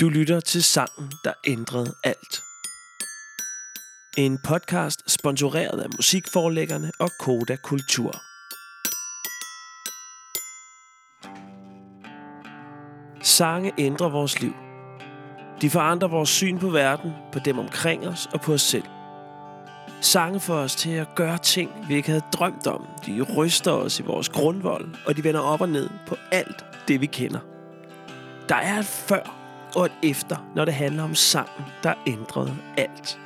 Du 0.00 0.08
lytter 0.08 0.40
til 0.40 0.62
sangen, 0.62 1.12
der 1.24 1.32
ændrede 1.46 1.94
alt. 2.04 2.42
En 4.18 4.38
podcast 4.44 5.10
sponsoreret 5.10 5.80
af 5.80 5.88
musikforlæggerne 5.96 6.92
og 7.00 7.10
Koda 7.20 7.56
Kultur. 7.56 8.22
Sange 13.22 13.72
ændrer 13.78 14.08
vores 14.08 14.40
liv. 14.40 14.54
De 15.60 15.70
forandrer 15.70 16.08
vores 16.08 16.28
syn 16.28 16.58
på 16.58 16.70
verden, 16.70 17.12
på 17.32 17.38
dem 17.38 17.58
omkring 17.58 18.08
os 18.08 18.28
og 18.32 18.40
på 18.40 18.52
os 18.52 18.62
selv. 18.62 18.84
Sange 20.00 20.40
får 20.40 20.54
os 20.56 20.76
til 20.76 20.90
at 20.90 21.08
gøre 21.16 21.38
ting, 21.38 21.70
vi 21.88 21.94
ikke 21.94 22.08
havde 22.08 22.24
drømt 22.32 22.66
om. 22.66 22.86
De 23.06 23.22
ryster 23.36 23.72
os 23.72 24.00
i 24.00 24.02
vores 24.02 24.28
grundvold, 24.28 24.94
og 25.06 25.16
de 25.16 25.24
vender 25.24 25.40
op 25.40 25.60
og 25.60 25.68
ned 25.68 25.90
på 26.06 26.16
alt 26.32 26.64
det, 26.88 27.00
vi 27.00 27.06
kender. 27.06 27.40
Der 28.48 28.56
er 28.56 28.78
et 28.78 28.86
før 28.86 29.39
og 29.76 29.84
et 29.84 29.92
efter, 30.02 30.36
når 30.56 30.64
det 30.64 30.74
handler 30.74 31.02
om 31.02 31.14
sangen, 31.14 31.64
der 31.82 31.94
ændrede 32.06 32.56
alt. 32.76 33.20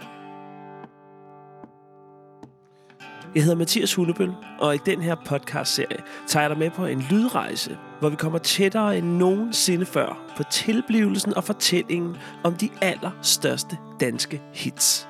Jeg 3.35 3.43
hedder 3.43 3.57
Mathias 3.57 3.95
Hullebøl, 3.95 4.33
og 4.59 4.75
i 4.75 4.79
den 4.87 5.03
her 5.03 5.15
podcast-serie 5.27 6.03
tager 6.27 6.43
jeg 6.43 6.51
dig 6.51 6.59
med 6.59 6.71
på 6.71 6.87
en 6.87 7.01
lydrejse, 7.11 7.79
hvor 8.01 8.09
vi 8.09 8.17
kommer 8.17 8.39
tættere 8.39 8.99
end 8.99 9.07
nogensinde 9.07 9.87
før 9.87 10.19
på 10.37 10.43
tilblivelsen 10.43 11.35
og 11.35 11.45
fortællingen 11.45 12.17
om 12.45 12.55
de 12.55 12.69
allerstørste 12.83 13.79
danske 14.01 14.43
hits. 14.55 15.09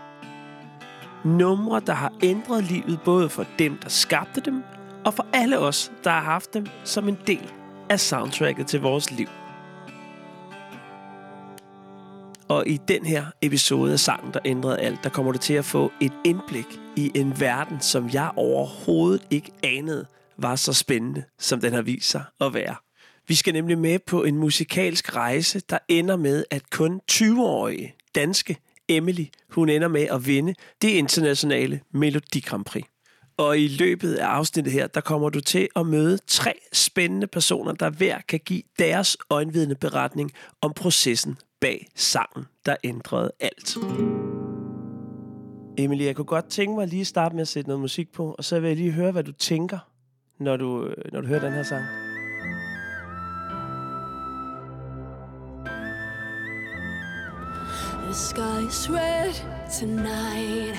Numre, 1.24 1.80
der 1.86 1.92
har 1.92 2.12
ændret 2.22 2.64
livet 2.64 3.00
både 3.04 3.28
for 3.28 3.46
dem, 3.58 3.78
der 3.82 3.88
skabte 3.88 4.40
dem, 4.40 4.62
og 5.04 5.14
for 5.14 5.26
alle 5.32 5.58
os, 5.58 5.92
der 6.04 6.10
har 6.10 6.20
haft 6.20 6.54
dem 6.54 6.66
som 6.84 7.08
en 7.08 7.18
del 7.26 7.52
af 7.90 8.00
soundtracket 8.00 8.66
til 8.66 8.80
vores 8.80 9.10
liv. 9.10 9.28
Og 12.54 12.68
i 12.68 12.80
den 12.88 13.06
her 13.06 13.26
episode 13.42 13.92
af 13.92 14.00
Sangen, 14.00 14.34
der 14.34 14.40
ændrede 14.44 14.80
alt, 14.80 15.04
der 15.04 15.10
kommer 15.10 15.32
du 15.32 15.38
til 15.38 15.54
at 15.54 15.64
få 15.64 15.92
et 16.00 16.12
indblik 16.24 16.66
i 16.96 17.12
en 17.14 17.40
verden, 17.40 17.80
som 17.80 18.10
jeg 18.12 18.30
overhovedet 18.36 19.22
ikke 19.30 19.52
anede 19.62 20.06
var 20.38 20.56
så 20.56 20.72
spændende, 20.72 21.24
som 21.38 21.60
den 21.60 21.72
har 21.72 21.82
vist 21.82 22.10
sig 22.10 22.24
at 22.40 22.54
være. 22.54 22.74
Vi 23.28 23.34
skal 23.34 23.52
nemlig 23.52 23.78
med 23.78 23.98
på 23.98 24.24
en 24.24 24.36
musikalsk 24.36 25.16
rejse, 25.16 25.60
der 25.70 25.78
ender 25.88 26.16
med, 26.16 26.44
at 26.50 26.70
kun 26.70 27.00
20-årige 27.12 27.94
danske 28.14 28.56
Emily, 28.88 29.24
hun 29.50 29.68
ender 29.68 29.88
med 29.88 30.02
at 30.02 30.26
vinde 30.26 30.54
det 30.82 30.88
internationale 30.88 31.80
Melodi 31.92 32.40
Grand 32.40 32.64
Prix. 32.64 32.84
Og 33.36 33.58
i 33.58 33.68
løbet 33.68 34.14
af 34.14 34.26
afsnittet 34.26 34.72
her, 34.72 34.86
der 34.86 35.00
kommer 35.00 35.28
du 35.28 35.40
til 35.40 35.68
at 35.76 35.86
møde 35.86 36.18
tre 36.26 36.52
spændende 36.72 37.26
personer, 37.26 37.72
der 37.72 37.90
hver 37.90 38.20
kan 38.28 38.40
give 38.44 38.62
deres 38.78 39.16
øjenvidende 39.30 39.74
beretning 39.74 40.32
om 40.60 40.72
processen 40.72 41.36
bag 41.64 41.86
sangen, 41.94 42.46
der 42.66 42.76
ændrede 42.84 43.30
alt. 43.40 43.76
Emilie, 45.78 46.06
jeg 46.06 46.16
kunne 46.16 46.24
godt 46.24 46.48
tænke 46.48 46.74
mig 46.74 46.88
lige 46.88 47.00
at 47.00 47.06
starte 47.06 47.34
med 47.34 47.42
at 47.42 47.48
sætte 47.48 47.68
noget 47.68 47.80
musik 47.80 48.12
på, 48.12 48.34
og 48.38 48.44
så 48.44 48.60
vil 48.60 48.68
jeg 48.68 48.76
lige 48.76 48.90
høre, 48.90 49.12
hvad 49.12 49.24
du 49.24 49.32
tænker, 49.32 49.78
når 50.38 50.56
du, 50.56 50.88
når 51.12 51.20
du 51.20 51.26
hører 51.26 51.40
den 51.40 51.52
her 51.52 51.62
sang. 51.62 51.84
The 58.04 58.14
sky's 58.14 58.90
red 58.90 59.34
tonight. 59.80 60.76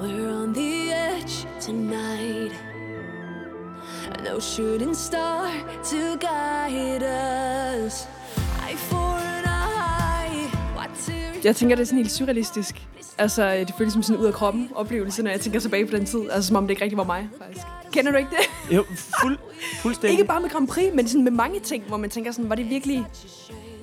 We're 0.00 0.42
on 0.42 0.54
the 0.54 0.92
edge 0.92 1.46
tonight. 1.60 2.52
No 4.24 4.40
shooting 4.40 4.96
star 4.96 5.50
to 5.84 6.16
guide 6.16 7.02
us. 7.86 8.21
Eye 8.68 8.76
for 8.76 8.96
an 8.96 9.44
eye. 9.44 10.50
What 10.76 11.44
Jeg 11.44 11.56
tænker, 11.56 11.76
det 11.76 11.82
er 11.82 11.86
sådan 11.86 11.98
helt 11.98 12.12
surrealistisk. 12.12 12.82
Altså, 13.18 13.52
det 13.52 13.74
føles 13.78 13.92
som 13.92 14.02
sådan 14.02 14.20
ud 14.20 14.26
af 14.26 14.34
kroppen 14.34 14.68
oplevelse, 14.74 15.22
når 15.22 15.30
jeg 15.30 15.40
tænker 15.40 15.60
tilbage 15.60 15.86
på 15.86 15.96
den 15.96 16.06
tid. 16.06 16.30
Altså, 16.30 16.48
som 16.48 16.56
om 16.56 16.64
det 16.64 16.70
ikke 16.70 16.82
rigtig 16.82 16.98
var 16.98 17.04
mig, 17.04 17.28
faktisk. 17.38 17.66
Kender 17.92 18.12
du 18.12 18.18
ikke 18.18 18.30
det? 18.30 18.74
Jo, 18.76 18.84
fuld, 19.20 19.38
fuldstændig. 19.82 20.10
Ikke 20.10 20.24
bare 20.24 20.40
med 20.40 20.50
Grand 20.50 20.68
Prix, 20.68 20.94
men 20.94 21.08
sådan 21.08 21.24
med 21.24 21.32
mange 21.32 21.60
ting, 21.60 21.84
hvor 21.88 21.96
man 21.96 22.10
tænker 22.10 22.32
sådan, 22.32 22.48
var 22.48 22.54
det 22.54 22.70
virkelig... 22.70 23.06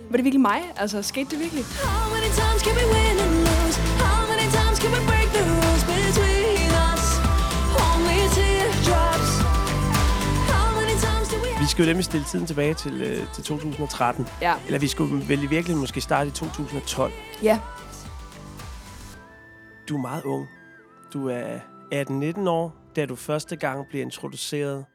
Var 0.09 0.17
det 0.17 0.25
virkelig 0.25 0.41
mig? 0.41 0.61
Altså, 0.77 1.01
skete 1.01 1.29
det 1.29 1.39
virkelig? 1.39 1.63
How 1.63 2.13
many 2.13 2.29
times 2.39 2.61
can 2.61 2.75
we 2.75 2.85
win 2.93 3.38
skal 11.79 11.85
jo 11.85 11.89
nemlig 11.89 12.05
stille 12.05 12.25
tiden 12.25 12.45
tilbage 12.45 12.73
til, 12.73 13.01
øh, 13.01 13.33
til 13.33 13.43
2013. 13.43 14.27
Ja. 14.41 14.55
Eller 14.65 14.79
vi 14.79 14.87
skulle 14.87 15.27
vel 15.27 15.37
i 15.37 15.45
virkeligheden 15.45 15.79
måske 15.79 16.01
starte 16.01 16.27
i 16.27 16.31
2012. 16.31 17.11
Ja. 17.43 17.59
Du 19.89 19.97
er 19.97 20.01
meget 20.01 20.23
ung. 20.23 20.47
Du 21.13 21.27
er 21.27 21.59
18-19 21.93 22.49
år, 22.49 22.75
da 22.95 23.05
du 23.05 23.15
første 23.15 23.55
gang 23.55 23.87
bliver 23.89 24.05
introduceret 24.05 24.85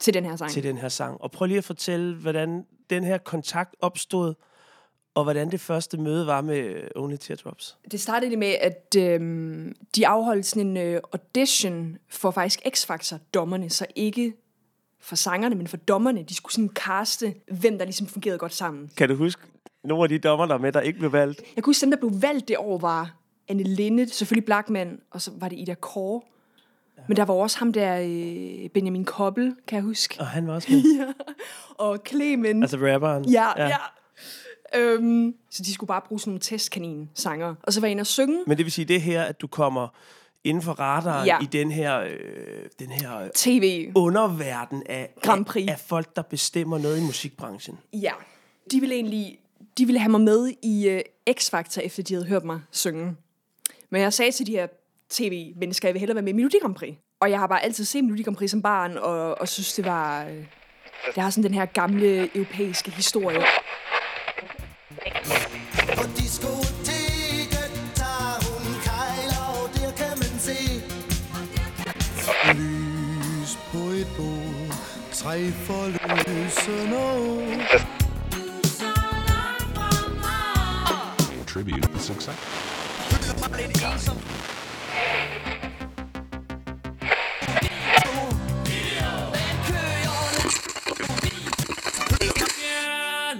Til 0.00 0.14
den 0.14 0.24
her 0.24 0.36
sang. 0.36 0.50
til 0.50 0.62
den 0.62 0.76
her 0.76 0.88
sang. 0.88 1.20
Og 1.20 1.30
prøv 1.30 1.46
lige 1.46 1.58
at 1.58 1.64
fortælle, 1.64 2.14
hvordan 2.14 2.64
den 2.90 3.04
her 3.04 3.18
kontakt 3.18 3.76
opstod, 3.80 4.34
og 5.14 5.22
hvordan 5.24 5.50
det 5.50 5.60
første 5.60 5.98
møde 5.98 6.26
var 6.26 6.40
med 6.40 6.88
Only 6.96 7.16
Teardrops. 7.16 7.78
Det 7.90 8.00
startede 8.00 8.28
lige 8.28 8.38
med, 8.38 8.54
at 8.60 8.96
øhm, 8.98 9.74
de 9.96 10.06
afholdt 10.06 10.46
sådan 10.46 10.66
en 10.66 10.76
øh, 10.76 11.00
audition 11.12 11.96
for 12.10 12.30
faktisk 12.30 12.60
X-Factor 12.66 13.16
dommerne, 13.34 13.70
så 13.70 13.86
ikke 13.96 14.32
for 15.04 15.16
sangerne, 15.16 15.54
men 15.54 15.66
for 15.66 15.76
dommerne. 15.76 16.22
De 16.22 16.34
skulle 16.34 16.52
sådan 16.52 16.70
caste, 16.74 17.34
hvem 17.52 17.78
der 17.78 17.84
ligesom 17.84 18.06
fungerede 18.06 18.38
godt 18.38 18.54
sammen. 18.54 18.90
Kan 18.96 19.08
du 19.08 19.14
huske 19.14 19.42
nogle 19.84 20.02
af 20.02 20.08
de 20.08 20.18
dommer, 20.18 20.46
der 20.46 20.54
er 20.54 20.58
med, 20.58 20.72
der 20.72 20.80
ikke 20.80 20.98
blev 20.98 21.12
valgt? 21.12 21.42
Jeg 21.56 21.64
kunne 21.64 21.70
huske, 21.70 21.80
dem, 21.80 21.90
der 21.90 21.98
blev 21.98 22.22
valgt 22.22 22.48
det 22.48 22.56
år, 22.58 22.78
var 22.78 23.14
Anne 23.48 23.62
Linde, 23.62 24.08
selvfølgelig 24.08 24.44
Blackman, 24.44 25.00
og 25.10 25.22
så 25.22 25.30
var 25.36 25.48
det 25.48 25.58
Ida 25.58 25.74
Kåre. 25.74 26.20
Ja. 26.98 27.02
Men 27.08 27.16
der 27.16 27.24
var 27.24 27.34
også 27.34 27.58
ham 27.58 27.72
der, 27.72 28.00
øh, 28.00 28.70
Benjamin 28.70 29.04
Koppel, 29.04 29.56
kan 29.66 29.76
jeg 29.76 29.82
huske. 29.82 30.16
Og 30.20 30.26
han 30.26 30.46
var 30.46 30.54
også 30.54 30.72
med. 30.72 31.14
Og 31.78 31.98
Clemen. 32.08 32.62
altså 32.62 32.76
rapperen. 32.76 33.24
ja, 33.24 33.48
ja. 33.56 33.66
ja. 33.66 33.76
Øhm, 34.76 35.34
så 35.50 35.62
de 35.62 35.74
skulle 35.74 35.88
bare 35.88 36.00
bruge 36.08 36.20
sådan 36.20 36.30
nogle 36.30 36.40
testkanin-sanger. 36.40 37.54
Og 37.62 37.72
så 37.72 37.80
var 37.80 37.86
jeg 37.86 37.90
inde 37.90 38.00
og 38.00 38.06
synge. 38.06 38.44
Men 38.46 38.56
det 38.56 38.64
vil 38.64 38.72
sige 38.72 38.84
det 38.84 39.02
her, 39.02 39.22
at 39.22 39.40
du 39.40 39.46
kommer 39.46 39.88
inden 40.44 40.62
for 40.62 40.72
radaren 40.72 41.26
Ja. 41.26 41.38
i 41.42 41.46
den 41.46 41.70
her, 41.70 42.00
øh, 42.00 42.10
den 42.78 42.90
her 42.90 43.18
øh, 43.20 43.30
TV. 43.34 43.92
underverden 43.94 44.82
af, 44.86 45.14
Grand 45.22 45.44
Prix. 45.44 45.68
af, 45.68 45.72
af 45.72 45.78
folk, 45.78 46.16
der 46.16 46.22
bestemmer 46.22 46.78
noget 46.78 46.98
i 47.00 47.02
musikbranchen. 47.02 47.78
Ja. 47.92 48.12
De 48.70 48.80
ville 48.80 48.94
egentlig 48.94 49.38
de 49.78 49.86
ville 49.86 49.98
have 49.98 50.10
mig 50.10 50.20
med 50.20 50.52
i 50.62 50.94
uh, 50.94 51.34
X-Factor, 51.34 51.80
efter 51.80 52.02
de 52.02 52.14
havde 52.14 52.26
hørt 52.26 52.44
mig 52.44 52.60
synge. 52.70 53.16
Men 53.90 54.00
jeg 54.02 54.12
sagde 54.12 54.32
til 54.32 54.46
de 54.46 54.52
her 54.52 54.66
tv-mennesker, 55.10 55.88
jeg 55.88 55.94
vil 55.94 56.00
hellere 56.00 56.14
være 56.14 56.22
med 56.22 56.32
i 56.32 56.36
Melodi 56.36 56.56
Grand 56.60 56.74
Prix. 56.74 56.94
Og 57.20 57.30
jeg 57.30 57.38
har 57.38 57.46
bare 57.46 57.64
altid 57.64 57.84
set 57.84 58.04
Melodi 58.04 58.22
Grand 58.22 58.36
Prix 58.36 58.50
som 58.50 58.62
barn, 58.62 58.96
og, 58.96 59.40
og 59.40 59.48
synes, 59.48 59.74
det 59.74 59.84
var... 59.84 60.24
Øh, 60.24 60.44
det 61.14 61.22
har 61.22 61.30
sådan 61.30 61.44
den 61.44 61.54
her 61.54 61.64
gamle 61.66 62.36
europæiske 62.36 62.90
historie. 62.90 63.42
Tre 75.34 75.50
forløsende 75.66 77.04
tribute 81.46 81.82
to 81.82 81.98
success. 81.98 82.38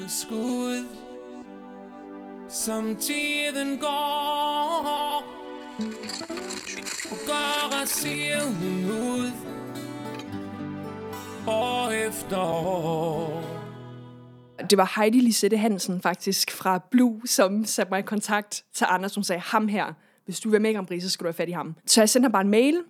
skud 0.08 0.86
Som 2.48 2.96
tiden 2.96 3.78
går. 3.78 5.24
Gør 7.26 7.82
at 7.82 7.88
se 7.88 8.40
hun 8.40 8.84
ud 8.84 9.30
År 12.24 12.26
efter 12.26 12.38
år 12.38 13.42
Det 14.70 14.78
var 14.78 14.92
Heidi 15.00 15.20
Lisette 15.20 15.56
Hansen 15.56 16.00
faktisk 16.00 16.50
fra 16.50 16.80
Blue, 16.90 17.20
som 17.26 17.64
satte 17.64 17.90
mig 17.90 17.98
i 17.98 18.02
kontakt 18.02 18.64
til 18.74 18.86
Anders, 18.88 19.12
som 19.12 19.22
sagde, 19.22 19.40
ham 19.40 19.68
her, 19.68 19.92
hvis 20.24 20.40
du 20.40 20.48
vil 20.48 20.52
være 20.52 20.60
med 20.60 20.70
i 20.70 20.74
Grand 20.74 20.86
Prix, 20.86 21.02
så 21.02 21.10
skal 21.10 21.24
du 21.24 21.28
have 21.28 21.34
fat 21.34 21.48
i 21.48 21.52
ham. 21.52 21.74
Så 21.86 22.00
jeg 22.00 22.08
sendte 22.08 22.24
ham 22.24 22.32
bare 22.32 22.42
en 22.42 22.50
mail 22.50 22.80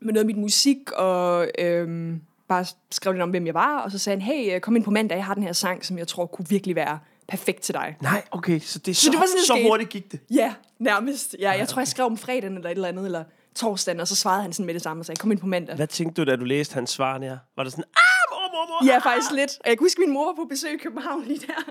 med 0.00 0.12
noget 0.12 0.24
af 0.24 0.26
mit 0.26 0.36
musik, 0.36 0.76
og 0.92 1.48
øhm, 1.58 2.20
bare 2.48 2.64
skrev 2.90 3.12
lidt 3.12 3.22
om, 3.22 3.30
hvem 3.30 3.46
jeg 3.46 3.54
var, 3.54 3.78
og 3.80 3.90
så 3.92 3.98
sagde 3.98 4.20
han, 4.20 4.34
hey, 4.34 4.60
kom 4.60 4.76
ind 4.76 4.84
på 4.84 4.90
mandag, 4.90 5.16
jeg 5.16 5.24
har 5.24 5.34
den 5.34 5.42
her 5.42 5.52
sang, 5.52 5.84
som 5.84 5.98
jeg 5.98 6.08
tror 6.08 6.26
kunne 6.26 6.48
virkelig 6.48 6.76
være 6.76 6.98
perfekt 7.28 7.62
til 7.62 7.74
dig. 7.74 7.96
Nej, 8.02 8.22
okay, 8.30 8.60
så 8.60 8.78
det 8.78 8.90
er 8.90 8.94
så, 8.94 9.00
Så 9.04 9.10
det 9.10 9.18
var 9.18 9.26
sådan, 9.26 9.36
det 9.38 9.46
så 9.46 9.52
skete. 9.54 9.68
hurtigt 9.68 9.90
gik 9.90 10.12
det. 10.12 10.20
Ja, 10.30 10.54
nærmest. 10.78 11.36
Ja, 11.40 11.50
jeg 11.50 11.68
tror, 11.68 11.80
jeg 11.80 11.88
skrev 11.88 12.06
om 12.06 12.16
fredagen 12.16 12.56
eller 12.56 12.70
et 12.70 12.74
eller 12.74 12.88
andet, 12.88 13.04
eller 13.04 13.24
torsdagen, 13.54 14.00
og 14.00 14.08
så 14.08 14.14
svarede 14.16 14.42
han 14.42 14.52
sådan 14.52 14.66
med 14.66 14.74
det 14.74 14.82
samme 14.82 15.00
og 15.00 15.06
sagde, 15.06 15.18
kom 15.18 15.30
ind 15.32 15.40
på 15.40 15.46
mandag. 15.46 15.76
Hvad 15.76 15.86
tænkte 15.86 16.24
du, 16.24 16.30
da 16.30 16.36
du 16.36 16.44
læste 16.44 16.74
hans 16.74 16.90
svar 16.90 17.18
der? 17.18 17.38
Var 17.56 17.62
det 17.62 17.72
sådan, 17.72 17.84
ah, 17.96 18.07
mor, 18.52 18.66
mor, 18.68 18.84
mor, 18.84 18.92
Ja, 18.92 18.98
faktisk 18.98 19.32
lidt. 19.32 19.52
Og 19.64 19.68
jeg 19.68 19.78
kan 19.78 19.84
huske, 19.84 20.02
at 20.02 20.06
min 20.06 20.14
mor 20.14 20.24
var 20.24 20.34
på 20.42 20.46
besøg 20.48 20.74
i 20.74 20.76
København 20.76 21.24
lige 21.24 21.40
der. 21.46 21.62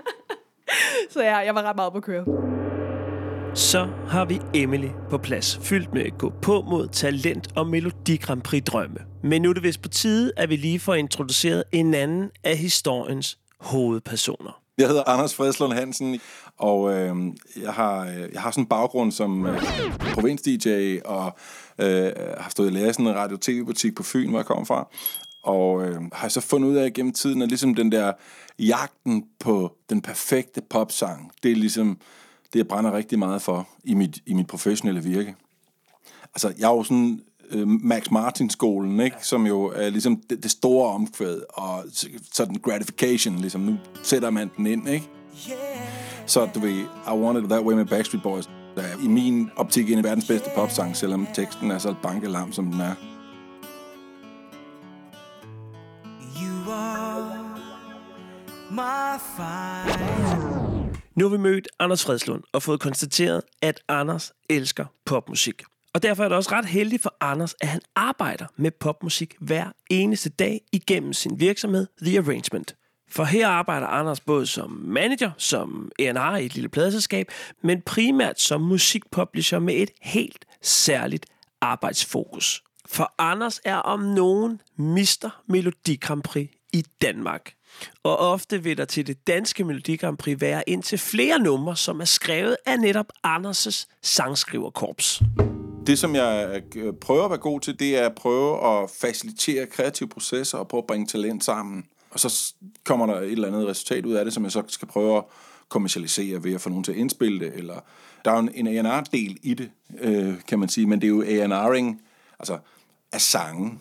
Så 1.12 1.22
ja, 1.22 1.36
jeg 1.36 1.54
var 1.54 1.62
ret 1.62 1.76
meget 1.76 1.92
på 1.92 2.00
køre. 2.00 2.24
Så 3.54 3.88
har 4.08 4.24
vi 4.24 4.40
Emily 4.54 4.88
på 5.10 5.18
plads, 5.18 5.58
fyldt 5.62 5.94
med 5.94 6.02
at 6.02 6.18
gå 6.18 6.32
på 6.42 6.62
mod 6.62 6.88
talent 6.88 7.48
og 7.56 7.66
Melodi 7.66 8.16
Grand 8.16 8.42
Prix 8.42 8.64
drømme. 8.64 8.96
Men 9.22 9.42
nu 9.42 9.48
er 9.50 9.54
det 9.54 9.62
vist 9.62 9.82
på 9.82 9.88
tide, 9.88 10.32
at 10.36 10.48
vi 10.48 10.56
lige 10.56 10.80
får 10.80 10.94
introduceret 10.94 11.64
en 11.72 11.94
anden 11.94 12.30
af 12.44 12.56
historiens 12.56 13.38
hovedpersoner. 13.60 14.60
Jeg 14.78 14.88
hedder 14.88 15.08
Anders 15.08 15.34
Fredslund 15.34 15.72
Hansen, 15.72 16.20
og 16.58 16.92
øh, 16.92 17.16
jeg, 17.62 17.72
har, 17.72 18.00
øh, 18.00 18.28
jeg 18.32 18.42
har 18.42 18.50
sådan 18.50 18.64
en 18.64 18.68
baggrund 18.68 19.12
som 19.12 19.46
øh, 19.46 19.58
provins-DJ, 20.00 20.68
og 21.04 21.36
øh, 21.78 22.12
har 22.38 22.50
stået 22.50 22.70
i 22.70 22.74
lære 22.74 22.88
i 22.90 22.92
sådan 22.92 23.06
en 23.06 23.14
radio-tv-butik 23.14 23.94
på 23.94 24.02
Fyn, 24.02 24.30
hvor 24.30 24.38
jeg 24.38 24.46
kommer 24.46 24.64
fra. 24.64 24.88
Og 25.42 25.86
øh, 25.86 26.00
har 26.12 26.28
så 26.28 26.40
fundet 26.40 26.68
ud 26.68 26.76
af 26.76 26.92
gennem 26.92 27.12
tiden, 27.12 27.42
at 27.42 27.48
ligesom 27.48 27.74
den 27.74 27.92
der 27.92 28.12
jagten 28.58 29.24
på 29.38 29.76
den 29.90 30.02
perfekte 30.02 30.60
popsang, 30.60 31.32
det 31.42 31.50
er 31.52 31.56
ligesom 31.56 31.98
det, 32.52 32.58
jeg 32.58 32.68
brænder 32.68 32.92
rigtig 32.92 33.18
meget 33.18 33.42
for 33.42 33.68
i 33.84 33.94
mit, 33.94 34.18
i 34.26 34.34
mit 34.34 34.46
professionelle 34.46 35.02
virke. 35.02 35.36
Altså, 36.34 36.52
jeg 36.58 36.70
er 36.70 36.74
jo 36.74 36.82
sådan 36.82 37.20
øh, 37.50 37.68
Max 37.68 38.10
Martin-skolen, 38.10 39.00
ikke? 39.00 39.16
som 39.22 39.46
jo 39.46 39.64
er 39.64 39.90
ligesom 39.90 40.16
det, 40.30 40.42
det 40.42 40.50
store 40.50 40.92
omkvæd, 40.92 41.40
og 41.48 41.84
sådan 42.32 42.54
gratification, 42.54 43.36
ligesom 43.36 43.60
nu 43.60 43.76
sætter 44.02 44.30
man 44.30 44.50
den 44.56 44.66
ind, 44.66 44.88
ikke? 44.88 45.08
Så 46.26 46.48
du 46.54 46.60
ved, 46.60 46.80
I 47.06 47.10
Want 47.10 47.38
It 47.38 47.50
That 47.50 47.62
Way 47.62 47.74
med 47.74 47.86
Backstreet 47.86 48.22
Boys, 48.22 48.50
der 48.76 48.82
er 48.82 49.04
i 49.04 49.08
min 49.08 49.50
optik 49.56 49.90
en 49.90 49.98
af 49.98 50.04
verdens 50.04 50.26
bedste 50.26 50.50
popsang, 50.56 50.96
selvom 50.96 51.26
teksten 51.34 51.70
er 51.70 51.78
så 51.78 51.94
bankelam, 52.02 52.52
som 52.52 52.72
den 52.72 52.80
er. 52.80 53.07
My 58.78 59.18
fight. 59.36 59.98
Nu 61.16 61.24
har 61.24 61.36
vi 61.36 61.42
mødt 61.42 61.68
Anders 61.78 62.04
Fredslund 62.04 62.42
og 62.52 62.62
fået 62.62 62.80
konstateret, 62.80 63.42
at 63.62 63.80
Anders 63.88 64.32
elsker 64.50 64.84
popmusik. 65.06 65.62
Og 65.94 66.02
derfor 66.02 66.24
er 66.24 66.28
det 66.28 66.36
også 66.36 66.52
ret 66.52 66.66
heldigt 66.66 67.02
for 67.02 67.14
Anders, 67.20 67.54
at 67.60 67.68
han 67.68 67.80
arbejder 67.94 68.46
med 68.56 68.70
popmusik 68.70 69.34
hver 69.40 69.66
eneste 69.90 70.30
dag 70.30 70.60
igennem 70.72 71.12
sin 71.12 71.40
virksomhed 71.40 71.86
The 72.02 72.18
Arrangement. 72.18 72.76
For 73.10 73.24
her 73.24 73.48
arbejder 73.48 73.86
Anders 73.86 74.20
både 74.20 74.46
som 74.46 74.70
manager, 74.70 75.30
som 75.38 75.90
A&R 75.98 76.36
i 76.36 76.46
et 76.46 76.54
lille 76.54 76.68
pladeselskab, 76.68 77.26
men 77.62 77.82
primært 77.82 78.40
som 78.40 78.60
musikpublisher 78.60 79.58
med 79.58 79.74
et 79.74 79.90
helt 80.00 80.44
særligt 80.62 81.26
arbejdsfokus. 81.60 82.62
For 82.86 83.14
Anders 83.18 83.60
er 83.64 83.76
om 83.76 84.00
nogen 84.00 84.60
Mr. 84.76 85.42
Melodi 85.48 85.96
Grand 85.96 86.22
Prix 86.22 86.48
i 86.78 86.84
Danmark. 87.02 87.52
Og 88.02 88.18
ofte 88.18 88.62
vil 88.62 88.76
der 88.76 88.84
til 88.84 89.06
det 89.06 89.26
danske 89.26 89.64
Melodi 89.64 89.96
Grand 89.96 90.18
Prix 90.18 90.40
være 90.40 90.62
indtil 90.66 90.98
flere 90.98 91.38
numre, 91.38 91.76
som 91.76 92.00
er 92.00 92.04
skrevet 92.04 92.56
af 92.66 92.80
netop 92.80 93.06
Anders' 93.26 93.86
sangskriverkorps. 94.02 95.22
Det, 95.86 95.98
som 95.98 96.14
jeg 96.14 96.62
øh, 96.76 96.92
prøver 97.00 97.24
at 97.24 97.30
være 97.30 97.38
god 97.38 97.60
til, 97.60 97.78
det 97.78 97.98
er 97.98 98.06
at 98.06 98.14
prøve 98.14 98.66
at 98.66 98.90
facilitere 99.00 99.66
kreative 99.66 100.08
processer 100.08 100.58
og 100.58 100.68
prøve 100.68 100.78
at 100.78 100.86
bringe 100.86 101.06
talent 101.06 101.44
sammen. 101.44 101.84
Og 102.10 102.20
så 102.20 102.54
kommer 102.84 103.06
der 103.06 103.20
et 103.20 103.32
eller 103.32 103.48
andet 103.48 103.66
resultat 103.66 104.06
ud 104.06 104.12
af 104.12 104.24
det, 104.24 104.34
som 104.34 104.44
jeg 104.44 104.52
så 104.52 104.62
skal 104.68 104.88
prøve 104.88 105.16
at 105.16 105.24
kommercialisere 105.68 106.44
ved 106.44 106.54
at 106.54 106.60
få 106.60 106.68
nogen 106.68 106.84
til 106.84 106.92
at 106.92 106.98
indspille 106.98 107.40
det. 107.40 107.52
Eller 107.54 107.80
der 108.24 108.30
er 108.30 108.34
jo 108.34 108.48
en, 108.54 108.66
en 108.66 108.86
A&R-del 108.86 109.38
i 109.42 109.54
det, 109.54 109.70
øh, 110.00 110.34
kan 110.48 110.58
man 110.58 110.68
sige, 110.68 110.86
men 110.86 111.00
det 111.00 111.06
er 111.06 111.10
jo 111.10 111.22
A&R'ing 111.22 112.02
altså, 112.38 112.58
af 113.12 113.20
sange. 113.20 113.78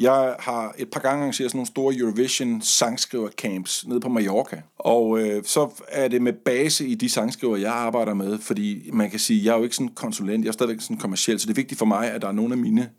Jeg 0.00 0.36
har 0.38 0.74
et 0.78 0.90
par 0.90 1.00
gange 1.00 1.20
arrangeret 1.20 1.50
sådan 1.50 1.58
nogle 1.58 1.66
store 1.66 1.94
Eurovision 1.96 2.62
sangskriver-camps 2.62 3.88
nede 3.88 4.00
på 4.00 4.08
Mallorca. 4.08 4.62
Og 4.78 5.20
øh, 5.20 5.44
så 5.44 5.70
er 5.88 6.08
det 6.08 6.22
med 6.22 6.32
base 6.32 6.86
i 6.86 6.94
de 6.94 7.08
sangskriver, 7.08 7.56
jeg 7.56 7.72
arbejder 7.72 8.14
med, 8.14 8.38
fordi 8.38 8.90
man 8.92 9.10
kan 9.10 9.18
sige, 9.18 9.44
jeg 9.44 9.52
er 9.52 9.56
jo 9.56 9.62
ikke 9.62 9.76
sådan 9.76 9.88
en 9.88 9.94
konsulent, 9.94 10.44
jeg 10.44 10.48
er 10.48 10.52
stadigvæk 10.52 10.80
sådan 10.80 10.96
kommerciel, 10.96 11.40
så 11.40 11.46
det 11.46 11.52
er 11.52 11.54
vigtigt 11.54 11.78
for 11.78 11.86
mig, 11.86 12.10
at 12.10 12.22
der 12.22 12.28
er 12.28 12.32
nogle 12.32 12.52
af 12.54 12.58
mine 12.58 12.90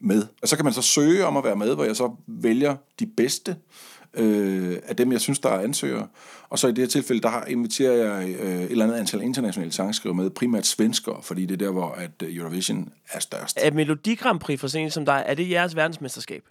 med. 0.00 0.26
Og 0.42 0.48
så 0.48 0.56
kan 0.56 0.64
man 0.64 0.74
så 0.74 0.82
søge 0.82 1.26
om 1.26 1.36
at 1.36 1.44
være 1.44 1.56
med, 1.56 1.74
hvor 1.74 1.84
jeg 1.84 1.96
så 1.96 2.10
vælger 2.26 2.76
de 3.00 3.06
bedste 3.06 3.56
øh, 4.16 4.76
af 4.86 4.96
dem, 4.96 5.12
jeg 5.12 5.20
synes, 5.20 5.38
der 5.38 5.48
er 5.48 5.60
ansøgere. 5.60 6.06
Og 6.48 6.58
så 6.58 6.68
i 6.68 6.70
det 6.70 6.78
her 6.78 6.86
tilfælde, 6.86 7.22
der 7.22 7.28
har 7.28 7.44
inviterer 7.44 7.92
jeg 7.92 8.28
øh, 8.40 8.62
et 8.62 8.70
eller 8.70 8.84
andet 8.84 8.96
antal 8.96 9.22
internationale 9.22 9.72
sangskriver 9.72 10.14
med, 10.14 10.30
primært 10.30 10.66
svenskere, 10.66 11.22
fordi 11.22 11.46
det 11.46 11.52
er 11.62 11.66
der, 11.66 11.72
hvor 11.72 11.90
at 11.90 12.10
øh, 12.22 12.36
Eurovision 12.36 12.92
er 13.12 13.20
størst. 13.20 13.58
Er 13.62 13.70
Melodi 13.70 14.14
Grand 14.14 14.40
Prix 14.40 14.60
for 14.60 14.68
sådan 14.68 14.90
som 14.90 15.04
dig, 15.04 15.24
er 15.26 15.34
det 15.34 15.50
jeres 15.50 15.76
verdensmesterskab? 15.76 16.42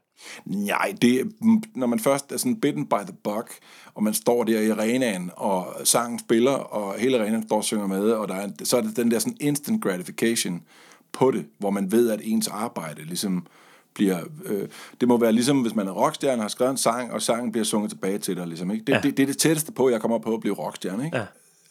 Nej, 0.45 0.95
det, 1.01 1.31
når 1.75 1.87
man 1.87 1.99
først 1.99 2.31
er 2.31 2.37
sådan 2.37 2.59
bitten 2.59 2.85
by 2.85 3.03
the 3.05 3.15
bug, 3.23 3.47
og 3.93 4.03
man 4.03 4.13
står 4.13 4.43
der 4.43 4.59
i 4.59 4.69
arenaen, 4.69 5.31
og 5.35 5.75
sangen 5.83 6.19
spiller, 6.19 6.51
og 6.51 6.99
hele 6.99 7.19
arenaen 7.19 7.47
står 7.47 7.57
og 7.57 7.63
synger 7.63 7.87
med, 7.87 8.11
og 8.11 8.27
der 8.27 8.35
er, 8.35 8.49
så 8.63 8.77
er 8.77 8.81
det 8.81 8.97
den 8.97 9.11
der 9.11 9.19
sådan 9.19 9.37
instant 9.39 9.83
gratification 9.83 10.63
på 11.11 11.31
det, 11.31 11.45
hvor 11.57 11.69
man 11.69 11.91
ved, 11.91 12.09
at 12.09 12.21
ens 12.23 12.47
arbejde 12.47 13.05
ligesom 13.05 13.47
bliver... 13.95 14.19
Øh, 14.45 14.67
det 15.01 15.07
må 15.07 15.17
være 15.17 15.31
ligesom, 15.31 15.61
hvis 15.61 15.75
man 15.75 15.87
er 15.87 15.91
rockstjerne 15.91 16.39
og 16.39 16.43
har 16.43 16.49
skrevet 16.49 16.71
en 16.71 16.77
sang, 16.77 17.11
og 17.11 17.21
sangen 17.21 17.51
bliver 17.51 17.65
sunget 17.65 17.91
tilbage 17.91 18.17
til 18.17 18.37
dig, 18.37 18.47
ligesom, 18.47 18.71
ikke? 18.71 18.85
Det, 18.85 18.93
ja. 18.93 18.99
det, 19.03 19.17
det 19.17 19.23
er 19.23 19.27
det 19.27 19.37
tætteste 19.37 19.71
på, 19.71 19.89
jeg 19.89 20.01
kommer 20.01 20.19
på 20.19 20.33
at 20.33 20.39
blive 20.41 20.53
rockstjerne, 20.53 21.05
ikke? 21.05 21.17
Ja. 21.17 21.25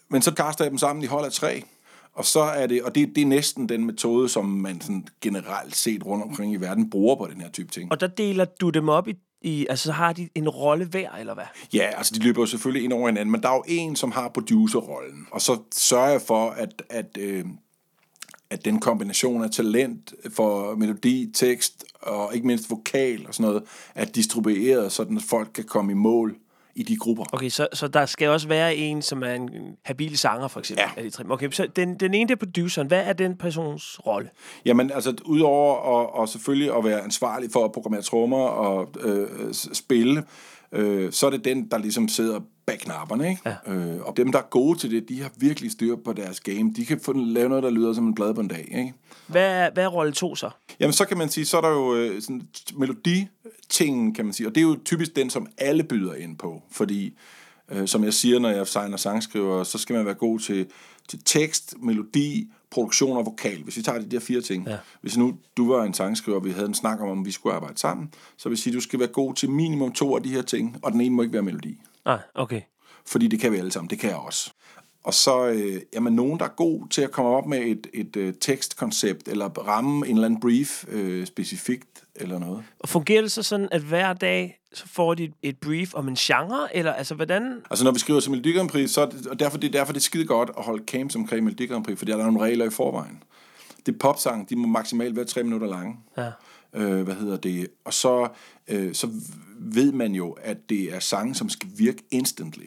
Men 0.09 0.23
så 0.23 0.35
kaster 0.35 0.65
jeg 0.65 0.71
dem 0.71 0.79
sammen 0.79 1.03
i 1.03 1.07
hold 1.07 1.25
af 1.25 1.33
tre, 1.33 1.65
og 2.15 2.25
så 2.25 2.41
er 2.41 2.67
det, 2.67 2.83
og 2.83 2.95
det, 2.95 3.09
det 3.17 3.23
er 3.23 3.27
næsten 3.27 3.69
den 3.69 3.87
metode, 3.87 4.29
som 4.29 4.45
man 4.45 4.81
sådan 4.81 5.07
generelt 5.21 5.77
set 5.77 6.07
rundt 6.07 6.25
omkring 6.25 6.53
i 6.53 6.57
verden 6.57 6.91
bruger 6.91 7.17
på 7.17 7.29
den 7.33 7.41
her 7.41 7.51
type 7.51 7.71
ting. 7.71 7.93
Og 7.93 8.01
der 8.01 8.07
deler 8.07 8.45
du 8.45 8.71
dem 8.71 8.89
op 8.89 9.09
i, 9.09 9.15
i 9.43 9.67
altså 9.71 9.85
så 9.85 9.93
har 9.93 10.13
de 10.13 10.29
en 10.35 10.49
rolle 10.49 10.85
hver, 10.85 11.11
eller 11.11 11.35
hvad? 11.35 11.45
Ja, 11.75 11.91
altså 11.97 12.15
de 12.15 12.21
løber 12.25 12.43
jo 12.43 12.47
selvfølgelig 12.47 12.85
ind 12.85 12.93
over 12.93 13.09
hinanden, 13.09 13.33
men 13.33 13.43
der 13.43 13.49
er 13.49 13.55
jo 13.55 13.65
en, 13.69 13.97
som 13.97 14.13
har 14.13 14.29
producerrollen, 14.29 15.27
og 15.31 15.41
så 15.41 15.59
sørger 15.75 16.11
jeg 16.11 16.23
for, 16.23 16.51
at, 16.51 16.83
at, 16.91 17.19
øh, 17.19 17.45
at 18.53 18.65
den 18.65 18.81
kombination 18.81 19.45
af 19.45 19.51
talent 19.51 20.15
for 20.37 20.75
melodi, 20.75 21.31
tekst 21.35 21.85
og 22.03 22.35
ikke 22.35 22.47
mindst 22.47 22.71
vokal 22.71 23.27
og 23.29 23.35
sådan 23.35 23.47
noget, 23.47 23.63
er 23.95 24.05
distribueret, 24.05 24.93
sådan 24.93 25.17
at 25.17 25.23
folk 25.23 25.49
kan 25.55 25.65
komme 25.65 25.93
i 25.93 25.95
mål 25.95 26.37
i 26.75 26.83
de 26.83 26.97
grupper. 26.97 27.25
Okay, 27.33 27.49
så, 27.49 27.69
så 27.73 27.89
der 27.89 28.07
skal 28.07 28.29
også 28.29 28.49
være 28.49 28.77
en, 28.77 29.03
som 29.03 29.23
er 29.23 29.33
en 29.33 29.51
habil 29.83 30.19
sanger, 30.19 30.49
for 30.49 30.61
eksempel. 30.61 30.85
Ja. 30.97 31.01
Af 31.01 31.03
de 31.03 31.11
tre. 31.11 31.25
Okay, 31.31 31.51
så 31.51 31.67
den, 31.77 31.95
den 31.95 32.15
ene, 32.15 32.29
det 32.29 32.35
er 32.35 32.47
produceren. 32.47 32.89
Hvad 32.89 33.03
er 33.05 33.13
den 33.13 33.37
persons 33.37 34.07
rolle? 34.07 34.31
Jamen, 34.65 34.91
altså, 34.91 35.15
udover 35.25 36.01
at, 36.01 36.11
og 36.11 36.29
selvfølgelig 36.29 36.77
at 36.77 36.85
være 36.85 37.01
ansvarlig 37.01 37.51
for 37.53 37.65
at 37.65 37.73
programmere 37.73 38.03
trommer 38.03 38.39
og 38.39 38.95
øh, 39.01 39.29
spille, 39.53 40.25
øh, 40.73 41.13
så 41.13 41.27
er 41.27 41.31
det 41.31 41.45
den, 41.45 41.69
der 41.71 41.79
ligesom 41.79 42.09
sidder 42.09 42.41
bag 42.67 42.79
knapperne, 42.79 43.31
ikke? 43.31 43.43
Ja. 43.67 43.73
Øh, 43.73 44.01
og 44.01 44.17
dem, 44.17 44.33
der 44.33 44.39
er 44.39 44.49
gode 44.51 44.79
til 44.79 44.91
det, 44.91 45.09
de 45.09 45.23
har 45.23 45.31
virkelig 45.37 45.71
styr 45.71 45.97
på 45.97 46.13
deres 46.13 46.41
game. 46.41 46.73
De 46.77 46.87
kan 46.87 47.01
få 47.01 47.13
lave 47.13 47.49
noget, 47.49 47.65
der 47.65 47.71
lyder 47.71 47.93
som 47.93 48.07
en 48.07 48.15
blad 48.15 48.35
på 48.35 48.41
en 48.41 48.49
dag, 48.49 48.69
ikke? 48.79 48.95
Hvad 49.27 49.71
hvad 49.71 49.85
er 49.85 49.89
rolle 49.89 50.13
to 50.13 50.35
så? 50.35 50.51
Jamen, 50.81 50.93
så 50.93 51.05
kan 51.05 51.19
man 51.19 51.29
sige, 51.29 51.45
så 51.45 51.57
er 51.57 51.61
der 51.61 51.69
jo 51.69 51.95
øh, 51.95 52.23
sådan 52.23 52.43
meloditingen, 52.75 54.15
kan 54.15 54.25
man 54.25 54.35
sige, 54.35 54.47
og 54.47 54.55
det 54.55 54.61
er 54.61 54.65
jo 54.65 54.79
typisk 54.85 55.17
den, 55.17 55.31
som 55.31 55.47
alle 55.59 55.85
byder 55.85 56.15
ind 56.15 56.39
på, 56.39 56.63
fordi, 56.71 57.19
øh, 57.71 57.89
som 57.89 58.05
jeg 58.05 58.15
siger, 58.15 58.39
når 58.39 58.51
jeg 58.51 58.67
signer 58.67 58.97
sangskriver, 58.97 59.65
så 59.65 59.79
skal 59.79 59.97
man 59.97 60.07
være 60.07 60.15
god 60.15 60.39
til, 60.39 60.67
til 61.09 61.19
tekst, 61.25 61.75
melodi, 61.83 62.51
produktion 62.73 63.17
og 63.17 63.27
vokal. 63.27 63.63
Hvis 63.63 63.77
vi 63.77 63.83
tager 63.83 63.99
de 63.99 64.11
der 64.11 64.21
fire 64.21 64.41
ting. 64.41 64.69
Ja. 64.69 64.77
Hvis 65.01 65.17
nu 65.17 65.35
du 65.57 65.73
var 65.73 65.85
en 65.85 65.95
sangskriver, 65.95 66.39
og 66.39 66.45
vi 66.45 66.51
havde 66.51 66.67
en 66.67 66.75
snak 66.75 67.01
om, 67.01 67.09
om 67.09 67.27
vi 67.27 67.31
skulle 67.31 67.55
arbejde 67.55 67.79
sammen, 67.79 68.15
så 68.37 68.49
vil 68.49 68.55
jeg 68.55 68.59
sige, 68.59 68.71
at 68.71 68.75
du 68.75 68.81
skal 68.81 68.99
være 68.99 69.09
god 69.09 69.35
til 69.35 69.51
minimum 69.51 69.93
to 69.93 70.17
af 70.17 70.23
de 70.23 70.29
her 70.29 70.43
ting, 70.43 70.77
og 70.83 70.93
den 70.93 71.01
ene 71.01 71.15
må 71.15 71.23
ikke 71.23 71.33
være 71.33 71.43
melodi. 71.43 71.81
Nej, 72.05 72.19
okay. 72.35 72.61
Fordi 73.07 73.27
det 73.27 73.41
kan 73.41 73.53
vi 73.53 73.57
alle 73.57 73.73
sammen, 73.73 73.91
det 73.91 73.99
kan 73.99 74.11
jeg 74.11 74.19
også. 74.19 74.52
Og 75.05 75.15
så 75.15 75.47
øh, 75.47 75.81
jamen, 75.93 76.13
nogen, 76.13 76.39
der 76.39 76.45
er 76.45 76.55
god 76.57 76.89
til 76.89 77.03
at 77.03 77.11
komme 77.11 77.31
op 77.31 77.47
med 77.47 77.59
et, 77.59 77.87
et 77.95 78.17
øh, 78.17 78.35
tekstkoncept, 78.41 79.29
eller 79.29 79.49
ramme 79.49 80.07
en 80.07 80.15
eller 80.15 80.27
anden 80.27 80.41
brief 80.41 80.85
øh, 80.89 81.27
specifikt, 81.27 82.05
eller 82.15 82.39
noget. 82.39 82.65
Og 82.79 82.89
fungerer 82.89 83.23
det 83.23 83.33
så 83.33 83.43
sådan, 83.43 83.69
at 83.71 83.81
hver 83.81 84.13
dag, 84.13 84.59
så 84.73 84.89
får 84.89 85.15
de 85.15 85.33
et, 85.43 85.59
brief 85.59 85.95
om 85.95 86.09
en 86.09 86.15
genre? 86.15 86.77
Eller 86.77 86.93
altså, 86.93 87.15
hvordan... 87.15 87.61
Altså 87.71 87.85
når 87.85 87.93
vi 87.93 87.99
skriver 87.99 88.21
til 88.21 88.31
Melodi 88.31 88.53
Grand 88.53 88.69
Prix, 88.69 88.91
så 88.91 89.01
er 89.01 89.07
det, 89.07 89.27
og 89.27 89.41
derfor, 89.41 89.59
det 89.59 89.69
er 89.69 89.73
derfor 89.73 89.93
det 89.93 90.01
er 90.01 90.03
skide 90.03 90.27
godt 90.27 90.51
at 90.59 90.65
holde 90.65 90.85
camps 90.87 91.17
omkring 91.17 91.45
Melodi 91.45 91.67
Grand 91.67 91.85
Prix, 91.85 91.99
fordi 91.99 92.13
der 92.13 92.19
er 92.19 92.25
nogle 92.25 92.41
regler 92.41 92.65
i 92.65 92.71
forvejen. 92.71 93.23
Det 93.87 93.95
er 93.95 93.99
popsang, 93.99 94.51
de 94.51 94.57
må 94.57 94.67
maksimalt 94.67 95.17
være 95.17 95.25
tre 95.25 95.43
minutter 95.43 95.67
lange. 95.67 95.97
Ja. 96.17 96.31
Øh, 96.75 97.03
hvad 97.03 97.15
hedder 97.15 97.37
det? 97.37 97.69
Og 97.85 97.95
så, 97.95 98.29
øh, 98.69 98.95
så 98.95 99.09
ved 99.59 99.93
man 99.93 100.13
jo, 100.13 100.31
at 100.31 100.57
det 100.69 100.95
er 100.95 101.01
sange, 101.01 101.35
som 101.35 101.49
skal 101.49 101.69
virke 101.77 102.03
instantly. 102.11 102.65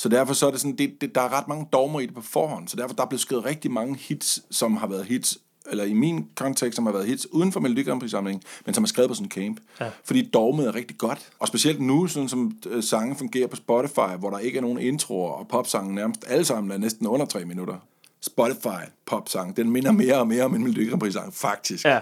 Så 0.00 0.08
derfor 0.08 0.34
så 0.34 0.46
er 0.46 0.50
det 0.50 0.60
sådan, 0.60 0.76
det, 0.76 1.00
det, 1.00 1.14
der 1.14 1.20
er 1.20 1.38
ret 1.38 1.48
mange 1.48 1.68
dogmer 1.72 2.00
i 2.00 2.06
det 2.06 2.14
på 2.14 2.20
forhånd, 2.20 2.68
så 2.68 2.76
derfor 2.76 2.94
der 2.94 3.02
er 3.02 3.06
blevet 3.06 3.20
skrevet 3.20 3.44
rigtig 3.44 3.70
mange 3.70 3.96
hits, 3.96 4.42
som 4.50 4.76
har 4.76 4.86
været 4.86 5.04
hits, 5.04 5.38
eller 5.70 5.84
i 5.84 5.92
min 5.92 6.28
kontekst, 6.34 6.76
som 6.76 6.86
har 6.86 6.92
været 6.92 7.06
hits 7.06 7.32
uden 7.32 7.52
for 7.52 7.60
Melodi 7.60 7.82
Grand 7.82 8.00
Prix-samlingen, 8.00 8.42
men 8.66 8.74
som 8.74 8.84
er 8.84 8.88
skrevet 8.88 9.08
på 9.08 9.14
sådan 9.14 9.26
en 9.26 9.30
camp. 9.30 9.60
Ja. 9.80 9.90
Fordi 10.04 10.30
dogmet 10.34 10.66
er 10.66 10.74
rigtig 10.74 10.98
godt. 10.98 11.30
Og 11.38 11.48
specielt 11.48 11.80
nu, 11.80 12.06
sådan 12.06 12.28
som 12.28 12.58
øh, 12.66 12.82
sange 12.82 13.16
fungerer 13.16 13.46
på 13.46 13.56
Spotify, 13.56 14.16
hvor 14.18 14.30
der 14.30 14.38
ikke 14.38 14.56
er 14.56 14.62
nogen 14.62 14.78
introer, 14.78 15.32
og 15.32 15.48
popsangen 15.48 15.94
nærmest 15.94 16.24
alle 16.26 16.44
sammen 16.44 16.70
er 16.70 16.78
næsten 16.78 17.06
under 17.06 17.26
tre 17.26 17.44
minutter. 17.44 17.76
Spotify 18.20 18.82
popsang, 19.06 19.56
den 19.56 19.70
minder 19.70 19.92
mere 19.92 20.18
og 20.18 20.26
mere 20.26 20.44
om 20.44 20.54
en 20.54 20.62
Melodi 20.62 20.84
Grand 20.84 21.00
Prix-sang, 21.00 21.34
faktisk. 21.34 21.84
Ja. 21.84 22.00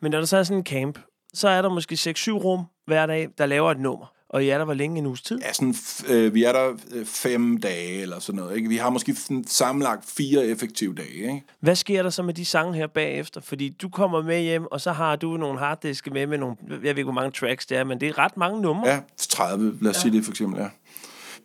Men 0.00 0.10
når 0.10 0.18
der 0.18 0.26
så 0.26 0.36
er 0.36 0.42
sådan 0.42 0.58
en 0.58 0.66
camp, 0.66 0.98
så 1.34 1.48
er 1.48 1.62
der 1.62 1.68
måske 1.68 1.94
6-7 1.94 2.30
rum 2.30 2.64
hver 2.86 3.06
dag, 3.06 3.28
der 3.38 3.46
laver 3.46 3.70
et 3.70 3.80
nummer. 3.80 4.06
Og 4.30 4.44
I 4.44 4.48
er 4.48 4.58
der 4.58 4.64
hvor 4.64 4.74
længe 4.74 4.98
en 4.98 5.06
uges 5.06 5.22
tid? 5.22 5.38
Ja, 5.38 5.52
sådan, 5.52 5.74
øh, 6.08 6.34
vi 6.34 6.44
er 6.44 6.52
der 6.52 6.72
øh, 6.90 7.06
fem 7.06 7.60
dage 7.60 8.02
eller 8.02 8.18
sådan 8.18 8.40
noget. 8.40 8.56
Ikke? 8.56 8.68
Vi 8.68 8.76
har 8.76 8.90
måske 8.90 9.14
sådan 9.14 9.44
sammenlagt 9.46 10.10
fire 10.10 10.46
effektive 10.46 10.94
dage. 10.94 11.14
Ikke? 11.14 11.42
Hvad 11.60 11.76
sker 11.76 12.02
der 12.02 12.10
så 12.10 12.22
med 12.22 12.34
de 12.34 12.44
sange 12.44 12.74
her 12.74 12.86
bagefter? 12.86 13.40
Fordi 13.40 13.68
du 13.68 13.88
kommer 13.88 14.22
med 14.22 14.40
hjem, 14.40 14.66
og 14.70 14.80
så 14.80 14.92
har 14.92 15.16
du 15.16 15.36
nogle 15.36 15.58
harddiske 15.58 16.10
med 16.10 16.26
med 16.26 16.38
nogle, 16.38 16.56
jeg 16.70 16.80
ved 16.80 16.88
ikke, 16.88 17.02
hvor 17.02 17.12
mange 17.12 17.30
tracks 17.30 17.66
det 17.66 17.78
er, 17.78 17.84
men 17.84 18.00
det 18.00 18.08
er 18.08 18.18
ret 18.18 18.36
mange 18.36 18.60
numre. 18.60 18.88
Ja, 18.88 19.00
30, 19.18 19.78
lad 19.80 19.90
os 19.90 19.96
ja. 19.96 20.00
sige 20.00 20.12
det 20.12 20.24
for 20.24 20.32
eksempel, 20.32 20.60
ja. 20.60 20.68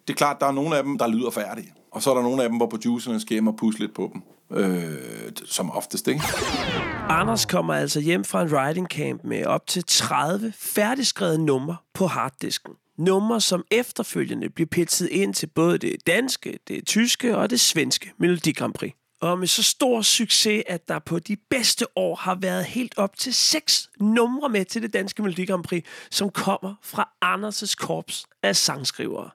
Det 0.07 0.13
er 0.13 0.17
klart, 0.17 0.39
der 0.39 0.45
er 0.45 0.51
nogle 0.51 0.77
af 0.77 0.83
dem, 0.83 0.97
der 0.97 1.07
lyder 1.07 1.29
færdige. 1.29 1.73
Og 1.91 2.01
så 2.01 2.09
er 2.09 2.15
der 2.15 2.21
nogle 2.21 2.43
af 2.43 2.49
dem, 2.49 2.57
hvor 2.57 2.67
producerne 2.67 3.19
skal 3.19 3.33
hjem 3.33 3.47
og 3.47 3.55
pusse 3.55 3.79
lidt 3.79 3.93
på 3.93 4.09
dem. 4.13 4.21
Øh, 4.51 5.31
som 5.45 5.71
oftest, 5.71 6.07
ikke? 6.07 6.21
Anders 7.09 7.45
kommer 7.45 7.73
altså 7.73 7.99
hjem 7.99 8.23
fra 8.23 8.41
en 8.41 8.53
writing 8.53 8.87
camp 8.87 9.23
med 9.23 9.45
op 9.45 9.67
til 9.67 9.83
30 9.87 10.53
færdigskrevne 10.57 11.45
numre 11.45 11.75
på 11.93 12.07
harddisken. 12.07 12.73
Numre, 12.97 13.41
som 13.41 13.63
efterfølgende 13.71 14.49
bliver 14.49 14.67
pitchet 14.67 15.07
ind 15.09 15.33
til 15.33 15.47
både 15.47 15.77
det 15.77 15.95
danske, 16.07 16.59
det 16.67 16.87
tyske 16.87 17.37
og 17.37 17.49
det 17.49 17.59
svenske 17.59 18.11
Melodi 18.19 18.51
Grand 18.51 18.73
Prix. 18.73 18.91
Og 19.25 19.39
med 19.39 19.48
så 19.48 19.63
stor 19.63 20.01
succes, 20.01 20.63
at 20.67 20.88
der 20.88 21.00
på 21.00 21.20
de 21.20 21.38
bedste 21.50 21.86
år 21.98 22.15
har 22.15 22.36
været 22.36 22.65
helt 22.65 22.94
op 22.98 23.17
til 23.17 23.34
seks 23.34 23.89
numre 24.00 24.50
med 24.50 24.65
til 24.65 24.82
det 24.82 24.94
danske 24.94 25.22
Melodi 25.22 25.46
Grand 25.46 25.63
Prix, 25.63 25.84
som 26.12 26.29
kommer 26.29 26.75
fra 26.84 27.10
Anders' 27.25 27.75
korps 27.75 28.25
af 28.44 28.55
sangskrivere. 28.55 29.29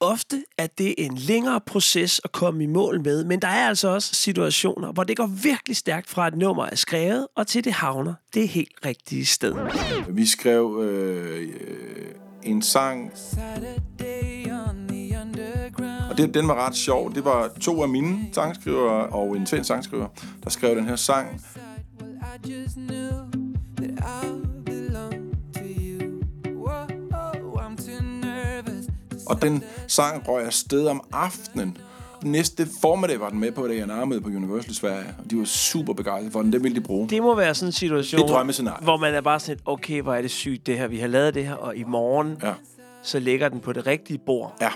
Ofte 0.00 0.44
er 0.58 0.66
det 0.66 0.94
en 0.98 1.16
længere 1.16 1.60
proces 1.60 2.20
at 2.24 2.32
komme 2.32 2.64
i 2.64 2.66
mål 2.66 3.02
med, 3.02 3.24
men 3.24 3.42
der 3.42 3.48
er 3.48 3.68
altså 3.68 3.88
også 3.88 4.14
situationer, 4.14 4.92
hvor 4.92 5.04
det 5.04 5.16
går 5.16 5.26
virkelig 5.26 5.76
stærkt 5.76 6.10
fra, 6.10 6.26
at 6.26 6.32
et 6.32 6.38
nummer 6.38 6.66
er 6.66 6.76
skrevet, 6.76 7.26
og 7.36 7.46
til 7.46 7.64
det 7.64 7.72
havner 7.72 8.14
det 8.34 8.48
helt 8.48 8.74
rigtige 8.84 9.26
sted. 9.26 9.54
Vi 10.08 10.26
skrev 10.26 10.80
øh, 10.82 11.48
øh, 11.60 12.14
en 12.42 12.62
sang, 12.62 13.12
Saturday 13.14 14.52
on 14.68 14.88
the 14.88 15.18
underground. 15.20 15.87
Og 16.10 16.16
det, 16.18 16.34
den 16.34 16.48
var 16.48 16.66
ret 16.66 16.76
sjov. 16.76 17.14
Det 17.14 17.24
var 17.24 17.48
to 17.60 17.82
af 17.82 17.88
mine 17.88 18.18
sangskrivere 18.32 19.06
og 19.06 19.36
en 19.36 19.46
svensk 19.46 19.68
sangskriver, 19.68 20.06
der 20.44 20.50
skrev 20.50 20.76
den 20.76 20.84
her 20.86 20.96
sang. 20.96 21.40
Og 29.26 29.42
den 29.42 29.64
sang 29.86 30.28
røg 30.28 30.44
afsted 30.46 30.86
om 30.86 31.02
aftenen. 31.12 31.76
Næste 32.22 32.68
formiddag 32.80 33.20
var 33.20 33.30
den 33.30 33.40
med 33.40 33.52
på 33.52 33.68
det, 33.68 33.76
jeg 33.76 33.86
nærmede 33.86 34.20
på 34.20 34.28
Universal 34.28 34.74
Sverige. 34.74 35.14
Og 35.24 35.30
de 35.30 35.38
var 35.38 35.44
super 35.44 35.92
begejstrede 35.92 36.30
for 36.32 36.42
den. 36.42 36.52
Det 36.52 36.62
ville 36.62 36.76
de 36.76 36.80
bruge. 36.80 37.08
Det 37.08 37.22
må 37.22 37.34
være 37.34 37.54
sådan 37.54 37.68
en 37.68 37.72
situation, 37.72 38.20
Det 38.20 38.28
drømmescenarie. 38.30 38.84
hvor 38.84 38.96
man 38.96 39.14
er 39.14 39.20
bare 39.20 39.40
sådan, 39.40 39.54
lidt, 39.56 39.62
okay, 39.64 40.02
hvor 40.02 40.14
er 40.14 40.22
det 40.22 40.30
sygt 40.30 40.66
det 40.66 40.78
her, 40.78 40.88
vi 40.88 40.98
har 40.98 41.06
lavet 41.08 41.34
det 41.34 41.46
her, 41.46 41.54
og 41.54 41.76
i 41.76 41.84
morgen, 41.84 42.36
Ja. 42.42 42.52
så 43.02 43.18
ligger 43.18 43.48
den 43.48 43.60
på 43.60 43.72
det 43.72 43.86
rigtige 43.86 44.18
bord. 44.26 44.56
Ja. 44.60 44.68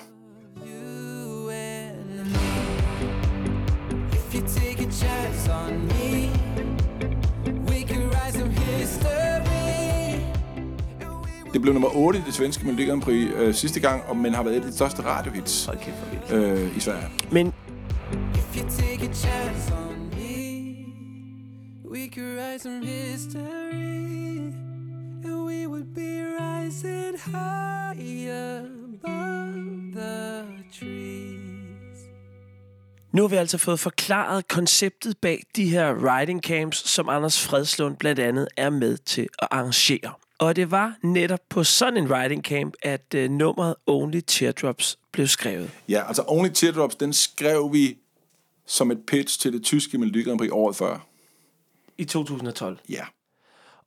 Det 11.53 11.63
blev 11.63 11.73
nummer 11.75 11.97
8 11.97 12.19
i 12.19 12.23
det 12.27 12.35
svenske 12.35 12.65
Melodi 12.67 12.85
Grand 12.85 13.03
Prix 13.03 13.31
øh, 13.35 13.55
sidste 13.55 13.81
gang, 13.81 14.03
og, 14.09 14.17
men 14.17 14.35
har 14.35 14.43
været 14.43 14.57
et 14.57 14.61
af 14.61 14.67
de 14.71 14.77
største 14.77 15.03
radiohits 15.03 15.65
Hold 15.65 15.79
kæft, 15.79 15.97
hvor 15.97 16.39
vildt. 16.41 16.61
øh, 16.71 16.77
i 16.77 16.81
Sverige. 16.81 17.09
Men 17.31 17.47
If 18.35 18.57
you 18.57 18.69
take 18.71 19.03
a 19.11 19.13
chance 19.15 19.73
on 19.73 20.11
me, 20.11 20.75
we 21.91 22.09
could 22.15 22.37
write 22.39 22.63
some 22.63 22.87
history. 22.87 24.53
And 25.25 25.45
we 25.49 25.69
would 25.69 25.95
be 25.95 26.25
rising 26.41 27.15
high 27.25 28.31
above 28.31 29.93
the 29.93 30.45
trees. 30.73 31.99
Nu 33.13 33.23
har 33.23 33.29
vi 33.29 33.37
altså 33.37 33.59
fået 33.59 33.81
forklaret 33.81 34.49
konceptet 34.49 35.17
bag 35.23 35.43
de 35.57 35.69
her 35.69 36.19
riding 36.19 36.43
camps, 36.43 36.89
som 36.91 37.09
Anders 37.09 37.43
Fredslund 37.47 37.97
blandt 37.97 38.21
andet 38.21 38.49
er 38.57 38.71
med 38.71 38.97
til 38.97 39.29
at 39.39 39.49
arrangere. 39.51 40.13
Og 40.43 40.57
det 40.57 40.71
var 40.71 40.97
netop 41.03 41.41
på 41.49 41.65
sådan 41.65 41.97
en 41.97 42.15
riding 42.15 42.45
camp, 42.45 42.75
at 42.83 43.15
uh, 43.17 43.31
nummeret 43.31 43.75
Only 43.87 44.21
Teardrops 44.27 44.99
blev 45.13 45.27
skrevet. 45.27 45.71
Ja, 45.89 46.09
altså 46.09 46.25
Only 46.27 46.51
Teardrops, 46.51 46.97
den 46.97 47.13
skrev 47.13 47.73
vi 47.73 47.99
som 48.67 48.91
et 48.91 49.07
pitch 49.07 49.41
til 49.41 49.53
det 49.53 49.63
tyske 49.63 49.99
Melodi 49.99 50.23
Grand 50.23 50.39
Prix 50.39 50.51
året 50.53 50.77
før. 50.77 51.07
I 51.99 52.05
2012. 52.05 52.79
Ja. 52.89 53.05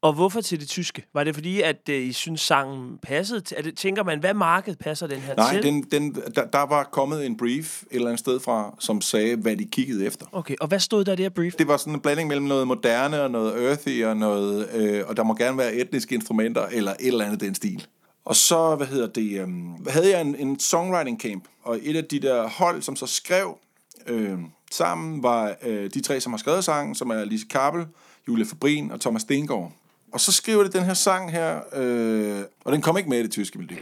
Og 0.06 0.14
hvorfor 0.14 0.42
til 0.42 0.60
det 0.60 0.68
tyske? 0.68 1.06
Var 1.14 1.24
det 1.24 1.36
fordi, 1.36 1.62
at 1.62 1.90
uh, 1.90 1.96
I 1.96 2.14
synes 2.14 2.42
sangen 2.42 2.98
passede? 3.02 3.56
Er 3.58 3.62
det, 3.62 3.78
tænker 3.78 4.04
man, 4.04 4.20
hvad 4.20 4.34
marked 4.34 4.76
passer 4.76 5.08
den 5.08 5.20
her 5.20 5.36
Nej, 5.36 5.54
til? 5.54 5.64
den, 5.64 5.84
den, 5.84 6.16
der, 6.36 6.46
der 6.46 6.66
var 6.66 6.84
kommet 6.84 7.26
en 7.26 7.38
brief 7.38 7.84
et 7.84 7.96
eller 7.96 8.08
andet 8.08 8.20
sted 8.20 8.40
fra, 8.40 8.76
som 8.80 9.02
sagde, 9.02 9.36
hvad 9.36 9.58
de 9.58 9.66
kiggede 9.66 10.06
efter. 10.06 10.26
Okay, 10.32 10.56
og 10.62 10.68
hvad 10.68 10.80
stod 10.80 11.06
der 11.06 11.14
i 11.14 11.16
det 11.16 11.24
her 11.24 11.30
brief? 11.30 11.54
Det 11.54 11.68
var 11.68 11.78
sådan 11.78 11.94
en 11.94 12.00
blanding 12.00 12.28
mellem 12.28 12.46
noget 12.46 12.68
moderne 12.68 13.22
og 13.22 13.32
noget 13.32 13.68
earthy 13.68 14.06
og 14.06 14.18
noget, 14.18 14.70
øh, 14.74 15.04
og 15.08 15.18
der 15.18 15.24
må 15.24 15.36
gerne 15.36 15.58
være 15.58 15.74
etniske 15.74 16.16
instrumenter 16.16 16.66
eller 16.66 16.92
et 16.92 17.08
eller 17.08 17.26
andet 17.26 17.42
den 17.42 17.56
stil. 17.56 17.88
Og 18.26 18.36
så, 18.36 18.76
hvad 18.76 18.88
hedder 18.88 19.08
det, 19.08 19.42
øh, 19.42 19.48
havde 19.88 20.10
jeg 20.10 20.22
en, 20.22 20.36
en 20.36 20.60
songwriting 20.60 21.22
camp, 21.22 21.44
og 21.64 21.80
et 21.82 21.96
af 21.96 22.06
de 22.06 22.20
der 22.20 22.48
hold, 22.48 22.82
som 22.82 22.96
så 22.96 23.06
skrev 23.06 23.58
øh, 24.08 24.38
sammen, 24.72 25.24
var 25.24 25.56
øh, 25.64 25.90
de 25.94 26.02
tre, 26.02 26.22
som 26.22 26.34
har 26.34 26.38
skrevet 26.38 26.64
sangen, 26.64 26.96
som 26.96 27.10
er 27.10 27.26
Lise 27.26 27.48
Kappel, 27.50 27.86
Julia 28.28 28.46
Fabrin 28.46 28.92
og 28.92 29.02
Thomas 29.02 29.22
Stengård. 29.22 29.72
Og 30.14 30.20
så 30.20 30.32
skriver 30.32 30.64
de 30.64 30.72
den 30.72 30.84
her 30.84 30.94
sang 30.94 31.32
her, 31.32 31.60
øh, 31.74 32.44
og 32.66 32.72
den 32.72 32.82
kom 32.82 32.98
ikke 32.98 33.10
med 33.10 33.20
i 33.20 33.24
det 33.24 33.32
tyske 33.32 33.58
melodi. 33.58 33.76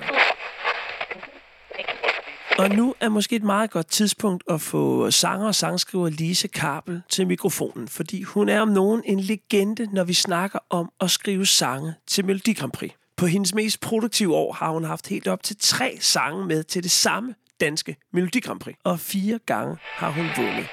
Og 2.58 2.70
nu 2.70 2.96
er 3.00 3.10
måske 3.10 3.36
et 3.36 3.44
meget 3.44 3.72
godt 3.72 3.88
tidspunkt 3.88 4.44
at 4.50 4.62
få 4.62 5.12
sanger 5.12 5.48
og 5.48 5.56
sangskriver 5.56 6.10
Lise 6.10 6.48
Kabel 6.48 7.02
til 7.10 7.28
mikrofonen, 7.28 7.88
fordi 7.88 8.24
hun 8.24 8.50
er 8.50 8.62
om 8.62 8.68
nogen 8.68 9.02
en 9.06 9.20
legende, 9.20 9.88
når 9.94 10.04
vi 10.04 10.14
snakker 10.14 10.60
om 10.70 10.92
at 11.02 11.12
skrive 11.12 11.46
sange 11.46 11.94
til 12.08 12.26
Melodi 12.26 12.54
Grand 12.54 12.72
Prix. 12.72 12.92
På 13.18 13.26
hendes 13.26 13.54
mest 13.54 13.80
produktive 13.80 14.36
år 14.36 14.54
har 14.54 14.70
hun 14.70 14.84
haft 14.84 15.08
helt 15.08 15.28
op 15.28 15.44
til 15.44 15.56
tre 15.60 15.98
sange 16.02 16.46
med 16.46 16.64
til 16.64 16.84
det 16.84 16.92
samme 16.92 17.36
danske 17.62 17.96
Melodi 18.14 18.40
Grand 18.40 18.60
Prix, 18.60 18.76
og 18.84 19.00
fire 19.00 19.40
gange 19.46 19.78
har 19.82 20.12
hun 20.12 20.26
vundet. 20.38 20.68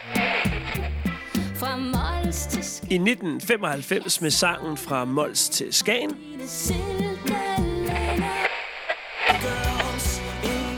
Fra 1.61 1.77
Mols 1.77 2.47
til 2.47 2.65
Skagen. 2.65 2.91
I 2.91 3.11
1995 3.11 4.21
med 4.21 4.31
sangen 4.31 4.77
Fra 4.77 5.05
Mols 5.05 5.49
til 5.49 5.73
Skagen, 5.73 6.11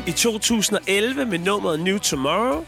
i 0.06 0.12
2011 0.12 1.24
med 1.24 1.38
nummeret 1.38 1.80
New 1.80 1.98
Tomorrow, 1.98 2.64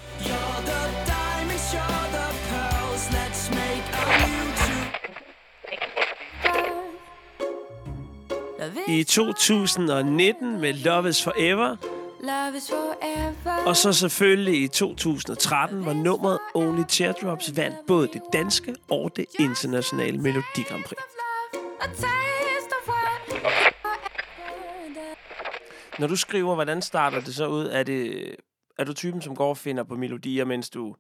i 8.89 9.05
2019 9.05 10.61
med 10.61 10.73
Love 10.73 11.09
is 11.09 11.23
forever. 11.23 11.94
Og 13.67 13.77
så 13.77 13.93
selvfølgelig 13.93 14.63
i 14.63 14.69
2013, 14.69 15.83
hvor 15.83 15.93
nummeret 15.93 16.39
Only 16.55 16.83
Teardrops 16.89 17.57
vandt 17.57 17.77
både 17.87 18.09
det 18.13 18.23
danske 18.33 18.75
og 18.91 19.11
det 19.17 19.27
internationale 19.39 20.19
Melodi 20.19 20.63
Grand 20.69 20.85
Prix. 20.85 20.99
Når 25.99 26.07
du 26.07 26.17
skriver, 26.17 26.55
hvordan 26.55 26.83
starter 26.83 27.21
det 27.21 27.35
så 27.35 27.47
ud? 27.47 27.67
Er, 27.67 27.83
det, 27.83 28.29
er 28.79 28.85
du 28.85 28.93
typen, 28.93 29.23
som 29.23 29.37
går 29.37 29.49
og 29.49 29.57
finder 29.57 29.85
på 29.85 29.95
melodier, 29.95 30.45
mens 30.45 30.71
du 30.71 30.97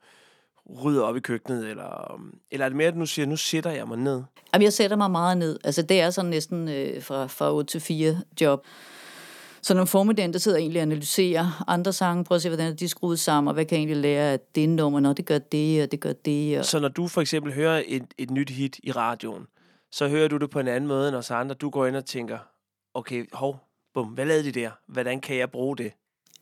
rydder 0.82 1.02
op 1.02 1.16
i 1.16 1.20
køkkenet? 1.20 1.70
Eller, 1.70 2.20
eller 2.50 2.64
er 2.64 2.68
det 2.68 2.76
mere, 2.76 2.88
at 2.88 2.94
du 2.94 3.06
siger, 3.06 3.26
nu 3.26 3.36
sætter 3.36 3.70
jeg 3.70 3.88
mig 3.88 3.98
ned? 3.98 4.22
Jamen, 4.52 4.64
jeg 4.64 4.72
sætter 4.72 4.96
mig 4.96 5.10
meget 5.10 5.38
ned. 5.38 5.58
Altså, 5.64 5.82
det 5.82 6.00
er 6.00 6.10
sådan 6.10 6.30
næsten 6.30 6.68
øh, 6.68 7.02
fra, 7.02 7.26
fra 7.26 7.52
8 7.54 7.70
til 7.70 7.80
4 7.80 8.20
job. 8.40 8.66
Så 9.64 9.74
når 9.74 9.84
formiddagen, 9.84 10.32
der 10.32 10.38
sidder 10.38 10.58
jeg 10.58 10.62
egentlig 10.62 10.80
og 10.80 10.82
analyserer 10.82 11.64
andre 11.68 11.92
sange, 11.92 12.24
prøver 12.24 12.36
at 12.36 12.42
se, 12.42 12.48
hvordan 12.48 12.76
de 12.76 12.84
er 12.84 12.88
skruet 12.88 13.18
sammen, 13.20 13.48
og 13.48 13.54
hvad 13.54 13.64
kan 13.64 13.76
jeg 13.76 13.80
egentlig 13.80 13.96
lære 13.96 14.32
af 14.32 14.40
det 14.54 14.68
nummer, 14.68 15.00
når 15.00 15.12
det 15.12 15.26
gør 15.26 15.38
det, 15.38 15.82
og 15.82 15.92
det 15.92 16.00
gør 16.00 16.12
det. 16.12 16.58
Og... 16.58 16.64
Så 16.64 16.80
når 16.80 16.88
du 16.88 17.08
for 17.08 17.20
eksempel 17.20 17.52
hører 17.52 17.82
et, 17.86 18.04
et 18.18 18.30
nyt 18.30 18.50
hit 18.50 18.80
i 18.82 18.92
radioen, 18.92 19.46
så 19.92 20.08
hører 20.08 20.28
du 20.28 20.36
det 20.36 20.50
på 20.50 20.60
en 20.60 20.68
anden 20.68 20.88
måde 20.88 21.08
end 21.08 21.16
os 21.16 21.30
andre. 21.30 21.54
Du 21.54 21.70
går 21.70 21.86
ind 21.86 21.96
og 21.96 22.04
tænker, 22.04 22.38
okay, 22.94 23.26
hov, 23.32 23.60
bum, 23.94 24.06
hvad 24.06 24.26
lavede 24.26 24.44
de 24.44 24.52
der? 24.52 24.70
Hvordan 24.88 25.20
kan 25.20 25.36
jeg 25.36 25.50
bruge 25.50 25.76
det? 25.76 25.92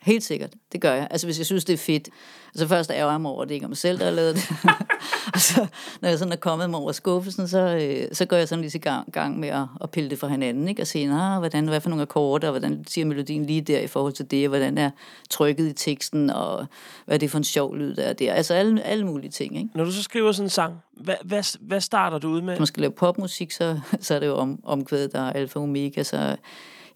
Helt 0.03 0.25
sikkert, 0.25 0.51
det 0.73 0.81
gør 0.81 0.93
jeg. 0.93 1.09
Altså 1.11 1.27
hvis 1.27 1.39
jeg 1.39 1.47
synes, 1.47 1.65
det 1.65 1.73
er 1.73 1.79
fedt. 1.79 2.09
Altså 2.55 2.69
først 2.69 2.91
ærger 2.91 3.11
jeg 3.11 3.21
mig 3.21 3.31
over, 3.31 3.43
at 3.43 3.49
det 3.49 3.55
ikke 3.55 3.65
er 3.65 3.69
mig 3.69 3.77
selv, 3.77 3.99
der 3.99 4.05
har 4.05 4.13
lavet 4.13 4.35
det. 4.35 4.51
og 5.35 5.41
så, 5.41 5.67
når 6.01 6.09
jeg 6.09 6.19
sådan 6.19 6.33
er 6.33 6.37
kommet 6.37 6.71
mig 6.71 6.81
over 6.81 6.93
skuffelsen, 6.93 7.49
så, 7.49 7.59
øh, 7.59 8.15
så 8.15 8.25
går 8.25 8.37
jeg 8.37 8.49
sådan 8.49 8.63
lige 8.63 8.79
i 8.79 8.81
gang, 8.81 9.13
gang 9.13 9.41
med 9.41 9.49
at, 9.49 9.65
at 9.81 9.91
pille 9.91 10.11
det 10.11 10.19
fra 10.19 10.29
hinanden. 10.29 10.69
Ikke? 10.69 10.83
Og 10.83 10.87
se, 10.87 11.07
nah, 11.07 11.39
hvordan, 11.39 11.69
hvad 11.69 11.81
for 11.81 11.89
nogle 11.89 12.03
akkorder, 12.03 12.49
og 12.49 12.53
hvordan 12.53 12.85
siger 12.87 13.05
melodien 13.05 13.47
lige 13.47 13.61
der 13.61 13.81
i 13.81 13.87
forhold 13.87 14.13
til 14.13 14.31
det, 14.31 14.45
og 14.45 14.49
hvordan 14.49 14.79
er 14.79 14.91
trykket 15.31 15.69
i 15.69 15.73
teksten, 15.73 16.31
og 16.31 16.67
hvad 17.05 17.17
er 17.17 17.19
det 17.19 17.31
for 17.31 17.39
en 17.39 17.45
sjov 17.45 17.77
lyd, 17.77 17.95
der 17.95 18.03
er 18.03 18.13
der. 18.13 18.33
Altså 18.33 18.55
alle, 18.55 18.83
alle 18.83 19.07
mulige 19.07 19.31
ting. 19.31 19.57
Ikke? 19.57 19.69
Når 19.75 19.85
du 19.85 19.93
så 19.93 20.03
skriver 20.03 20.33
sådan 20.33 20.47
en 20.47 20.51
sang, 20.51 20.75
hvad, 20.93 21.17
hvad, 21.25 21.59
hvad 21.61 21.81
starter 21.81 22.19
du 22.19 22.29
ud 22.29 22.41
med? 22.41 22.53
Hvis 22.53 22.61
man 22.61 22.67
skal 22.67 22.81
lave 22.81 22.93
popmusik, 22.93 23.51
så, 23.51 23.81
så 24.01 24.15
er 24.15 24.19
det 24.19 24.27
jo 24.27 24.37
om, 24.37 24.61
omkvædet, 24.65 25.13
der 25.13 25.21
er 25.21 25.33
alfa 25.33 25.59
og 25.59 25.63
omega, 25.63 26.03
så 26.03 26.37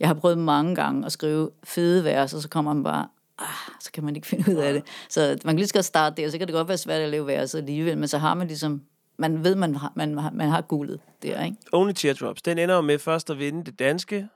Jeg 0.00 0.08
har 0.08 0.14
prøvet 0.14 0.38
mange 0.38 0.74
gange 0.74 1.06
at 1.06 1.12
skrive 1.12 1.50
fede 1.64 2.04
vers, 2.04 2.34
og 2.34 2.42
så 2.42 2.48
kommer 2.48 2.74
man 2.74 2.82
bare, 2.82 3.08
ah, 3.38 3.46
så 3.80 3.92
kan 3.92 4.04
man 4.04 4.16
ikke 4.16 4.26
finde 4.28 4.50
ud 4.52 4.56
af 4.56 4.72
det. 4.72 4.82
Så 5.08 5.38
man 5.44 5.54
kan 5.54 5.56
lige 5.56 5.68
godt 5.74 5.84
starte 5.84 6.22
der, 6.22 6.30
så 6.30 6.38
kan 6.38 6.46
det 6.46 6.54
godt 6.54 6.68
være 6.68 6.78
svært 6.78 7.00
at 7.02 7.08
lave 7.10 7.26
vers 7.26 7.54
alligevel, 7.54 7.98
men 7.98 8.08
så 8.08 8.18
har 8.18 8.34
man 8.34 8.46
ligesom, 8.46 8.82
man 9.18 9.44
ved, 9.44 9.54
man 9.54 9.74
har, 9.74 9.92
man, 9.96 10.18
har- 10.18 10.30
man 10.30 10.48
har 10.48 10.60
guldet 10.60 11.00
der, 11.22 11.44
ikke? 11.44 11.56
Only 11.72 11.92
Teardrops, 11.92 12.42
den 12.42 12.58
ender 12.58 12.74
jo 12.74 12.80
med 12.80 12.98
først 12.98 13.30
at 13.30 13.38
vinde 13.38 13.64
det 13.64 13.78
danske 13.78 14.28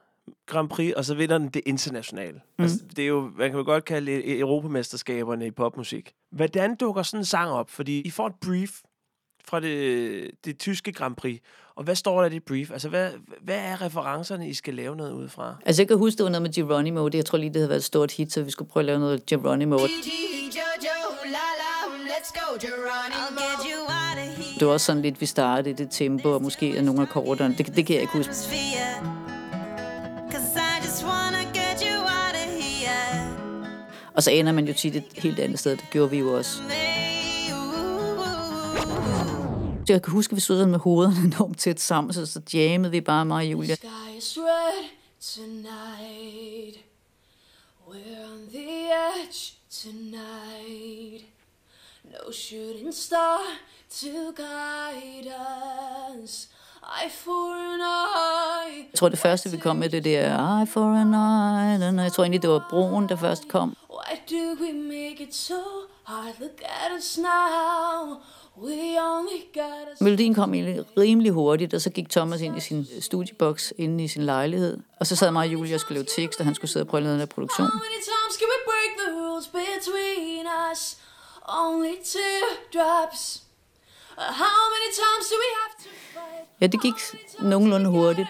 Grand 0.47 0.69
Prix, 0.69 0.93
og 0.95 1.05
så 1.05 1.15
vinder 1.15 1.39
den 1.39 1.49
det 1.49 1.63
internationale. 1.67 2.41
Mm. 2.59 2.63
Altså, 2.63 2.79
det 2.97 3.03
er 3.05 3.09
jo, 3.09 3.31
man 3.39 3.51
kan 3.51 3.59
jo 3.59 3.65
godt 3.65 3.85
kalde 3.85 4.13
det 4.13 4.23
e- 4.23 4.39
europamesterskaberne 4.41 5.47
i 5.47 5.51
popmusik. 5.51 6.13
Hvordan 6.33 6.75
dukker 6.77 7.03
sådan 7.03 7.21
en 7.21 7.25
sang 7.25 7.51
op? 7.51 7.71
Fordi 7.71 8.01
I 8.01 8.11
får 8.11 8.27
et 8.27 8.35
brief 8.43 8.81
fra 9.45 9.61
det, 9.61 10.31
det 10.45 10.59
tyske 10.59 10.93
Grand 10.93 11.17
Prix, 11.17 11.41
og 11.81 11.85
hvad 11.85 11.95
står 11.95 12.21
der 12.21 12.27
i 12.27 12.33
dit 12.33 12.43
brief? 12.45 12.71
Altså, 12.71 12.89
hvad, 12.89 13.11
hvad 13.43 13.59
er 13.59 13.83
referencerne, 13.83 14.49
I 14.49 14.55
skal 14.55 14.75
lave 14.75 14.97
noget 14.97 15.13
ud 15.13 15.29
fra? 15.29 15.55
Altså 15.67 15.83
jeg 15.83 15.89
kan 15.89 15.99
huske, 15.99 16.19
det 16.19 16.25
var 16.25 16.31
noget 16.31 16.43
med 16.43 16.53
Geronimo, 16.53 17.09
det 17.09 17.15
jeg 17.15 17.27
tror 17.27 17.39
lige, 17.39 17.49
det 17.49 17.57
havde 17.57 17.69
været 17.69 17.79
et 17.79 17.85
stort 17.85 18.13
hit, 18.13 18.33
så 18.33 18.43
vi 18.43 18.51
skulle 18.51 18.71
prøve 18.71 18.83
at 18.83 18.85
lave 18.85 18.99
noget 18.99 19.27
Geronimo. 19.27 19.79
Det 24.59 24.67
var 24.67 24.73
også 24.73 24.87
sådan 24.87 25.03
lidt, 25.03 25.21
vi 25.21 25.27
startede 25.27 25.71
i 25.71 25.73
det 25.73 25.89
tempo, 25.91 26.31
og 26.31 26.43
måske 26.43 26.77
er 26.77 26.83
nogle 26.83 27.01
af 27.01 27.07
akkorderne. 27.07 27.55
Det, 27.59 27.77
det 27.77 27.87
kan 27.87 27.95
jeg 27.95 28.03
ikke 28.03 28.17
huske. 28.17 28.33
I 28.33 28.35
just 30.83 31.05
get 31.55 31.83
you 31.83 32.01
out 32.01 32.35
of 32.35 32.63
here. 32.63 33.29
Og 34.15 34.23
så 34.23 34.31
ender 34.31 34.53
man 34.53 34.67
jo 34.67 34.75
tit 34.75 34.97
et 34.97 35.05
helt 35.15 35.39
andet 35.39 35.59
sted. 35.59 35.71
Det 35.77 35.85
gjorde 35.91 36.11
vi 36.11 36.19
jo 36.19 36.33
også. 36.37 36.63
Så 39.91 39.95
jeg 39.95 40.03
kan 40.03 40.13
huske, 40.13 40.33
at 40.33 40.37
vi 40.37 40.41
stod 40.41 40.67
med 40.67 40.79
hovederne 40.79 41.17
enormt 41.35 41.59
tæt 41.59 41.81
sammen, 41.81 42.13
så, 42.13 42.27
så 42.27 42.41
jammede 42.55 42.91
vi 42.91 43.01
bare 43.01 43.25
mig 43.25 43.37
og 43.37 43.53
Julia. 43.53 43.75
Sky 43.75 44.17
is 44.19 44.39
red 44.39 44.85
tonight. 45.35 46.79
We're 47.89 48.25
on 48.33 48.49
the 48.53 48.91
edge 49.19 49.55
tonight. 49.83 51.25
No 52.05 52.33
shooting 52.33 52.95
star 52.95 53.39
to 54.01 54.33
guide 54.37 55.33
us. 56.23 56.49
Eye 56.83 57.11
for 57.11 57.55
an 57.75 57.81
eye. 57.81 58.87
Jeg 58.93 58.99
tror, 58.99 59.09
det 59.09 59.19
første, 59.19 59.51
vi 59.51 59.57
kom 59.57 59.77
med, 59.77 59.89
det 59.89 60.05
der, 60.05 60.63
I 60.63 60.67
for 60.67 60.81
a 60.81 61.05
night, 61.05 61.83
and 61.83 62.01
jeg 62.01 62.13
tror 62.13 62.25
egentlig, 62.25 62.43
det 62.43 62.51
var 62.51 62.67
broen, 62.71 63.09
der 63.09 63.17
først 63.17 63.49
kom. 63.49 63.77
Why 63.91 64.17
do 64.31 64.65
we 64.65 64.73
make 64.73 65.23
it 65.23 65.35
so 65.35 65.55
hard? 66.05 66.35
Look 66.41 66.63
at 66.65 66.93
us 66.99 67.19
now. 67.19 68.17
Melodien 70.01 70.35
kom 70.35 70.55
egentlig 70.55 70.85
rimelig 70.99 71.33
hurtigt, 71.33 71.75
og 71.75 71.81
så 71.81 71.91
gik 71.91 72.11
Thomas 72.11 72.41
ind 72.41 72.57
i 72.57 72.61
sin 72.61 72.87
studieboks 73.01 73.73
inde 73.79 74.05
i 74.05 74.09
sin 74.09 74.23
lejlighed. 74.23 74.79
Og 75.01 75.07
så 75.07 75.17
sad 75.17 75.31
mig 75.31 75.47
og 75.47 75.53
Julia 75.53 75.75
og 75.75 75.81
skulle 75.81 75.99
lave 75.99 76.07
tekst, 76.17 76.41
og 76.41 76.47
han 76.47 76.55
skulle 76.55 76.71
sidde 76.71 76.85
og 76.85 76.89
prøve 76.89 76.99
at 76.99 77.03
lave 77.03 77.13
den 77.13 77.21
der 77.21 77.27
produktion. 77.27 77.67
Ja, 86.61 86.67
det 86.67 86.83
gik 86.83 86.95
nogenlunde 87.41 87.91
hurtigt. 87.91 88.29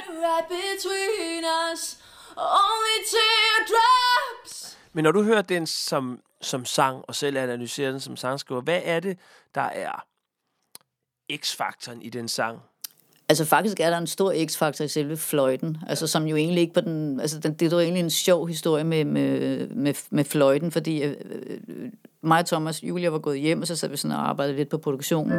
Men 4.93 5.05
når 5.05 5.13
du 5.13 5.23
hører 5.23 5.43
den 5.43 5.67
som, 5.67 6.21
som 6.41 6.65
sang, 6.65 7.05
og 7.09 7.15
selv 7.15 7.37
analyserer 7.37 7.91
den 7.91 8.01
som 8.01 8.17
sangskriver, 8.17 8.61
hvad 8.61 8.81
er 8.85 9.01
det, 9.01 9.19
der 9.55 9.61
er 9.61 10.10
x-faktoren 11.37 12.03
i 12.03 12.09
den 12.09 12.29
sang? 12.29 12.59
Altså 13.29 13.45
faktisk 13.45 13.81
er 13.81 13.91
der 13.91 13.99
en 13.99 14.07
stor 14.07 14.35
x-faktor 14.47 14.85
i 14.85 14.89
selve 14.89 15.17
fløjten, 15.17 15.77
altså 15.89 16.07
som 16.07 16.27
jo 16.27 16.37
egentlig 16.37 16.61
ikke 16.61 16.75
på 16.75 16.81
den, 16.81 17.21
altså 17.21 17.39
den, 17.39 17.53
det 17.53 17.73
er 17.73 17.77
jo 17.77 17.81
egentlig 17.81 18.01
en 18.01 18.11
sjov 18.11 18.49
historie 18.49 18.85
med, 18.85 19.05
med, 19.05 19.69
med, 19.69 19.95
med 20.11 20.25
fløjten, 20.25 20.71
fordi 20.71 21.03
øh, 21.03 21.15
øh, 21.31 21.91
mig 22.23 22.39
og 22.39 22.47
Thomas, 22.47 22.83
Julia 22.83 23.09
var 23.09 23.19
gået 23.19 23.41
hjem, 23.41 23.61
og 23.61 23.67
så 23.67 23.77
sad 23.77 23.89
vi 23.89 23.97
sådan 23.97 24.17
og 24.17 24.29
arbejdede 24.29 24.57
lidt 24.57 24.69
på 24.69 24.79
produktionen. 24.79 25.33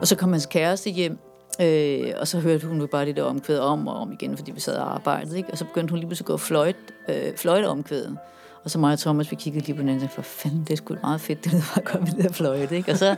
Og 0.00 0.06
så 0.06 0.16
kom 0.16 0.32
hans 0.32 0.46
kæreste 0.46 0.90
hjem, 0.90 1.18
øh, 1.60 2.12
og 2.20 2.28
så 2.28 2.40
hørte 2.40 2.66
hun 2.66 2.80
jo 2.80 2.86
bare 2.86 3.06
det 3.06 3.16
der 3.16 3.22
omkvæd 3.22 3.58
om 3.58 3.88
og 3.88 3.94
om 3.94 4.12
igen, 4.12 4.36
fordi 4.36 4.50
vi 4.50 4.60
sad 4.60 4.76
og 4.76 4.94
arbejdede, 4.94 5.36
ikke? 5.36 5.50
og 5.52 5.58
så 5.58 5.64
begyndte 5.64 5.90
hun 5.90 5.98
lige 5.98 6.08
pludselig 6.08 6.24
at 6.24 6.30
gå 6.32 6.36
fløjt, 6.36 6.76
øh, 7.08 7.36
fløjte 7.36 7.66
omkvædet. 7.66 8.18
Og 8.64 8.70
så 8.70 8.78
mig 8.78 8.92
og 8.92 8.98
Thomas, 8.98 9.30
vi 9.30 9.36
kiggede 9.36 9.66
lige 9.66 9.76
på 9.76 9.80
den 9.80 9.88
anden, 9.88 10.04
og 10.04 10.10
sagde, 10.10 10.14
for 10.14 10.22
fanden, 10.22 10.60
det 10.60 10.70
er 10.70 10.76
sgu 10.76 10.96
meget 11.02 11.20
fedt, 11.20 11.44
det 11.44 11.52
der 11.52 11.58
bare 11.74 11.84
godt 11.84 12.02
med 12.02 12.12
det 12.12 12.24
der 12.24 12.32
fløjte, 12.32 12.76
ikke? 12.76 12.92
Og 12.92 12.98
så, 12.98 13.16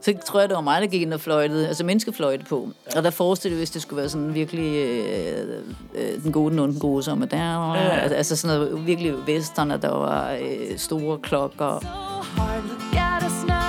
så 0.00 0.14
tror 0.26 0.40
jeg, 0.40 0.48
det 0.48 0.54
var 0.54 0.60
mig, 0.60 0.82
der 0.82 0.88
gik 0.88 1.02
ind 1.02 1.14
og 1.14 1.20
fløjtede, 1.20 1.68
altså 1.68 1.84
menneskefløjte 1.84 2.44
på. 2.44 2.68
Og 2.96 3.04
der 3.04 3.10
forestillede 3.10 3.56
vi, 3.56 3.60
hvis 3.60 3.70
det 3.70 3.82
skulle 3.82 4.00
være 4.00 4.08
sådan 4.08 4.34
virkelig 4.34 4.76
øh, 4.76 5.62
øh, 5.94 6.22
den 6.22 6.32
gode, 6.32 6.50
den 6.50 6.58
onde, 6.58 6.72
den 6.72 6.80
gode, 6.80 7.02
som 7.02 7.22
er 7.22 7.26
der. 7.26 7.74
Ja. 7.74 7.98
Altså 7.98 8.36
sådan 8.36 8.58
noget 8.58 8.86
virkelig 8.86 9.14
western, 9.16 9.70
og 9.70 9.82
der 9.82 9.90
var 9.90 10.32
øh, 10.32 10.78
store 10.78 11.18
klokker. 11.18 11.80
So 11.80 11.88
hard, 12.40 12.62
look 12.68 12.96
at 12.96 13.26
us 13.26 13.44
now. 13.48 13.60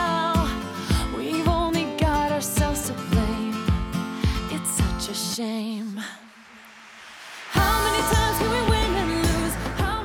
We've 1.18 1.52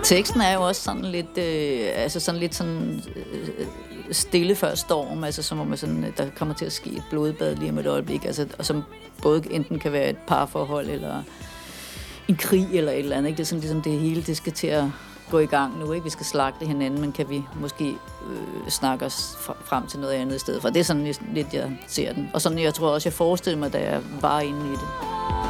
Teksten 0.07 0.41
er 0.41 0.55
jo 0.55 0.63
også 0.63 0.83
sådan 0.83 1.05
lidt, 1.05 1.39
øh, 1.39 1.89
altså 1.95 2.21
sådan 2.21 2.41
lidt 2.41 2.55
sådan 2.55 3.03
øh, 3.17 3.67
stille 4.13 4.55
før 4.55 4.75
storm, 4.75 5.25
altså 5.25 5.43
som 5.43 5.61
om 5.61 5.67
man 5.67 5.79
sådan, 5.79 6.05
øh, 6.05 6.17
der 6.17 6.27
kommer 6.37 6.55
til 6.55 6.65
at 6.65 6.73
ske 6.73 6.91
et 6.91 7.03
blodbad 7.11 7.57
lige 7.57 7.71
om 7.71 7.79
et 7.79 7.87
øjeblik, 7.87 8.25
altså, 8.25 8.47
og 8.59 8.67
som 8.67 8.83
både 9.23 9.43
enten 9.51 9.79
kan 9.79 9.93
være 9.93 10.11
et 10.11 10.17
parforhold, 10.27 10.91
eller 10.91 11.23
en 12.29 12.37
krig, 12.37 12.69
eller 12.73 12.93
et 12.93 12.99
eller 12.99 13.17
andet, 13.17 13.29
ikke? 13.29 13.37
Det 13.37 13.43
er 13.43 13.47
sådan 13.47 13.61
ligesom 13.61 13.83
det 13.83 13.93
hele, 13.93 14.23
det 14.23 14.37
skal 14.37 14.53
til 14.53 14.67
at 14.67 14.85
gå 15.31 15.39
i 15.39 15.47
gang 15.47 15.79
nu, 15.79 15.93
ikke? 15.93 16.05
Vi 16.05 16.11
skal 16.11 16.27
slagte 16.27 16.67
hinanden, 16.67 17.01
men 17.01 17.13
kan 17.13 17.31
vi 17.31 17.43
måske 17.61 17.85
øh, 18.31 18.71
snakke 18.71 19.05
os 19.05 19.37
frem 19.65 19.87
til 19.87 20.01
noget 20.01 20.15
andet 20.15 20.37
i 20.37 20.39
stedet 20.39 20.63
for? 20.63 20.71
Det 20.71 20.81
er 20.81 20.85
sådan 20.85 21.15
lidt, 21.35 21.55
jeg 21.55 21.79
ser 21.87 22.13
den. 22.13 22.31
Og 22.35 22.41
sådan, 22.41 22.59
jeg 22.59 22.75
tror 22.75 22.89
også, 22.89 23.09
jeg 23.09 23.15
forestillede 23.15 23.61
mig, 23.61 23.73
da 23.73 23.79
jeg 23.79 24.01
var 24.21 24.41
inde 24.41 24.67
i 24.67 24.73
det. 24.73 25.46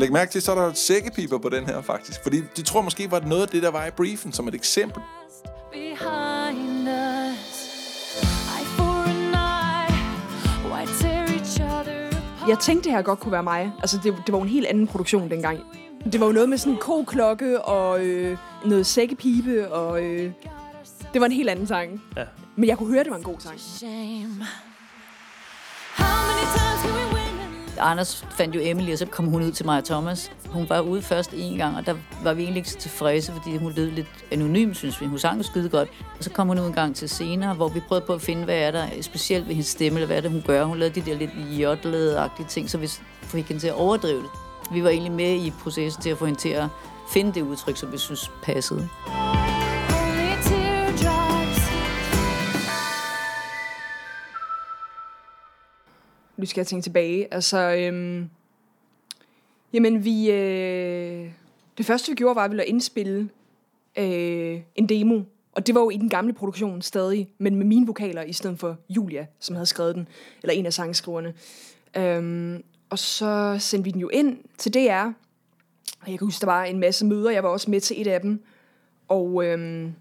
Læg 0.00 0.12
mærke 0.12 0.32
til, 0.32 0.42
så 0.42 0.52
er 0.52 0.54
der 0.54 0.72
sækkepiber 0.72 1.38
på 1.38 1.48
den 1.48 1.66
her, 1.66 1.82
faktisk. 1.82 2.22
Fordi 2.22 2.42
de 2.56 2.62
tror 2.62 2.82
måske, 2.82 3.10
var 3.10 3.18
det 3.18 3.28
noget 3.28 3.42
af 3.42 3.48
det, 3.48 3.62
der 3.62 3.70
var 3.70 3.86
i 3.86 3.90
briefen, 3.90 4.32
som 4.32 4.48
et 4.48 4.54
eksempel. 4.54 5.02
Jeg 12.48 12.58
tænkte, 12.58 12.84
det 12.84 12.96
her 12.96 13.02
godt 13.02 13.20
kunne 13.20 13.32
være 13.32 13.42
mig. 13.42 13.72
Altså, 13.80 13.96
det, 13.96 14.14
det 14.26 14.32
var 14.32 14.38
jo 14.38 14.42
en 14.42 14.48
helt 14.48 14.66
anden 14.66 14.86
produktion 14.86 15.30
dengang. 15.30 15.60
Det 16.12 16.20
var 16.20 16.26
jo 16.26 16.32
noget 16.32 16.48
med 16.48 16.58
sådan 16.58 16.72
en 16.72 16.78
koklokke 16.78 17.62
og 17.62 18.04
øh, 18.06 18.38
noget 18.64 18.86
sækkepibe, 18.86 19.72
og 19.72 20.02
øh, 20.02 20.32
det 21.12 21.20
var 21.20 21.26
en 21.26 21.32
helt 21.32 21.48
anden 21.50 21.66
sang. 21.66 22.02
Ja. 22.16 22.24
Men 22.56 22.68
jeg 22.68 22.78
kunne 22.78 22.92
høre, 22.92 23.04
det 23.04 23.10
var 23.10 23.16
en 23.16 23.22
god 23.22 23.36
sang. 23.38 23.58
How 25.96 26.26
many 26.26 26.46
times 26.56 26.82
can 26.82 27.04
we? 27.04 27.09
Anders 27.80 28.24
fandt 28.30 28.56
jo 28.56 28.60
Emily, 28.62 28.92
og 28.92 28.98
så 28.98 29.06
kom 29.06 29.26
hun 29.26 29.42
ud 29.42 29.52
til 29.52 29.66
mig 29.66 29.78
og 29.78 29.84
Thomas. 29.84 30.32
Hun 30.48 30.68
var 30.68 30.80
ude 30.80 31.02
først 31.02 31.32
en 31.34 31.56
gang, 31.56 31.76
og 31.76 31.86
der 31.86 31.94
var 32.22 32.34
vi 32.34 32.42
egentlig 32.42 32.60
ikke 32.60 32.70
så 32.70 32.78
tilfredse, 32.78 33.32
fordi 33.32 33.56
hun 33.56 33.72
lød 33.72 33.90
lidt 33.90 34.06
anonym, 34.30 34.74
synes 34.74 35.00
vi. 35.00 35.06
Hun 35.06 35.18
sang 35.18 35.44
skide 35.44 35.68
godt. 35.68 35.88
Og 36.18 36.24
så 36.24 36.30
kom 36.30 36.48
hun 36.48 36.58
ud 36.58 36.66
en 36.66 36.72
gang 36.72 36.96
til 36.96 37.08
senere, 37.08 37.54
hvor 37.54 37.68
vi 37.68 37.80
prøvede 37.80 38.06
på 38.06 38.12
at 38.12 38.22
finde, 38.22 38.44
hvad 38.44 38.58
er 38.58 38.70
der 38.70 38.86
specielt 39.00 39.48
ved 39.48 39.54
hendes 39.54 39.68
stemme, 39.68 39.98
eller 39.98 40.06
hvad 40.06 40.16
er 40.16 40.20
det, 40.20 40.30
hun 40.30 40.42
gør. 40.46 40.64
Hun 40.64 40.78
lavede 40.78 41.00
de 41.00 41.10
der 41.10 41.16
lidt 41.16 41.30
jodlede-agtige 41.34 42.46
ting, 42.48 42.70
så 42.70 42.78
vi 42.78 42.90
fik 43.22 43.48
hende 43.48 43.62
til 43.62 43.68
at 43.68 43.74
overdrive 43.74 44.18
det. 44.18 44.30
Vi 44.72 44.84
var 44.84 44.90
egentlig 44.90 45.12
med 45.12 45.34
i 45.34 45.52
processen 45.62 46.02
til 46.02 46.10
at 46.10 46.18
få 46.18 46.26
hende 46.26 46.40
til 46.40 46.48
at 46.48 46.68
finde 47.12 47.32
det 47.32 47.42
udtryk, 47.42 47.76
som 47.76 47.92
vi 47.92 47.98
synes 47.98 48.30
passede. 48.42 48.88
Nu 56.40 56.46
skal 56.46 56.60
jeg 56.60 56.66
tænke 56.66 56.82
tilbage. 56.82 57.34
Altså, 57.34 57.58
øhm, 57.58 58.30
jamen 59.72 60.04
vi... 60.04 60.30
Øh, 60.30 61.30
det 61.78 61.86
første, 61.86 62.10
vi 62.12 62.14
gjorde, 62.14 62.36
var 62.36 62.44
at 62.44 62.50
vi 62.50 62.56
ville 62.56 62.66
indspille 62.66 63.28
øh, 63.98 64.60
en 64.74 64.88
demo. 64.88 65.22
Og 65.52 65.66
det 65.66 65.74
var 65.74 65.80
jo 65.80 65.90
i 65.90 65.96
den 65.96 66.08
gamle 66.08 66.32
produktion 66.32 66.82
stadig, 66.82 67.28
men 67.38 67.56
med 67.56 67.66
mine 67.66 67.86
vokaler 67.86 68.22
i 68.22 68.32
stedet 68.32 68.58
for 68.58 68.76
Julia, 68.88 69.26
som 69.40 69.56
havde 69.56 69.66
skrevet 69.66 69.94
den, 69.94 70.08
eller 70.42 70.54
en 70.54 70.66
af 70.66 70.72
sangskriverne. 70.72 71.34
Øhm, 71.96 72.62
og 72.90 72.98
så 72.98 73.56
sendte 73.58 73.84
vi 73.84 73.90
den 73.90 74.00
jo 74.00 74.08
ind 74.08 74.38
til 74.58 74.74
DR. 74.74 75.04
Og 76.00 76.10
jeg 76.10 76.18
kan 76.18 76.26
huske, 76.26 76.40
der 76.40 76.46
var 76.46 76.64
en 76.64 76.78
masse 76.78 77.06
møder. 77.06 77.30
Jeg 77.30 77.42
var 77.42 77.48
også 77.48 77.70
med 77.70 77.80
til 77.80 78.00
et 78.00 78.06
af 78.06 78.20
dem. 78.20 78.44
Og 79.08 79.44
øhm, 79.44 79.92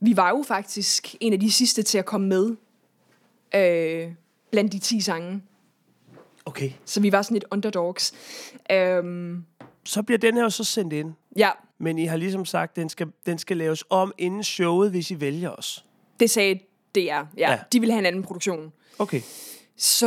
vi 0.00 0.16
var 0.16 0.28
jo 0.28 0.44
faktisk 0.46 1.16
en 1.20 1.32
af 1.32 1.40
de 1.40 1.52
sidste 1.52 1.82
til 1.82 1.98
at 1.98 2.04
komme 2.04 2.28
med 2.28 2.56
øh, 3.54 4.12
blandt 4.54 4.72
de 4.72 4.78
10 4.78 5.00
sange. 5.00 5.42
Okay. 6.44 6.70
Så 6.84 7.00
vi 7.00 7.12
var 7.12 7.22
sådan 7.22 7.34
lidt 7.34 7.44
underdogs. 7.50 8.12
Øhm, 8.72 9.44
Så 9.84 10.02
bliver 10.02 10.18
den 10.18 10.34
her 10.34 10.42
jo 10.42 10.50
så 10.50 10.64
sendt 10.64 10.92
ind. 10.92 11.12
ja, 11.36 11.50
men 11.78 11.98
I 11.98 12.04
har 12.04 12.16
ligesom 12.16 12.44
sagt, 12.44 12.70
at 12.70 12.76
den 12.76 12.88
skal, 12.88 13.06
den 13.26 13.38
skal 13.38 13.56
laves 13.56 13.84
om 13.90 14.12
inden 14.18 14.44
showet, 14.44 14.90
hvis 14.90 15.10
I 15.10 15.20
vælger 15.20 15.50
os. 15.50 15.84
Det 16.20 16.30
sagde 16.30 16.54
DR. 16.94 16.98
Ja, 16.98 17.24
Ja. 17.38 17.58
De 17.72 17.80
ville 17.80 17.92
have 17.92 17.98
en 17.98 18.06
anden 18.06 18.22
produktion. 18.22 18.72
Okay. 18.98 19.20
Så 19.76 20.06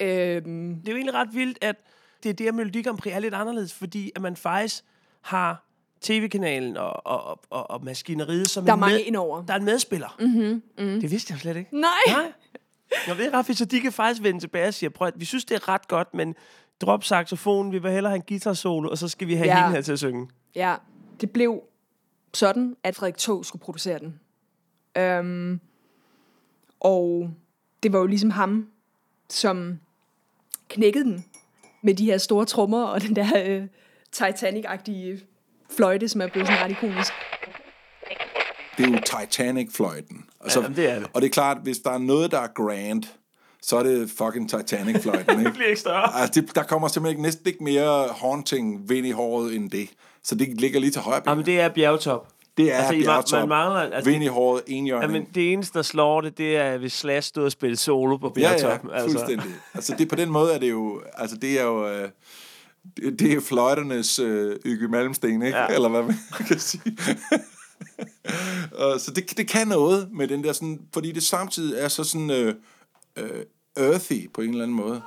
øhm, 0.00 0.74
Det 0.80 0.88
er 0.88 0.92
jo 0.92 0.96
egentlig 0.96 1.14
ret 1.14 1.28
vildt, 1.34 1.58
at 1.60 1.76
det 2.22 2.28
er 2.28 2.32
det, 2.32 2.46
at 2.48 2.54
Melodi 2.54 2.82
Grand 2.82 2.98
Prix 2.98 3.14
er 3.14 3.18
lidt 3.18 3.34
anderledes, 3.34 3.72
fordi 3.74 4.12
at 4.16 4.22
man 4.22 4.36
faktisk 4.36 4.84
har 5.20 5.64
tv-kanalen 6.00 6.76
og, 6.76 7.06
og, 7.06 7.40
og, 7.50 7.70
og 7.70 7.84
maskineriet 7.84 8.50
som 8.50 8.64
der 8.64 8.72
er 8.72 8.74
en 8.74 8.80
mange 8.80 8.96
med, 8.96 9.04
indover. 9.04 9.42
Der 9.46 9.52
er 9.54 9.58
en 9.58 9.64
medspiller. 9.64 10.16
Mm-hmm, 10.20 10.62
mm. 10.78 11.00
Det 11.00 11.10
vidste 11.10 11.32
jeg 11.32 11.40
slet 11.40 11.56
ikke. 11.56 11.76
Nej! 11.80 11.90
Nej. 12.08 12.32
Jeg 13.06 13.18
ved 13.18 13.34
ret, 13.34 13.56
så 13.56 13.64
de 13.64 13.80
kan 13.80 13.92
faktisk 13.92 14.22
vende 14.22 14.40
tilbage 14.40 14.68
og 14.68 14.74
sige, 14.74 14.90
prøv 14.90 15.08
at 15.08 15.14
vi 15.16 15.24
synes, 15.24 15.44
det 15.44 15.54
er 15.54 15.68
ret 15.68 15.88
godt, 15.88 16.14
men 16.14 16.34
drop 16.80 17.04
saxofonen, 17.04 17.72
vi 17.72 17.78
vil 17.78 17.90
hellere 17.90 18.10
have 18.10 18.16
en 18.16 18.24
guitar 18.28 18.52
solo, 18.52 18.90
og 18.90 18.98
så 18.98 19.08
skal 19.08 19.28
vi 19.28 19.34
have. 19.34 19.46
Ja. 19.46 19.56
hende 19.56 19.74
her 19.74 19.82
til 19.82 19.92
at 19.92 19.98
synge. 19.98 20.28
Ja, 20.54 20.74
det 21.20 21.30
blev 21.30 21.62
sådan, 22.34 22.76
at 22.82 22.96
Frederik 22.96 23.16
Tog 23.16 23.44
skulle 23.44 23.62
producere 23.62 23.98
den. 23.98 24.20
Øhm, 24.96 25.60
og 26.80 27.30
det 27.82 27.92
var 27.92 27.98
jo 27.98 28.06
ligesom 28.06 28.30
ham, 28.30 28.68
som 29.28 29.78
knækkede 30.68 31.04
den 31.04 31.24
med 31.82 31.94
de 31.94 32.04
her 32.04 32.18
store 32.18 32.44
trommer 32.44 32.84
og 32.84 33.02
den 33.02 33.16
der 33.16 33.42
øh, 33.46 33.66
Titanic-agtige 34.16 35.26
fløjte, 35.70 36.08
som 36.08 36.20
er 36.20 36.26
blevet 36.26 36.48
sådan 36.48 36.64
ret 36.64 36.70
ikonisk. 36.70 37.12
Det 38.78 38.86
er 38.86 38.90
jo 38.90 38.98
Titanic-fløjten. 39.20 40.24
Altså, 40.40 40.60
Jamen, 40.60 40.76
det 40.76 40.90
er 40.90 40.98
det. 40.98 41.06
Og 41.14 41.20
det 41.22 41.28
er 41.28 41.32
klart, 41.32 41.56
hvis 41.62 41.78
der 41.78 41.90
er 41.90 41.98
noget, 41.98 42.30
der 42.30 42.38
er 42.40 42.46
grand, 42.54 43.02
så 43.62 43.76
er 43.76 43.82
det 43.82 44.10
fucking 44.18 44.50
Titanic-fløjten, 44.50 45.38
ikke? 45.38 45.52
bliver 45.56 45.68
ikke 45.68 45.80
større. 45.80 46.20
Altså, 46.20 46.40
det, 46.40 46.54
der 46.54 46.62
kommer 46.62 46.88
simpelthen 46.88 47.12
ikke, 47.18 47.22
næsten 47.22 47.46
ikke 47.46 47.64
mere 47.64 48.08
haunting 48.20 48.88
vind 48.88 49.06
i 49.06 49.10
håret 49.10 49.54
end 49.56 49.70
det. 49.70 49.88
Så 50.24 50.34
det 50.34 50.60
ligger 50.60 50.80
lige 50.80 50.90
til 50.90 51.00
højre. 51.02 51.22
Jamen, 51.26 51.46
det 51.46 51.60
er 51.60 51.68
bjergtop. 51.68 52.28
det 52.56 52.72
er 52.72 52.76
altså, 52.76 53.04
bjergtop. 53.04 53.48
man 53.48 53.58
mangler- 53.58 53.94
altså, 53.96 54.10
vind 54.10 54.24
i 54.24 54.26
håret, 54.26 54.62
enhjørning. 54.66 55.12
Jamen, 55.12 55.28
det 55.34 55.52
eneste, 55.52 55.78
der 55.78 55.82
slår 55.82 56.20
det, 56.20 56.38
det 56.38 56.56
er, 56.56 56.78
hvis 56.78 56.92
Slash 56.92 57.28
stod 57.28 57.44
og 57.44 57.52
spille 57.52 57.76
solo 57.76 58.16
på 58.16 58.32
ja, 58.36 58.40
ja, 58.42 58.48
bjergtoppen. 58.56 58.90
altså. 58.94 59.08
fuldstændig. 59.18 59.50
Altså, 59.74 59.94
det, 59.98 60.08
på 60.08 60.16
den 60.16 60.30
måde 60.30 60.54
er 60.54 60.58
det 60.58 60.70
jo... 60.70 61.02
Altså, 61.14 61.36
det 61.36 61.60
er 61.60 61.64
jo... 61.64 61.88
Øh, 61.88 62.08
det, 62.96 63.18
det 63.20 63.32
er 63.32 63.40
fløjternes 63.40 64.18
øh, 64.18 64.56
Yke 64.66 64.88
Malmsten, 64.88 65.42
ikke? 65.42 65.56
Ja. 65.58 65.62
Ja. 65.68 65.74
Eller 65.74 65.88
hvad 65.88 66.02
man 66.02 66.16
kan 66.48 66.58
sige. 66.58 66.82
Så 69.04 69.12
det, 69.16 69.36
det 69.36 69.48
kan 69.48 69.68
noget 69.68 70.08
med 70.12 70.28
den 70.28 70.44
der 70.44 70.52
sådan... 70.52 70.80
Fordi 70.94 71.12
det 71.12 71.22
samtidig 71.22 71.78
er 71.78 71.88
så 71.88 72.04
sådan... 72.04 72.30
Øh, 72.30 72.54
øh, 73.16 73.44
earthy 73.76 74.30
på 74.32 74.40
en 74.40 74.50
eller 74.50 74.62
anden 74.62 74.76
måde. 74.76 75.02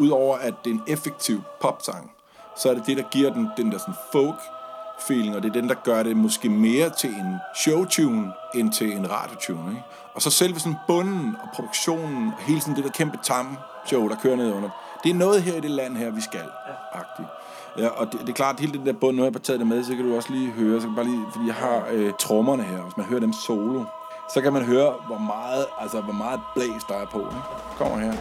Udover 0.00 0.36
at 0.36 0.54
det 0.64 0.70
er 0.70 0.74
en 0.74 0.82
effektiv 0.86 1.42
popsang, 1.60 2.10
så 2.58 2.70
er 2.70 2.74
det 2.74 2.86
det, 2.86 2.96
der 2.96 3.02
giver 3.02 3.32
den 3.32 3.50
den 3.56 3.72
der 3.72 3.78
sådan 3.78 3.94
folk 4.12 4.40
feeling, 4.98 5.36
og 5.36 5.42
det 5.42 5.48
er 5.48 5.52
den, 5.52 5.68
der 5.68 5.74
gør 5.74 6.02
det 6.02 6.16
måske 6.16 6.48
mere 6.48 6.90
til 6.90 7.10
en 7.10 7.36
showtune, 7.56 8.32
end 8.54 8.72
til 8.72 8.92
en 8.92 9.10
radiotune. 9.10 9.70
Ikke? 9.70 9.82
Og 10.14 10.22
så 10.22 10.30
selve 10.30 10.60
sådan 10.60 10.78
bunden 10.86 11.36
og 11.42 11.48
produktionen, 11.54 12.32
hele 12.38 12.60
sådan 12.60 12.76
det 12.76 12.84
der 12.84 12.90
kæmpe 12.90 13.18
tam 13.22 13.58
show, 13.86 14.08
der 14.08 14.16
kører 14.22 14.36
ned 14.36 14.52
under, 14.52 14.68
det 15.04 15.10
er 15.10 15.14
noget 15.14 15.42
her 15.42 15.56
i 15.56 15.60
det 15.60 15.70
land 15.70 15.96
her, 15.96 16.10
vi 16.10 16.20
skal. 16.20 16.48
Agtigt. 16.92 17.28
Ja, 17.78 17.88
og 17.88 18.12
det, 18.12 18.20
det 18.20 18.28
er 18.28 18.32
klart, 18.32 18.54
at 18.54 18.60
hele 18.60 18.78
den 18.78 18.86
der 18.86 18.92
bund, 18.92 19.16
nu 19.16 19.22
har 19.22 19.26
jeg 19.26 19.32
bare 19.32 19.42
taget 19.42 19.60
det 19.60 19.66
med, 19.68 19.84
så 19.84 19.94
kan 19.94 20.04
du 20.04 20.16
også 20.16 20.32
lige 20.32 20.50
høre, 20.50 20.80
så 20.80 20.86
kan 20.86 20.96
bare 20.96 21.04
lige, 21.04 21.24
fordi 21.32 21.46
jeg 21.46 21.54
har 21.54 21.86
øh, 21.92 22.12
trommerne 22.18 22.62
her, 22.62 22.82
hvis 22.82 22.96
man 22.96 23.06
hører 23.06 23.20
dem 23.20 23.32
solo, 23.32 23.84
så 24.34 24.40
kan 24.40 24.52
man 24.52 24.64
høre, 24.64 24.94
hvor 25.06 25.18
meget, 25.18 25.66
altså, 25.80 26.00
hvor 26.00 26.12
meget 26.12 26.40
blæs 26.54 26.84
der 26.88 26.94
er 26.94 27.06
på. 27.06 27.18
Ikke? 27.18 27.42
Kommer 27.78 27.98
her. 27.98 28.12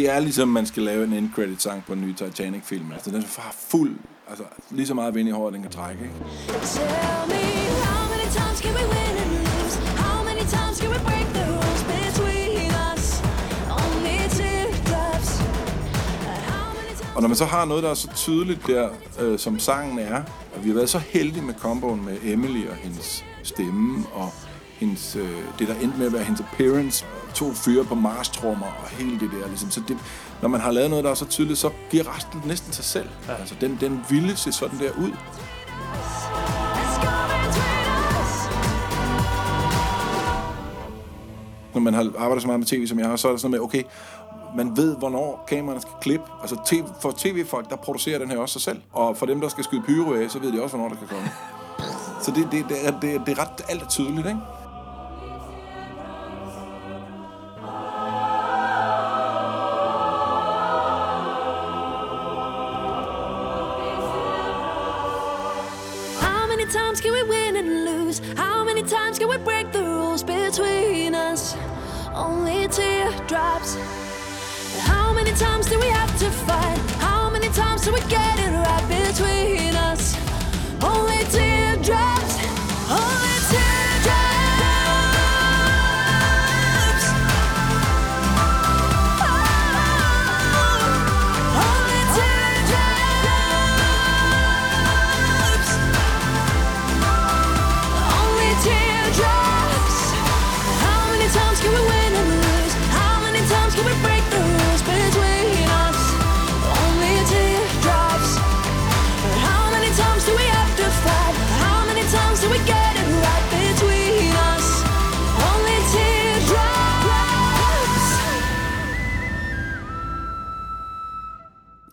Det 0.00 0.10
er 0.10 0.20
ligesom, 0.20 0.48
man 0.48 0.66
skal 0.66 0.82
lave 0.82 1.04
en 1.04 1.12
end 1.12 1.30
credit 1.34 1.62
sang 1.62 1.84
på 1.86 1.92
en 1.92 2.00
ny 2.00 2.14
Titanic-film. 2.14 2.92
Altså, 2.92 3.10
den 3.10 3.22
har 3.38 3.54
fuld, 3.70 3.96
altså, 4.28 4.44
lige 4.70 4.86
så 4.86 4.94
meget 4.94 5.14
vind 5.14 5.28
i 5.28 5.32
håret, 5.32 5.54
den 5.54 5.62
kan 5.62 5.70
trække, 5.70 6.02
ikke? 6.02 6.14
Tell 6.74 7.22
me 7.32 7.44
how 7.86 8.02
many 8.12 8.28
times 8.38 8.58
can 8.64 8.72
we 8.78 8.84
win 8.94 9.14
and 9.22 9.30
lose? 9.36 9.74
How 10.04 10.24
many 10.28 10.44
times 10.56 10.76
can 10.80 10.90
we 10.94 11.00
break 11.08 11.26
the 11.38 11.44
rules 11.52 11.82
between 11.94 12.70
us? 12.90 13.04
Only 13.80 14.02
many 14.08 14.28
times? 14.88 15.28
Og 17.16 17.22
når 17.22 17.28
man 17.28 17.36
så 17.36 17.44
har 17.44 17.64
noget, 17.64 17.82
der 17.82 17.90
er 17.90 17.94
så 17.94 18.08
tydeligt 18.14 18.66
der, 18.66 18.88
øh, 19.20 19.38
som 19.38 19.58
sangen 19.58 19.98
er, 19.98 20.22
og 20.54 20.64
vi 20.64 20.68
har 20.68 20.74
været 20.74 20.90
så 20.90 20.98
heldige 20.98 21.42
med 21.42 21.54
komboen 21.54 22.04
med 22.04 22.16
Emily 22.24 22.68
og 22.68 22.74
hendes 22.76 23.24
stemme, 23.42 24.06
og 24.12 24.32
hendes, 24.80 25.16
øh, 25.16 25.28
det, 25.58 25.68
der 25.68 25.74
endte 25.74 25.98
med 25.98 26.06
at 26.06 26.12
være 26.12 26.22
hendes 26.24 26.40
appearance, 26.52 27.04
to 27.34 27.52
fyre 27.52 27.84
på 27.84 27.94
marstrummer 27.94 28.66
og 28.66 28.88
hele 28.88 29.20
det 29.20 29.30
der. 29.40 29.48
Ligesom. 29.48 29.70
Så 29.70 29.82
det, 29.88 29.96
når 30.42 30.48
man 30.48 30.60
har 30.60 30.70
lavet 30.72 30.90
noget, 30.90 31.04
der 31.04 31.10
er 31.10 31.14
så 31.14 31.24
tydeligt, 31.26 31.58
så 31.58 31.70
giver 31.90 32.16
resten 32.16 32.42
næsten 32.46 32.72
sig 32.72 32.84
selv. 32.84 33.08
Ja. 33.28 33.34
Altså, 33.34 33.54
den, 33.60 33.78
den 33.80 34.00
ville 34.10 34.36
se 34.36 34.52
sådan 34.52 34.78
der 34.78 34.90
ud. 34.98 35.10
Når 41.74 41.80
man 41.80 41.94
har 41.94 42.12
arbejdet 42.18 42.42
så 42.42 42.46
meget 42.48 42.60
med 42.60 42.66
tv, 42.66 42.86
som 42.86 42.98
jeg 42.98 43.08
har, 43.08 43.16
så 43.16 43.28
er 43.28 43.32
det 43.32 43.40
sådan 43.40 43.50
noget 43.50 43.72
med, 43.74 43.80
okay, 43.80 43.88
man 44.56 44.76
ved, 44.76 44.96
hvornår 44.96 45.44
kameraerne 45.48 45.80
skal 45.80 45.92
klippe. 46.00 46.26
Altså 46.40 46.56
TV, 46.66 46.84
for 47.02 47.14
tv-folk, 47.18 47.70
der 47.70 47.76
producerer 47.76 48.18
den 48.18 48.30
her 48.30 48.38
også 48.38 48.52
sig 48.52 48.62
selv. 48.62 48.80
Og 48.92 49.16
for 49.16 49.26
dem, 49.26 49.40
der 49.40 49.48
skal 49.48 49.64
skyde 49.64 49.82
pyro 49.82 50.12
af, 50.12 50.30
så 50.30 50.38
ved 50.38 50.52
de 50.52 50.62
også, 50.62 50.76
hvornår 50.76 50.94
der 50.94 50.96
skal 50.96 51.08
komme. 51.08 51.30
Så 52.24 52.30
det, 52.30 52.48
det, 52.52 52.64
det, 52.68 52.86
er, 52.86 53.00
det, 53.00 53.14
er- 53.14 53.24
det 53.24 53.38
er 53.38 53.42
ret 53.42 53.64
alt 53.68 53.82
er 53.82 53.86
tydeligt, 53.88 54.26
ikke? 54.26 54.38
Times 66.90 67.00
can 67.00 67.12
we 67.12 67.22
win 67.22 67.54
and 67.54 67.84
lose? 67.84 68.18
How 68.36 68.64
many 68.64 68.82
times 68.82 69.16
can 69.16 69.28
we 69.28 69.36
break 69.38 69.70
the 69.70 69.80
rules 69.80 70.24
between 70.24 71.14
us? 71.14 71.54
Only 72.12 72.66
teardrops. 72.66 73.76
How 74.80 75.12
many 75.12 75.30
times 75.30 75.66
do 75.66 75.78
we 75.78 75.86
have 75.86 76.10
to 76.18 76.28
fight? 76.48 76.78
How 76.98 77.30
many 77.30 77.48
times 77.50 77.82
do 77.82 77.92
we 77.92 78.00
get 78.08 78.40
it 78.40 78.50
right 78.50 78.79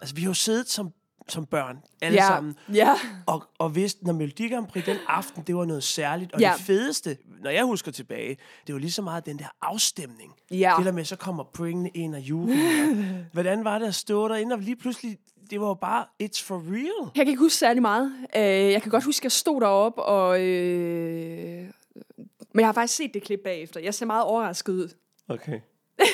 Altså, 0.02 0.16
vi 0.16 0.22
har 0.22 0.30
jo 0.30 0.34
siddet 0.34 0.70
som, 0.70 0.92
som 1.28 1.46
børn, 1.46 1.78
alle 2.02 2.16
Ja, 2.22 2.28
sammen, 2.28 2.56
ja. 2.74 2.94
og, 3.26 3.44
og 3.60 3.76
vidste, 3.76 4.06
når 4.06 4.14
Melodi 4.14 4.50
Grand 4.54 4.68
Prix 4.68 4.86
den 4.86 4.98
aften, 5.08 5.44
det 5.48 5.56
var 5.56 5.66
noget 5.66 5.84
særligt. 5.84 6.34
Og 6.34 6.40
Ja. 6.40 6.54
det 6.58 6.66
fedeste, 6.66 7.18
når 7.44 7.50
jeg 7.50 7.64
husker 7.64 7.92
tilbage, 7.92 8.38
det 8.68 8.74
var 8.76 8.80
lige 8.80 8.92
så 8.92 9.02
meget 9.02 9.26
den 9.26 9.40
der 9.40 9.48
afstemning. 9.62 10.34
Ja. 10.52 10.74
Det 10.78 10.86
der 10.86 10.92
med, 10.92 11.06
så 11.06 11.16
kommer 11.16 11.44
Bring 11.44 11.98
ind 11.98 12.16
og 12.16 12.22
jubel. 12.22 12.56
Hvordan 13.34 13.64
var 13.64 13.80
det 13.80 13.86
at 13.88 13.96
stå 13.96 14.28
derinde, 14.28 14.54
og 14.54 14.60
lige 14.60 14.76
pludselig, 14.76 15.18
det 15.50 15.62
var 15.62 15.68
jo 15.68 15.74
bare, 15.74 16.06
it's 16.24 16.44
for 16.44 16.64
real. 16.72 17.12
Jeg 17.16 17.26
kan 17.26 17.28
ikke 17.28 17.40
huske 17.40 17.58
særlig 17.58 17.82
meget. 17.82 18.12
Øh, 18.36 18.42
jeg 18.44 18.82
kan 18.82 18.92
godt 18.92 19.04
huske, 19.04 19.20
at 19.22 19.24
jeg 19.24 19.32
stod 19.32 19.62
deroppe, 19.62 20.02
og... 20.04 20.42
Øh, 20.42 21.66
men 22.54 22.60
jeg 22.62 22.68
har 22.68 22.74
faktisk 22.74 22.96
set 22.98 23.14
det 23.14 23.24
klip 23.24 23.40
bagefter. 23.44 23.80
Jeg 23.80 23.94
ser 23.94 24.06
meget 24.06 24.24
overrasket 24.24 24.74
ud. 24.74 24.90
Okay. 25.30 25.60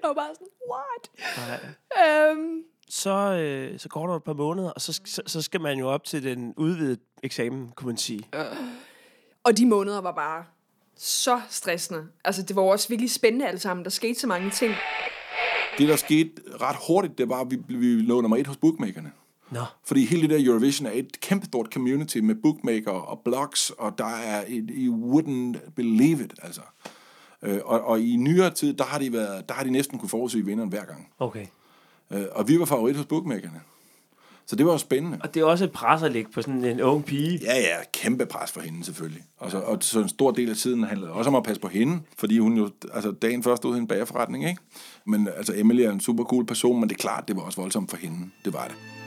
Jeg 0.02 0.08
var 0.08 0.14
bare 0.14 0.34
sådan, 0.34 0.46
what? 0.70 2.30
Øhm, 2.38 2.62
Så, 2.88 3.10
øh, 3.42 3.78
så 3.78 3.88
går 3.88 4.06
der 4.06 4.16
et 4.16 4.24
par 4.24 4.32
måneder, 4.32 4.70
og 4.70 4.80
så, 4.80 5.00
så, 5.04 5.22
så 5.26 5.42
skal 5.42 5.60
man 5.60 5.78
jo 5.78 5.88
op 5.88 6.04
til 6.04 6.22
den 6.22 6.54
udvidede 6.56 6.96
eksamen, 7.22 7.68
kunne 7.76 7.86
man 7.86 7.96
sige. 7.96 8.22
og 9.44 9.56
de 9.56 9.66
måneder 9.66 10.00
var 10.00 10.12
bare 10.12 10.44
så 10.96 11.40
stressende. 11.48 12.06
Altså, 12.24 12.42
det 12.42 12.56
var 12.56 12.62
også 12.62 12.88
virkelig 12.88 13.10
spændende 13.10 13.46
alle 13.48 13.60
sammen. 13.60 13.84
Der 13.84 13.90
skete 13.90 14.20
så 14.20 14.26
mange 14.26 14.50
ting. 14.50 14.74
Det, 15.78 15.88
der 15.88 15.96
skete 15.96 16.30
ret 16.60 16.76
hurtigt, 16.86 17.18
det 17.18 17.28
var, 17.28 17.40
at 17.40 17.46
vi, 17.50 17.58
vi 17.68 17.86
lå 17.86 18.20
nummer 18.20 18.36
et 18.36 18.46
hos 18.46 18.56
bookmakerne. 18.56 19.12
Nå. 19.50 19.60
Fordi 19.84 20.04
hele 20.06 20.22
det 20.22 20.30
der 20.30 20.46
Eurovision 20.46 20.86
er 20.86 20.90
et 20.94 21.20
kæmpestort 21.20 21.66
community 21.72 22.18
med 22.18 22.34
bookmaker 22.34 22.90
og 22.90 23.20
blogs, 23.24 23.70
og 23.70 23.98
der 23.98 24.04
er 24.16 24.44
et, 24.48 24.70
you 24.76 25.14
wouldn't 25.14 25.70
believe 25.76 26.24
it, 26.24 26.34
altså. 26.42 26.60
Øh, 27.42 27.60
og, 27.64 27.80
og 27.80 28.00
i 28.00 28.16
nyere 28.16 28.50
tid, 28.50 28.74
der 28.74 28.84
har 28.84 28.98
de, 28.98 29.12
været, 29.12 29.48
der 29.48 29.54
har 29.54 29.64
de 29.64 29.70
næsten 29.70 29.98
kunne 29.98 30.08
forudsige 30.08 30.44
vinderen 30.44 30.68
hver 30.68 30.84
gang. 30.84 31.08
Okay. 31.18 31.46
Øh, 32.10 32.24
og 32.32 32.48
vi 32.48 32.58
var 32.58 32.64
favorit 32.64 32.96
hos 32.96 33.06
bookmakerne. 33.06 33.60
Så 34.46 34.56
det 34.56 34.66
var 34.66 34.72
jo 34.72 34.78
spændende. 34.78 35.18
Og 35.20 35.34
det 35.34 35.40
er 35.40 35.44
også 35.44 35.64
et 35.64 35.72
pres 35.72 36.02
at 36.02 36.12
lægge 36.12 36.30
på 36.32 36.42
sådan 36.42 36.64
en 36.64 36.80
ung 36.80 37.04
pige. 37.04 37.40
Ja, 37.42 37.56
ja, 37.56 37.76
kæmpe 37.92 38.26
pres 38.26 38.52
for 38.52 38.60
hende 38.60 38.84
selvfølgelig. 38.84 39.22
Og 39.38 39.50
så, 39.50 39.58
og 39.58 39.78
så 39.80 40.00
en 40.00 40.08
stor 40.08 40.30
del 40.30 40.50
af 40.50 40.56
tiden 40.56 40.84
handlede 40.84 41.12
også 41.12 41.30
om 41.30 41.34
at 41.34 41.42
passe 41.42 41.60
på 41.60 41.68
hende, 41.68 42.00
fordi 42.18 42.38
hun 42.38 42.56
jo, 42.56 42.70
altså 42.92 43.10
dagen 43.10 43.42
først 43.42 43.62
stod 43.62 43.76
i 43.76 43.78
en 43.78 43.86
bagerforretning, 43.86 44.48
ikke? 44.48 44.60
Men 45.06 45.28
altså 45.36 45.52
Emily 45.56 45.80
er 45.80 45.90
en 45.90 46.00
super 46.00 46.24
cool 46.24 46.46
person, 46.46 46.80
men 46.80 46.88
det 46.88 46.94
er 46.94 46.98
klart, 46.98 47.28
det 47.28 47.36
var 47.36 47.42
også 47.42 47.60
voldsomt 47.60 47.90
for 47.90 47.96
hende. 47.96 48.30
Det 48.44 48.52
var 48.52 48.64
det. 48.64 48.99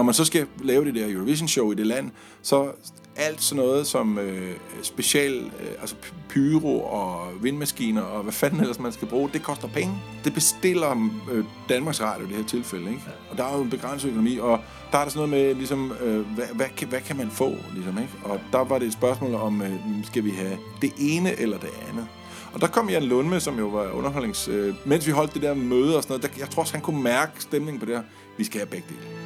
Når 0.00 0.04
man 0.04 0.14
så 0.14 0.24
skal 0.24 0.46
lave 0.62 0.84
det 0.84 0.94
der 0.94 1.14
Eurovision-show 1.14 1.72
i 1.72 1.74
det 1.74 1.86
land, 1.86 2.10
så 2.42 2.72
alt 3.16 3.42
sådan 3.42 3.64
noget 3.64 3.86
som 3.86 4.18
øh, 4.18 4.56
special, 4.82 5.32
øh, 5.60 5.80
altså 5.80 5.94
py- 6.02 6.28
pyro 6.28 6.84
og 6.84 7.28
vindmaskiner 7.42 8.02
og 8.02 8.22
hvad 8.22 8.32
fanden 8.32 8.60
ellers 8.60 8.78
man 8.78 8.92
skal 8.92 9.08
bruge, 9.08 9.30
det 9.32 9.42
koster 9.42 9.68
penge. 9.68 9.94
Det 10.24 10.34
bestiller 10.34 11.08
øh, 11.32 11.44
Danmarks 11.68 12.00
Radio 12.00 12.26
i 12.26 12.28
det 12.28 12.36
her 12.36 12.44
tilfælde, 12.44 12.90
ikke? 12.90 13.02
Og 13.30 13.36
der 13.36 13.44
er 13.44 13.56
jo 13.56 13.62
en 13.62 13.70
begrænset 13.70 14.08
økonomi, 14.08 14.38
og 14.38 14.60
der 14.92 14.98
er 14.98 15.02
der 15.02 15.10
sådan 15.10 15.28
noget 15.28 15.46
med, 15.46 15.54
ligesom, 15.54 15.92
øh, 16.00 16.26
hvad, 16.34 16.46
hvad, 16.54 16.66
kan, 16.76 16.88
hvad 16.88 17.00
kan 17.00 17.16
man 17.16 17.30
få, 17.30 17.54
ligesom, 17.74 17.98
ikke? 17.98 18.12
Og 18.24 18.40
der 18.52 18.64
var 18.64 18.78
det 18.78 18.86
et 18.86 18.92
spørgsmål 18.92 19.34
om, 19.34 19.62
øh, 19.62 19.72
skal 20.04 20.24
vi 20.24 20.30
have 20.30 20.58
det 20.82 20.92
ene 20.98 21.40
eller 21.40 21.58
det 21.58 21.70
andet? 21.90 22.06
Og 22.52 22.60
der 22.60 22.66
kom 22.66 22.90
Jan 22.90 23.02
Lundme, 23.02 23.40
som 23.40 23.58
jo 23.58 23.66
var 23.66 23.90
underholdnings... 23.90 24.48
Øh, 24.48 24.74
mens 24.84 25.06
vi 25.06 25.12
holdt 25.12 25.34
det 25.34 25.42
der 25.42 25.54
møde 25.54 25.96
og 25.96 26.02
sådan 26.02 26.18
noget, 26.18 26.22
der, 26.22 26.40
jeg 26.40 26.50
tror 26.50 26.62
også, 26.62 26.74
han 26.74 26.82
kunne 26.82 27.02
mærke 27.02 27.32
stemningen 27.38 27.80
på 27.80 27.86
det 27.86 27.96
her. 27.96 28.02
Vi 28.38 28.44
skal 28.44 28.58
have 28.58 28.70
begge 28.70 28.86
dele. 28.88 29.19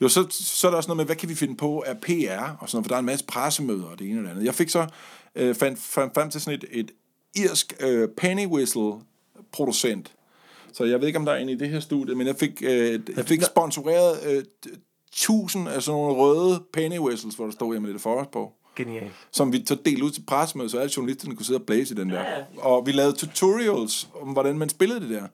Jo, 0.00 0.08
så, 0.08 0.26
så 0.30 0.66
er 0.66 0.70
der 0.70 0.76
også 0.76 0.88
noget 0.88 0.96
med, 0.96 1.04
hvad 1.04 1.16
kan 1.16 1.28
vi 1.28 1.34
finde 1.34 1.56
på 1.56 1.80
af 1.80 2.00
PR 2.00 2.56
og 2.60 2.68
sådan 2.68 2.84
for 2.84 2.88
der 2.88 2.94
er 2.94 2.98
en 2.98 3.06
masse 3.06 3.24
pressemøder 3.24 3.84
og 3.84 3.98
det 3.98 4.10
ene 4.10 4.20
og 4.20 4.24
det 4.24 4.30
andet. 4.30 4.44
Jeg 4.44 4.54
fik 4.54 4.68
så, 4.68 4.86
øh, 5.34 5.54
fandt, 5.54 5.78
fandt 5.78 6.14
frem 6.14 6.30
til 6.30 6.40
sådan 6.40 6.58
et, 6.62 6.64
et 6.70 6.90
irsk 7.36 7.76
øh, 7.80 8.08
penny 8.16 8.46
whistle 8.46 8.92
producent. 9.52 10.12
Så 10.72 10.84
jeg 10.84 11.00
ved 11.00 11.06
ikke, 11.06 11.18
om 11.18 11.24
der 11.24 11.32
er 11.32 11.36
en 11.36 11.48
i 11.48 11.54
det 11.54 11.68
her 11.68 11.80
studie, 11.80 12.14
men 12.14 12.26
jeg 12.26 12.36
fik, 12.36 12.62
øh, 12.62 13.00
jeg 13.16 13.24
fik 13.26 13.42
sponsoreret 13.42 14.18
øh, 14.26 14.44
tusind 15.12 15.68
af 15.68 15.82
sådan 15.82 15.96
nogle 16.00 16.14
røde 16.14 16.62
penny 16.72 16.98
whistles, 16.98 17.34
hvor 17.34 17.44
der 17.44 17.52
stod 17.52 17.76
Emily 17.76 17.92
det 17.92 18.00
Forest 18.00 18.30
på 18.30 18.52
Genialt. 18.76 19.12
som 19.30 19.52
vi 19.52 19.64
så 19.66 19.74
delte 19.74 20.04
ud 20.04 20.10
til 20.10 20.22
pressemødet, 20.26 20.70
så 20.70 20.78
alle 20.78 20.92
journalisterne 20.96 21.36
kunne 21.36 21.46
sidde 21.46 21.58
og 21.60 21.66
blæse 21.66 21.94
i 21.94 21.96
den 21.96 22.10
der. 22.10 22.24
Og 22.58 22.86
vi 22.86 22.92
lavede 22.92 23.16
tutorials 23.16 24.08
om, 24.20 24.28
hvordan 24.28 24.58
man 24.58 24.68
spillede 24.68 25.00
det 25.00 25.10
der. 25.10 25.26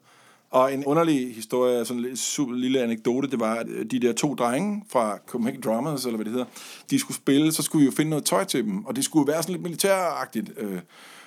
Og 0.50 0.74
en 0.74 0.84
underlig 0.84 1.34
historie, 1.34 1.84
sådan 1.84 2.04
en 2.04 2.16
super 2.16 2.54
lille 2.54 2.80
anekdote, 2.82 3.30
det 3.30 3.40
var, 3.40 3.54
at 3.54 3.66
de 3.90 4.00
der 4.00 4.12
to 4.12 4.34
drenge 4.34 4.84
fra 4.92 5.18
Copenhagen 5.26 5.60
Drummers, 5.60 6.04
eller 6.04 6.16
hvad 6.16 6.24
det 6.24 6.32
hedder, 6.32 6.46
de 6.90 6.98
skulle 6.98 7.16
spille, 7.16 7.52
så 7.52 7.62
skulle 7.62 7.80
vi 7.80 7.86
jo 7.86 7.92
finde 7.96 8.10
noget 8.10 8.24
tøj 8.24 8.44
til 8.44 8.64
dem, 8.64 8.84
og 8.84 8.96
det 8.96 9.04
skulle 9.04 9.32
være 9.32 9.42
sådan 9.42 9.52
lidt 9.52 9.62
militæragtigt. 9.62 10.50
Øh, 10.56 10.78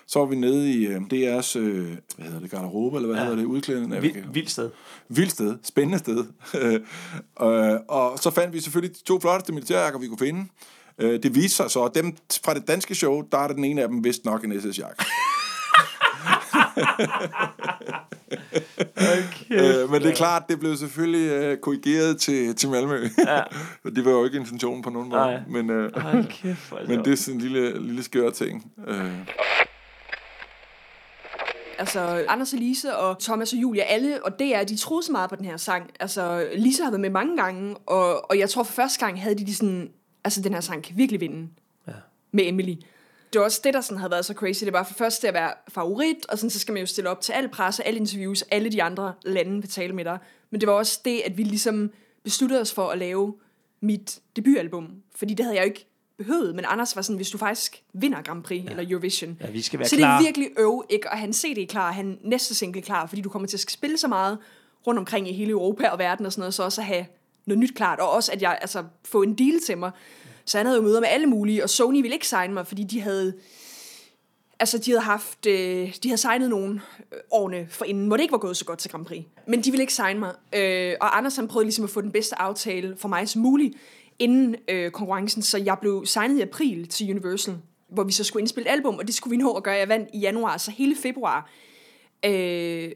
Så 0.07 0.19
var 0.19 0.25
vi 0.25 0.35
nede 0.35 0.71
i 0.71 0.87
øh, 0.87 1.01
DR's, 1.01 1.59
øh, 1.59 1.97
hvad 2.15 2.25
hedder 2.25 2.39
det, 2.39 2.51
garderobe, 2.51 2.95
eller 2.97 3.07
hvad 3.07 3.17
ja. 3.17 3.23
hedder 3.23 3.37
det, 3.37 3.45
udklædning? 3.45 4.01
Vild, 4.01 4.33
vildt 4.33 4.51
sted. 4.51 4.69
vildt 5.09 5.31
sted, 5.31 5.57
spændende 5.63 5.99
sted. 5.99 6.25
øh, 7.43 7.79
og 7.87 8.19
så 8.19 8.31
fandt 8.31 8.53
vi 8.53 8.59
selvfølgelig 8.59 8.97
de 8.99 9.03
to 9.03 9.19
flotteste 9.19 9.53
militærjakker, 9.53 9.99
vi 9.99 10.07
kunne 10.07 10.17
finde. 10.17 10.45
Øh, 10.99 11.23
det 11.23 11.35
viste 11.35 11.57
sig 11.57 11.71
så, 11.71 11.83
at 11.83 11.95
dem 11.95 12.17
fra 12.43 12.53
det 12.53 12.67
danske 12.67 12.95
show, 12.95 13.21
der 13.31 13.37
er 13.37 13.47
den 13.47 13.63
ene 13.63 13.81
af 13.81 13.87
dem 13.87 14.03
vist 14.03 14.25
nok 14.25 14.43
en 14.43 14.61
SS-jakke. 14.61 15.05
Okay. 18.97 19.83
øh, 19.83 19.91
men 19.91 20.01
det 20.01 20.11
er 20.11 20.15
klart, 20.15 20.43
det 20.49 20.59
blev 20.59 20.75
selvfølgelig 20.75 21.29
øh, 21.31 21.57
korrigeret 21.57 22.17
til, 22.21 22.55
til 22.55 22.69
Malmø. 22.69 23.07
Ja. 23.27 23.41
det 23.95 24.05
var 24.05 24.11
jo 24.11 24.25
ikke 24.25 24.37
intentionen 24.37 24.81
på 24.81 24.89
nogen 24.89 25.09
måde. 25.09 25.21
Nej. 25.21 25.39
Men, 25.47 25.69
øh, 25.69 25.91
kæft, 26.29 26.73
det 26.79 26.87
men 26.89 27.05
det 27.05 27.11
er 27.11 27.15
sådan 27.15 27.35
en 27.35 27.41
lille, 27.41 27.81
lille 27.81 28.03
skør 28.03 28.29
ting. 28.29 28.71
Øh. 28.87 29.11
Altså, 31.79 32.25
Anders 32.27 32.53
og 32.53 32.59
Lise 32.59 32.95
og 32.95 33.19
Thomas 33.19 33.53
og 33.53 33.59
Julia, 33.59 33.83
alle, 33.83 34.25
og 34.25 34.39
det 34.39 34.55
er, 34.55 34.63
de 34.63 34.77
troede 34.77 35.05
så 35.05 35.11
meget 35.11 35.29
på 35.29 35.35
den 35.35 35.45
her 35.45 35.57
sang. 35.57 35.89
Altså, 35.99 36.47
Lise 36.55 36.83
har 36.83 36.91
været 36.91 37.01
med 37.01 37.09
mange 37.09 37.37
gange, 37.37 37.75
og, 37.85 38.29
og 38.29 38.39
jeg 38.39 38.49
tror 38.49 38.63
for 38.63 38.73
første 38.73 39.05
gang 39.05 39.21
havde 39.21 39.35
de, 39.37 39.45
de 39.45 39.55
sådan, 39.55 39.89
altså, 40.23 40.41
den 40.41 40.53
her 40.53 40.61
sang 40.61 40.83
kan 40.83 40.97
virkelig 40.97 41.21
vinde 41.21 41.47
Ja. 41.87 41.93
med 42.31 42.47
Emily. 42.47 42.75
Det 43.33 43.39
var 43.39 43.45
også 43.45 43.61
det, 43.63 43.73
der 43.73 43.81
sådan 43.81 43.97
havde 43.97 44.11
været 44.11 44.25
så 44.25 44.33
crazy. 44.33 44.63
Det 44.63 44.73
var 44.73 44.83
for 44.83 44.93
først 44.93 45.19
til 45.19 45.27
at 45.27 45.33
være 45.33 45.53
favorit, 45.67 46.25
og 46.29 46.37
sådan, 46.37 46.49
så 46.49 46.59
skal 46.59 46.73
man 46.73 46.79
jo 46.79 46.85
stille 46.85 47.09
op 47.09 47.21
til 47.21 47.33
al 47.33 47.49
presse, 47.49 47.87
alle 47.87 47.99
interviews, 47.99 48.41
alle 48.41 48.69
de 48.69 48.83
andre 48.83 49.13
lande 49.25 49.61
vil 49.61 49.69
tale 49.69 49.93
med 49.93 50.05
dig. 50.05 50.17
Men 50.49 50.61
det 50.61 50.67
var 50.67 50.73
også 50.73 50.99
det, 51.05 51.21
at 51.25 51.37
vi 51.37 51.43
ligesom 51.43 51.91
besluttede 52.23 52.61
os 52.61 52.73
for 52.73 52.89
at 52.89 52.97
lave 52.97 53.35
mit 53.81 54.19
debutalbum. 54.35 54.89
Fordi 55.15 55.33
det 55.33 55.45
havde 55.45 55.57
jeg 55.57 55.63
jo 55.63 55.69
ikke 55.69 55.85
behøvet, 56.17 56.55
men 56.55 56.65
Anders 56.67 56.95
var 56.95 57.01
sådan, 57.01 57.15
hvis 57.15 57.29
du 57.29 57.37
faktisk 57.37 57.83
vinder 57.93 58.21
Grand 58.21 58.43
Prix 58.43 58.63
ja. 58.65 58.69
eller 58.69 58.85
Eurovision, 58.89 59.37
Ja, 59.41 59.49
vi 59.49 59.61
skal 59.61 59.79
være 59.79 59.87
så 59.87 59.95
klar. 59.95 60.17
det 60.17 60.23
er 60.23 60.27
virkelig 60.27 60.49
øv 60.57 60.83
ikke 60.89 61.07
have 61.11 61.27
en 61.27 61.33
CD 61.33 61.67
klar, 61.69 61.91
have 61.91 62.05
en 62.05 62.17
næste 62.23 62.55
single 62.55 62.81
klar, 62.81 63.05
fordi 63.05 63.21
du 63.21 63.29
kommer 63.29 63.47
til 63.47 63.57
at 63.57 63.71
spille 63.71 63.97
så 63.97 64.07
meget 64.07 64.37
rundt 64.87 64.99
omkring 64.99 65.29
i 65.29 65.33
hele 65.33 65.51
Europa 65.51 65.87
og 65.87 65.99
verden 65.99 66.25
og 66.25 66.31
sådan 66.31 66.41
noget, 66.41 66.53
så 66.53 66.63
også 66.63 66.81
at 66.81 66.87
have 66.87 67.05
noget 67.45 67.59
nyt 67.59 67.75
klart, 67.75 67.99
og 67.99 68.09
også 68.11 68.31
at 68.31 68.41
jeg 68.41 68.57
altså 68.61 68.83
få 69.05 69.21
en 69.21 69.33
deal 69.33 69.59
til 69.65 69.77
mig. 69.77 69.91
Så 70.45 70.57
han 70.57 70.65
havde 70.65 70.77
jo 70.77 70.83
møder 70.83 70.99
med 70.99 71.07
alle 71.07 71.27
mulige, 71.27 71.63
og 71.63 71.69
Sony 71.69 72.01
ville 72.01 72.13
ikke 72.13 72.27
signe 72.27 72.53
mig, 72.53 72.67
fordi 72.67 72.83
de 72.83 73.01
havde 73.01 73.33
altså 74.59 74.77
de 74.77 74.91
havde 74.91 75.01
haft, 75.01 75.45
øh, 75.45 75.95
de 76.03 76.09
havde 76.09 76.17
signet 76.17 76.49
nogen 76.49 76.81
øh, 77.11 77.19
årene 77.31 77.67
for 77.69 77.85
inden, 77.85 78.07
hvor 78.07 78.17
det 78.17 78.23
ikke 78.23 78.31
var 78.31 78.37
gået 78.37 78.57
så 78.57 78.65
godt 78.65 78.79
til 78.79 78.91
Grand 78.91 79.05
Prix. 79.05 79.25
Men 79.47 79.61
de 79.61 79.71
ville 79.71 79.83
ikke 79.83 79.93
signe 79.93 80.19
mig. 80.19 80.33
Øh, 80.55 80.95
og 81.01 81.17
Anders 81.17 81.35
han 81.35 81.47
prøvede 81.47 81.65
ligesom 81.65 81.83
at 81.83 81.89
få 81.89 82.01
den 82.01 82.11
bedste 82.11 82.41
aftale 82.41 82.95
for 82.97 83.07
mig 83.07 83.29
som 83.29 83.41
muligt 83.41 83.75
inden 84.19 84.55
øh, 84.67 84.91
konkurrencen, 84.91 85.41
så 85.41 85.57
jeg 85.57 85.77
blev 85.81 86.05
signet 86.05 86.37
i 86.37 86.41
april 86.41 86.87
til 86.87 87.11
Universal, 87.11 87.57
hvor 87.89 88.03
vi 88.03 88.11
så 88.11 88.23
skulle 88.23 88.41
indspille 88.41 88.69
et 88.69 88.73
album, 88.73 88.95
og 88.95 89.07
det 89.07 89.15
skulle 89.15 89.31
vi 89.31 89.37
nå 89.37 89.53
at 89.53 89.63
gøre. 89.63 89.75
Jeg 89.75 89.89
vandt 89.89 90.09
i 90.13 90.19
januar, 90.19 90.57
så 90.57 90.71
hele 90.71 90.95
februar 90.95 91.49
øh, 92.25 92.91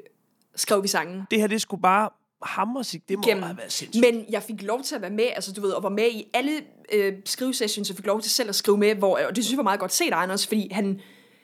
skrev 0.55 0.83
vi 0.83 0.87
sangen. 0.87 1.21
Det 1.31 1.39
her, 1.39 1.47
det 1.47 1.61
skulle 1.61 1.81
bare 1.81 2.09
hamre 2.45 2.83
Det 2.83 3.17
må 3.17 3.23
Gennem. 3.23 3.43
have 3.43 3.57
været 3.57 3.71
sindssygt. 3.71 4.13
Men 4.13 4.25
jeg 4.29 4.43
fik 4.43 4.61
lov 4.61 4.83
til 4.83 4.95
at 4.95 5.01
være 5.01 5.11
med, 5.11 5.25
altså 5.35 5.53
du 5.53 5.61
ved, 5.61 5.71
og 5.71 5.83
var 5.83 5.89
med 5.89 6.07
i 6.11 6.29
alle 6.33 6.51
øh, 6.93 7.13
skrivesessions, 7.25 7.89
og 7.89 7.95
fik 7.95 8.05
lov 8.05 8.21
til 8.21 8.31
selv 8.31 8.49
at 8.49 8.55
skrive 8.55 8.77
med, 8.77 8.95
hvor, 8.95 9.19
og 9.29 9.35
det 9.35 9.43
synes 9.43 9.51
jeg 9.51 9.57
var 9.57 9.63
meget 9.63 9.79
godt 9.79 9.93
set 9.93 10.11
af 10.13 10.17
Anders, 10.17 10.47
fordi 10.47 10.67
han, 10.71 11.01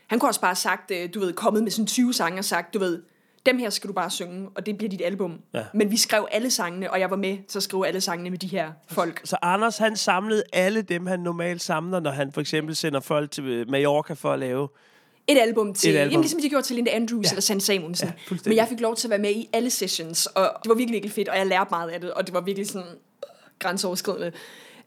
han 0.08 0.20
kunne 0.20 0.30
også 0.30 0.42
bare 0.42 0.50
have 0.50 0.56
sagt, 0.56 0.92
øh, 0.92 1.10
du 1.14 1.20
ved, 1.20 1.34
kommet 1.34 1.64
med 1.64 1.72
sådan 1.72 1.88
20 1.88 2.14
sange 2.14 2.40
og 2.40 2.46
sagt, 2.46 2.74
du 2.74 2.80
ved, 2.80 3.02
dem 3.46 3.58
her 3.58 3.70
skal 3.70 3.88
du 3.88 3.94
bare 3.94 4.10
synge, 4.10 4.50
og 4.56 4.66
det 4.66 4.78
bliver 4.78 4.90
dit 4.90 5.02
album. 5.06 5.40
Ja. 5.54 5.64
Men 5.74 5.92
vi 5.92 5.98
skrev 5.98 6.28
alle 6.32 6.52
sangene, 6.52 6.92
og 6.92 7.00
jeg 7.00 7.10
var 7.10 7.16
med 7.16 7.38
til 7.48 7.60
at 7.60 7.64
skrive 7.64 7.88
alle 7.88 8.02
sangene 8.02 8.30
med 8.30 8.38
de 8.38 8.48
her 8.48 8.72
folk. 8.88 9.22
Så 9.24 9.38
Anders, 9.42 9.78
han 9.78 9.96
samlede 9.96 10.44
alle 10.54 10.82
dem, 10.82 11.06
han 11.06 11.20
normalt 11.20 11.62
samler, 11.62 12.00
når 12.00 12.12
han 12.12 12.32
for 12.32 12.42
eksempel 12.42 12.76
sender 12.76 13.00
folk 13.00 13.32
til 13.32 13.44
øh, 13.44 13.70
Mallorca 13.70 14.14
for 14.14 14.32
at 14.32 14.40
lave... 14.40 14.68
Et 15.30 15.38
album 15.38 15.74
til, 15.74 15.90
Et 15.90 15.98
album. 15.98 16.12
Jamen, 16.12 16.22
ligesom 16.22 16.42
de 16.42 16.50
gjorde 16.50 16.66
til 16.66 16.76
Linda 16.76 16.92
Andrews 16.92 17.26
ja. 17.26 17.32
eller 17.32 17.42
Sanne 17.42 17.62
Samuelsen. 17.62 18.10
Ja. 18.32 18.36
Men 18.46 18.56
jeg 18.56 18.68
fik 18.68 18.80
lov 18.80 18.96
til 18.96 19.08
at 19.08 19.10
være 19.10 19.20
med 19.20 19.32
i 19.32 19.50
alle 19.54 19.70
sessions, 19.70 20.26
og 20.26 20.52
det 20.64 20.70
var 20.70 20.76
virkelig, 20.76 20.94
virkelig 20.94 21.12
fedt, 21.12 21.28
og 21.30 21.38
jeg 21.38 21.48
lærte 21.48 21.68
meget 21.70 21.90
af 21.90 22.02
det, 22.02 22.14
og 22.14 22.28
det 22.28 22.34
var 22.34 22.42
virkelig 22.42 22.68
sådan 22.68 22.88
øh, 22.88 22.94
grænseoverskridende. 23.60 24.32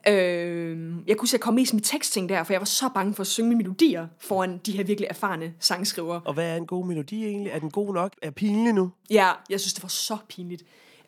Øh, 0.09 0.92
jeg 1.07 1.16
kunne 1.16 1.28
se, 1.28 1.31
at 1.31 1.38
jeg 1.38 1.40
kom 1.40 1.55
mest 1.55 1.74
med 1.74 1.83
tekstting 1.83 2.28
der, 2.28 2.44
for 2.44 2.52
jeg 2.52 2.61
var 2.61 2.66
så 2.66 2.88
bange 2.94 3.14
for 3.14 3.20
at 3.20 3.26
synge 3.26 3.48
med 3.48 3.57
melodier 3.57 4.07
foran 4.18 4.61
de 4.66 4.72
her 4.72 4.85
virkelig 4.85 5.07
erfarne 5.11 5.52
sangskrivere. 5.61 6.20
Og 6.24 6.35
hvad 6.35 6.50
er 6.50 6.57
en 6.57 6.66
god 6.66 6.87
melodi 6.87 7.26
egentlig? 7.26 7.52
Er 7.52 7.59
den 7.59 7.70
god 7.70 7.94
nok? 7.94 8.12
Er 8.22 8.31
pinlig 8.31 8.72
nu? 8.72 8.90
Ja, 9.11 9.31
jeg 9.50 9.61
synes, 9.61 9.74
det 9.74 9.83
var 9.83 9.88
så 9.88 10.16
pinligt. 10.28 10.62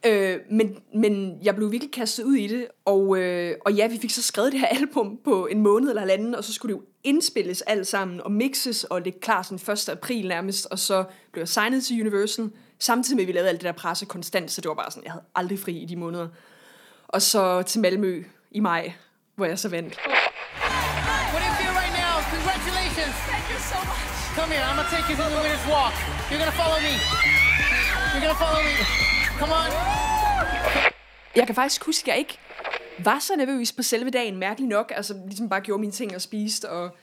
Øh, 0.06 0.38
men, 0.50 0.76
men 0.94 1.38
jeg 1.42 1.56
blev 1.56 1.72
virkelig 1.72 1.92
kastet 1.92 2.24
ud 2.24 2.34
i 2.34 2.46
det, 2.46 2.66
og, 2.84 3.18
øh, 3.18 3.56
og 3.64 3.72
ja, 3.72 3.86
vi 3.86 3.98
fik 3.98 4.10
så 4.10 4.22
skrevet 4.22 4.52
det 4.52 4.60
her 4.60 4.66
album 4.80 5.18
på 5.24 5.46
en 5.46 5.60
måned 5.60 5.88
eller 5.88 6.00
halvanden, 6.00 6.34
og 6.34 6.44
så 6.44 6.52
skulle 6.52 6.74
det 6.74 6.80
jo 6.80 6.86
indspilles 7.04 7.62
alt 7.62 7.86
sammen, 7.86 8.20
og 8.20 8.32
mixes, 8.32 8.84
og 8.84 9.04
det 9.04 9.20
klar 9.20 9.42
sådan 9.42 9.72
1. 9.72 9.88
april 9.88 10.28
nærmest, 10.28 10.66
og 10.70 10.78
så 10.78 11.04
blev 11.32 11.40
jeg 11.40 11.48
signet 11.48 11.84
til 11.84 12.00
Universal, 12.00 12.50
samtidig 12.78 13.16
med, 13.16 13.24
at 13.24 13.28
vi 13.28 13.32
lavede 13.32 13.48
alt 13.48 13.60
det 13.60 13.66
der 13.66 13.72
presse 13.72 14.06
konstant, 14.06 14.50
så 14.50 14.60
det 14.60 14.68
var 14.68 14.74
bare 14.74 14.90
sådan, 14.90 15.04
jeg 15.04 15.12
havde 15.12 15.24
aldrig 15.34 15.58
fri 15.58 15.72
i 15.72 15.84
de 15.84 15.96
måneder. 15.96 16.28
Og 17.08 17.22
så 17.22 17.62
til 17.62 17.80
Malmø 17.80 18.24
i 18.50 18.60
maj, 18.60 18.92
hvor 19.36 19.46
jeg 19.46 19.58
så 19.58 19.68
vandt. 19.68 19.98
What 21.32 21.42
do 21.42 21.48
you 21.50 21.54
feel 21.60 21.74
right 21.82 21.94
now? 22.04 22.14
Congratulations. 22.34 23.14
Thank 23.30 23.46
you 23.52 23.58
so 23.72 23.78
much. 23.90 24.14
Come 24.38 24.50
here. 24.54 24.64
I'm 24.68 24.76
gonna 24.76 24.96
take 24.96 25.06
you 25.10 25.16
through 25.18 25.32
the 25.34 25.40
winner's 25.44 25.66
walk. 25.74 25.94
You're 26.28 26.42
gonna 26.42 26.60
follow 26.62 26.78
me. 26.86 26.94
You're 28.12 28.24
gonna 28.26 28.44
follow 28.44 28.62
me. 28.68 29.23
Come 29.38 29.52
on. 29.52 29.70
Jeg 31.36 31.46
kan 31.46 31.54
faktisk 31.54 31.84
huske, 31.86 32.02
at 32.02 32.08
jeg 32.08 32.18
ikke 32.18 32.38
var 32.98 33.18
så 33.18 33.36
nervøs 33.36 33.72
på 33.72 33.82
selve 33.82 34.10
dagen, 34.10 34.36
mærkeligt 34.36 34.68
nok. 34.68 34.92
Altså 34.96 35.14
ligesom 35.26 35.48
bare 35.48 35.60
gjorde 35.60 35.80
mine 35.80 35.92
ting 35.92 36.14
og 36.14 36.20
spiste 36.20 36.70
og 36.70 36.96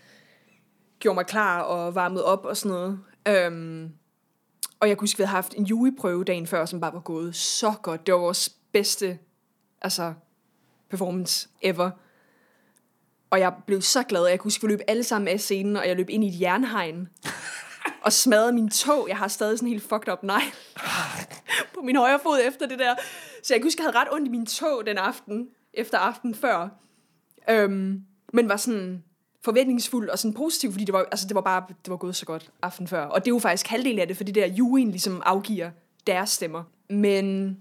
gjorde 0.99 1.15
mig 1.15 1.25
klar 1.25 1.61
og 1.61 1.95
varmede 1.95 2.25
op 2.25 2.45
og 2.45 2.57
sådan 2.57 2.77
noget. 2.77 2.99
Øhm, 3.27 3.91
og 4.79 4.87
jeg 4.89 4.97
kunne 4.97 5.03
huske, 5.03 5.15
at 5.15 5.19
vi 5.19 5.23
havde 5.23 5.35
haft 5.35 5.53
en 5.53 5.65
juleprøve 5.65 6.23
dagen 6.23 6.47
før, 6.47 6.65
som 6.65 6.81
bare 6.81 6.93
var 6.93 6.99
gået 6.99 7.35
så 7.35 7.73
godt. 7.83 8.05
Det 8.05 8.13
var 8.13 8.19
vores 8.19 8.49
bedste 8.71 9.19
altså, 9.81 10.13
performance 10.89 11.49
ever. 11.61 11.91
Og 13.29 13.39
jeg 13.39 13.53
blev 13.67 13.81
så 13.81 14.03
glad, 14.03 14.25
at 14.25 14.31
jeg 14.31 14.39
kunne 14.39 14.45
huske, 14.45 14.63
at 14.63 14.67
vi 14.67 14.73
løb 14.73 14.81
alle 14.87 15.03
sammen 15.03 15.27
af 15.27 15.39
scenen, 15.39 15.77
og 15.77 15.87
jeg 15.87 15.95
løb 15.95 16.09
ind 16.09 16.23
i 16.23 16.27
et 16.27 16.41
jernhegn 16.41 17.09
og 18.01 18.13
smadrede 18.13 18.53
min 18.53 18.69
tog. 18.69 19.05
Jeg 19.09 19.17
har 19.17 19.27
stadig 19.27 19.57
sådan 19.57 19.69
helt 19.69 19.83
fucked 19.83 20.13
up 20.13 20.23
negl 20.23 20.53
på 21.73 21.81
min 21.81 21.95
højre 21.95 22.19
fod 22.23 22.39
efter 22.47 22.67
det 22.67 22.79
der. 22.79 22.95
Så 23.43 23.53
jeg 23.53 23.59
kan 23.59 23.65
huske, 23.65 23.81
jeg 23.83 23.85
havde 23.91 23.97
ret 23.97 24.13
ondt 24.13 24.27
i 24.27 24.31
min 24.31 24.45
tog 24.45 24.85
den 24.85 24.97
aften, 24.97 25.47
efter 25.73 25.97
aften 25.97 26.35
før. 26.35 26.69
Øhm, 27.49 28.01
men 28.33 28.49
var 28.49 28.57
sådan 28.57 29.03
forventningsfuld 29.43 30.09
og 30.09 30.19
sådan 30.19 30.33
positiv, 30.33 30.71
fordi 30.71 30.85
det 30.85 30.93
var, 30.93 31.05
altså 31.11 31.27
det 31.27 31.35
var 31.35 31.41
bare 31.41 31.63
det 31.69 31.91
var 31.91 31.97
gået 31.97 32.15
så 32.15 32.25
godt 32.25 32.51
aften 32.61 32.87
før. 32.87 33.05
Og 33.05 33.25
det 33.25 33.31
er 33.31 33.35
jo 33.35 33.39
faktisk 33.39 33.67
halvdelen 33.67 33.99
af 33.99 34.07
det, 34.07 34.17
for 34.17 34.23
det 34.23 34.35
der 34.35 34.45
juryen 34.47 34.91
ligesom 34.91 35.21
afgiver 35.25 35.71
deres 36.07 36.29
stemmer. 36.29 36.63
Men 36.89 37.57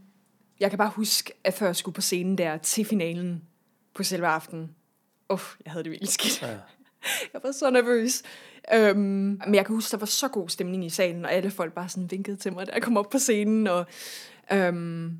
jeg 0.60 0.70
kan 0.70 0.78
bare 0.78 0.90
huske, 0.90 1.32
at 1.44 1.54
før 1.54 1.66
jeg 1.66 1.76
skulle 1.76 1.94
på 1.94 2.00
scenen 2.00 2.38
der 2.38 2.56
til 2.58 2.84
finalen 2.84 3.42
på 3.94 4.02
selve 4.02 4.26
aftenen, 4.26 4.74
uff, 5.32 5.54
jeg 5.64 5.72
havde 5.72 5.84
det 5.84 5.90
virkelig 5.90 6.08
skidt. 6.08 6.42
Ja. 6.42 6.48
jeg 7.32 7.40
var 7.42 7.52
så 7.52 7.70
nervøs. 7.70 8.22
Øhm, 8.74 8.98
men 9.46 9.54
jeg 9.54 9.66
kan 9.66 9.74
huske, 9.74 9.90
der 9.92 9.96
var 9.96 10.06
så 10.06 10.28
god 10.28 10.48
stemning 10.48 10.84
i 10.84 10.88
salen, 10.90 11.24
og 11.24 11.32
alle 11.32 11.50
folk 11.50 11.72
bare 11.72 11.88
sådan 11.88 12.10
vinkede 12.10 12.36
til 12.36 12.52
mig, 12.52 12.66
da 12.66 12.72
jeg 12.72 12.82
kom 12.82 12.96
op 12.96 13.10
på 13.10 13.18
scenen. 13.18 13.66
Og, 13.66 13.86
øhm, 14.52 15.12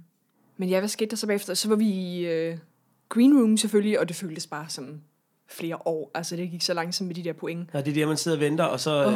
men 0.56 0.68
ja, 0.68 0.78
hvad 0.78 0.88
skete 0.88 1.10
der 1.10 1.16
så 1.16 1.26
bagefter? 1.26 1.54
Så 1.54 1.68
var 1.68 1.76
vi 1.76 1.86
i 1.86 2.26
øh, 2.26 2.56
green 3.08 3.38
room 3.40 3.56
selvfølgelig, 3.56 4.00
og 4.00 4.08
det 4.08 4.16
føltes 4.16 4.46
bare 4.46 4.68
som 4.68 5.00
flere 5.48 5.78
år. 5.86 6.10
Altså, 6.14 6.36
det 6.36 6.50
gik 6.50 6.62
så 6.62 6.74
langsomt 6.74 7.06
med 7.06 7.14
de 7.14 7.24
der 7.24 7.32
point. 7.32 7.68
Og 7.72 7.84
det 7.84 7.90
er 7.90 7.94
der, 7.94 8.06
man 8.06 8.16
sidder 8.16 8.36
og 8.36 8.40
venter, 8.40 8.64
og 8.64 8.80
så... 8.80 9.06
Uh. 9.06 9.14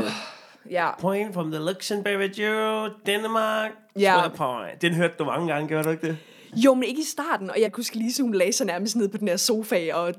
Ja, 0.71 1.01
Point 1.01 1.35
from 1.35 1.51
the 1.51 1.61
Luxembourg 1.61 2.39
Euro, 2.39 2.91
Denmark, 3.07 3.71
Ja. 3.99 4.23
ja. 4.23 4.29
point. 4.29 4.83
Den 4.83 4.95
hørte 4.95 5.15
du 5.19 5.25
mange 5.25 5.53
gange, 5.53 5.69
gjorde 5.69 5.85
du 5.85 5.91
ikke 5.91 6.07
det? 6.07 6.17
Jo, 6.57 6.75
men 6.75 6.83
ikke 6.85 7.01
i 7.01 7.05
starten. 7.05 7.51
Og 7.51 7.61
jeg 7.61 7.73
kunne 7.73 7.81
huske, 7.81 7.97
Lise, 7.99 8.23
hun 8.23 8.35
lagde 8.35 8.53
sig 8.53 8.67
nærmest 8.67 8.97
ned 8.97 9.09
på 9.09 9.17
den 9.17 9.29
her 9.29 9.37
sofa, 9.37 9.95
og 9.95 10.15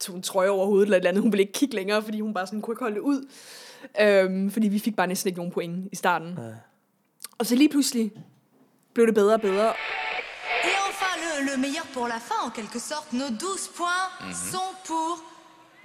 tog 0.00 0.16
en 0.16 0.22
trøje 0.22 0.48
over 0.48 0.66
hovedet 0.66 0.86
eller 0.86 0.96
et 0.96 1.00
eller 1.00 1.08
andet. 1.08 1.22
Hun 1.22 1.32
ville 1.32 1.42
ikke 1.42 1.52
kigge 1.52 1.74
længere, 1.74 2.02
fordi 2.02 2.20
hun 2.20 2.34
bare 2.34 2.46
sådan 2.46 2.62
kunne 2.62 2.72
ikke 2.72 2.82
holde 2.82 2.94
det 2.94 3.00
ud. 3.00 3.28
Øhm, 4.00 4.50
fordi 4.50 4.68
vi 4.68 4.78
fik 4.78 4.96
bare 4.96 5.06
næsten 5.06 5.28
ikke 5.28 5.38
nogen 5.38 5.52
point 5.52 5.88
i 5.92 5.96
starten. 5.96 6.38
Ja. 6.38 6.42
Og 7.38 7.46
så 7.46 7.54
lige 7.54 7.68
pludselig 7.68 8.12
blev 8.94 9.06
det 9.06 9.14
bedre 9.14 9.34
og 9.34 9.40
bedre. 9.40 9.68
Et 10.64 10.76
enfin, 10.88 11.14
le, 11.24 11.50
le 11.50 11.56
meilleur 11.56 11.86
pour 11.94 12.06
la 12.08 12.18
fin, 12.18 12.42
en 12.46 12.50
quelque 12.50 12.80
sorte. 12.80 13.16
Nos 13.16 13.30
12 13.30 13.58
points 13.76 14.36
sont 14.52 14.74
pour 14.86 15.12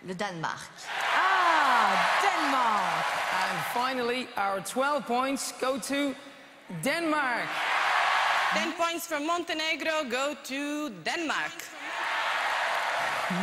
le 0.08 0.14
Danemark. 0.14 0.72
Ah, 1.16 1.92
Denmark. 2.26 3.06
And 3.44 3.56
finally, 3.80 4.28
our 4.38 4.60
12 4.60 5.06
points 5.06 5.54
go 5.66 5.72
to 5.92 6.14
Denmark. 6.84 7.48
10 8.56 8.74
points 8.74 9.08
from 9.08 9.26
Montenegro 9.26 9.96
go 10.10 10.36
to 10.52 10.90
Denmark. 11.10 11.58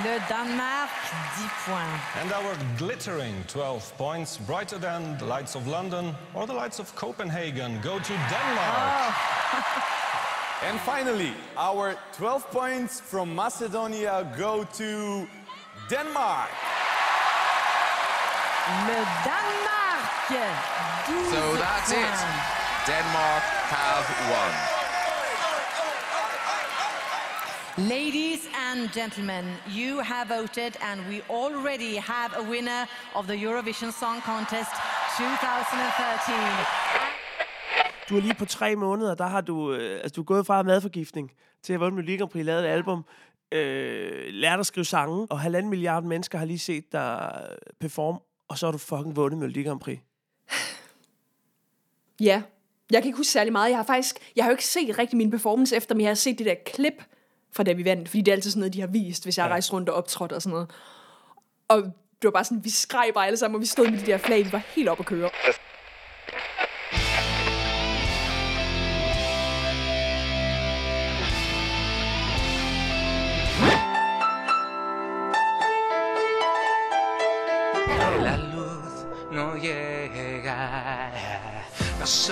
Le 0.05 0.19
Danemark, 0.29 0.89
10 1.37 1.51
points. 1.67 2.05
And 2.21 2.33
our 2.33 2.57
glittering 2.79 3.35
12 3.49 3.97
points, 3.99 4.39
brighter 4.39 4.79
than 4.79 5.19
the 5.19 5.25
lights 5.25 5.55
of 5.55 5.67
London 5.67 6.15
or 6.35 6.47
the 6.47 6.55
lights 6.55 6.79
of 6.79 6.95
Copenhagen, 6.95 7.81
go 7.83 7.99
to 7.99 8.13
Denmark. 8.13 9.15
Oh. 9.53 9.87
And 10.63 10.79
finally, 10.81 11.33
our 11.57 11.97
12 12.13 12.51
points 12.51 13.01
from 13.01 13.35
Macedonia 13.35 14.31
go 14.37 14.65
to 14.75 15.27
Denmark. 15.89 16.51
Le 18.87 19.01
Danemark, 19.25 20.05
12 21.07 21.31
So 21.33 21.57
that's 21.57 21.93
it. 21.93 22.19
Denmark 22.87 23.43
have 23.73 24.07
won. 24.31 24.80
Ladies 27.89 28.49
and 28.71 28.91
gentlemen, 28.93 29.45
you 29.67 30.01
have 30.01 30.29
voted, 30.29 30.73
and 30.83 31.01
we 31.09 31.23
already 31.31 31.97
have 31.97 32.31
a 32.37 32.43
winner 32.51 32.87
of 33.15 33.27
the 33.27 33.35
Eurovision 33.35 33.93
Song 33.93 34.21
Contest 34.21 34.71
2013. 35.17 36.35
Du 38.09 38.17
er 38.17 38.21
lige 38.21 38.35
på 38.35 38.45
tre 38.45 38.77
måneder, 38.77 39.15
der 39.15 39.27
har 39.27 39.41
du, 39.41 39.73
øh, 39.73 39.95
altså, 39.95 40.15
du 40.17 40.21
er 40.21 40.25
gået 40.25 40.47
fra 40.47 40.63
madforgiftning 40.63 41.31
til 41.63 41.73
at 41.73 41.81
vundet 41.81 41.95
Melodi 41.95 42.17
Grand 42.17 42.31
Prix, 42.31 42.45
lavet 42.45 42.65
et 42.65 42.69
album, 42.69 43.05
øh, 43.53 44.27
lært 44.29 44.61
at 44.61 44.67
skrive 44.67 44.85
sange, 44.85 45.27
og 45.31 45.41
halvanden 45.41 45.71
milliard 45.71 46.05
mennesker 46.05 46.39
har 46.39 46.45
lige 46.45 46.59
set 46.59 46.93
dig 46.93 47.33
performe, 47.81 48.19
og 48.49 48.59
så 48.59 48.67
har 48.67 48.73
du 48.73 48.79
fucking 48.79 49.17
vundet 49.17 49.39
Melodi 49.39 49.63
Grand 49.63 49.81
Prix. 49.81 49.99
Ja, 52.21 52.43
jeg 52.91 53.03
kan 53.03 53.09
ikke 53.09 53.17
huske 53.17 53.33
særlig 53.33 53.53
meget. 53.53 53.71
Jeg 53.71 53.79
har 53.79 53.85
faktisk, 53.85 54.33
jeg 54.37 54.45
har 54.45 54.51
jo 54.51 54.55
ikke 54.55 54.67
set 54.67 54.99
rigtig 54.99 55.17
min 55.17 55.31
performance 55.31 55.77
efter, 55.77 55.95
men 55.95 56.01
jeg 56.01 56.11
har 56.11 56.15
set 56.15 56.39
det 56.39 56.47
der 56.47 56.55
klip 56.67 57.05
fra 57.53 57.63
da 57.63 57.73
vi 57.73 57.85
vandt, 57.85 58.09
fordi 58.09 58.21
det 58.21 58.33
er 58.33 58.37
altid 58.37 58.51
sådan 58.51 58.61
noget, 58.61 58.75
de 58.75 58.81
har 58.81 58.87
vist, 58.87 59.25
hvis 59.25 59.39
jeg 59.39 59.45
har 59.45 59.51
rejst 59.51 59.73
rundt 59.73 59.89
og 59.89 59.95
optrådt 59.95 60.33
og 60.33 60.43
sådan 60.43 60.53
noget. 60.53 60.71
Og 61.69 61.83
det 61.83 62.25
var 62.25 62.31
bare 62.31 62.45
sådan, 62.45 62.65
vi 62.65 62.71
skreg 62.71 63.11
bare 63.15 63.27
alle 63.27 63.37
sammen, 63.37 63.55
og 63.55 63.61
vi 63.61 63.67
stod 63.67 63.91
med 63.91 63.99
de 63.99 64.07
der 64.07 64.19
flag, 64.19 64.45
vi 64.45 64.53
var 64.53 64.63
helt 64.77 64.89
op 64.89 65.01
at 65.01 65.07
køre. 65.07 65.31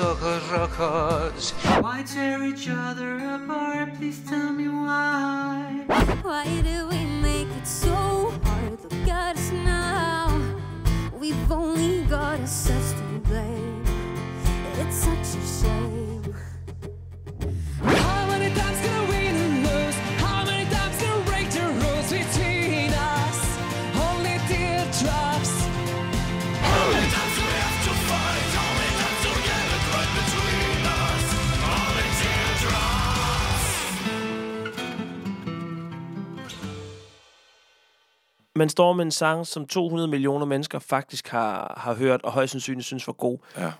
Los 0.00 0.52
ojos. 0.52 1.54
Why 1.80 2.02
tear 2.02 2.42
each 2.44 2.68
other 2.68 3.18
apart? 3.18 3.94
Please 3.96 4.20
tell 4.28 4.52
me 4.52 4.68
why. 4.68 5.84
Why 6.22 6.44
do 6.62 6.88
we 6.88 7.04
make 7.22 7.48
it 7.56 7.66
so 7.66 8.32
hard? 8.44 8.82
Look 8.82 9.08
at 9.08 9.36
us 9.36 9.50
now. 9.52 10.40
We've 11.18 11.50
only 11.50 12.02
got 12.04 12.40
ourselves 12.40 12.92
to 12.92 13.28
blame. 13.28 13.84
It's 14.80 14.96
such 14.96 15.42
a 15.42 15.46
shame. 15.46 15.97
Man 38.58 38.68
står 38.68 38.92
med 38.92 39.04
en 39.04 39.10
sang, 39.10 39.46
som 39.46 39.66
200 39.66 40.08
millioner 40.08 40.46
mennesker 40.46 40.78
faktisk 40.78 41.28
har, 41.28 41.74
har 41.76 41.94
hørt, 41.94 42.22
og 42.22 42.32
højst 42.32 42.50
sandsynligt 42.50 42.86
synes 42.86 43.06
var 43.06 43.12
god. 43.12 43.38
Ja. 43.56 43.72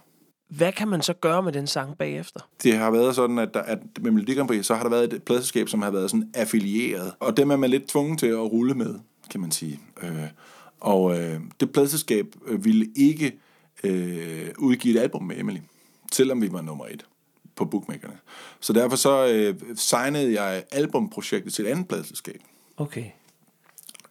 Hvad 0.49 0.73
kan 0.73 0.89
man 0.89 1.03
så 1.03 1.13
gøre 1.13 1.43
med 1.43 1.53
den 1.53 1.67
sang 1.67 1.99
bagefter? 1.99 2.41
Det 2.63 2.77
har 2.77 2.91
været 2.91 3.15
sådan, 3.15 3.39
at, 3.39 3.55
der, 3.55 3.61
at 3.61 3.79
med 4.01 4.11
Melodi 4.11 4.35
Grand 4.35 4.49
Prix, 4.49 4.67
så 4.67 4.75
har 4.75 4.83
der 4.83 4.91
været 4.91 5.13
et 5.13 5.23
pladselskab, 5.23 5.69
som 5.69 5.83
har 5.83 5.91
været 5.91 6.11
sådan 6.11 6.31
affilieret. 6.35 7.13
Og 7.21 7.37
dem 7.37 7.51
er 7.51 7.57
man 7.57 7.71
lidt 7.71 7.89
tvunget 7.89 8.19
til 8.19 8.27
at 8.27 8.39
rulle 8.39 8.75
med, 8.75 8.95
kan 9.31 9.41
man 9.41 9.51
sige. 9.51 9.81
Øh, 10.03 10.23
og 10.81 11.19
øh, 11.19 11.41
det 11.61 11.73
pladselskab 11.73 12.27
øh, 12.47 12.65
ville 12.65 12.87
ikke 12.97 13.39
øh, 13.85 14.49
udgive 14.59 14.99
et 14.99 15.01
album 15.01 15.23
med 15.23 15.39
Emily, 15.39 15.61
selvom 16.13 16.43
vi 16.43 16.53
var 16.53 16.61
nummer 16.61 16.87
et 16.87 17.05
på 17.57 17.65
bookmakerne. 17.65 18.19
Så 18.61 18.73
derfor 18.73 18.97
så 18.97 19.27
øh, 19.27 19.55
signede 19.75 20.43
jeg 20.43 20.65
albumprojektet 20.73 21.55
til 21.55 21.67
et 21.67 21.71
andet 21.71 21.89
pladselskab. 21.89 22.41
Okay. 22.77 23.05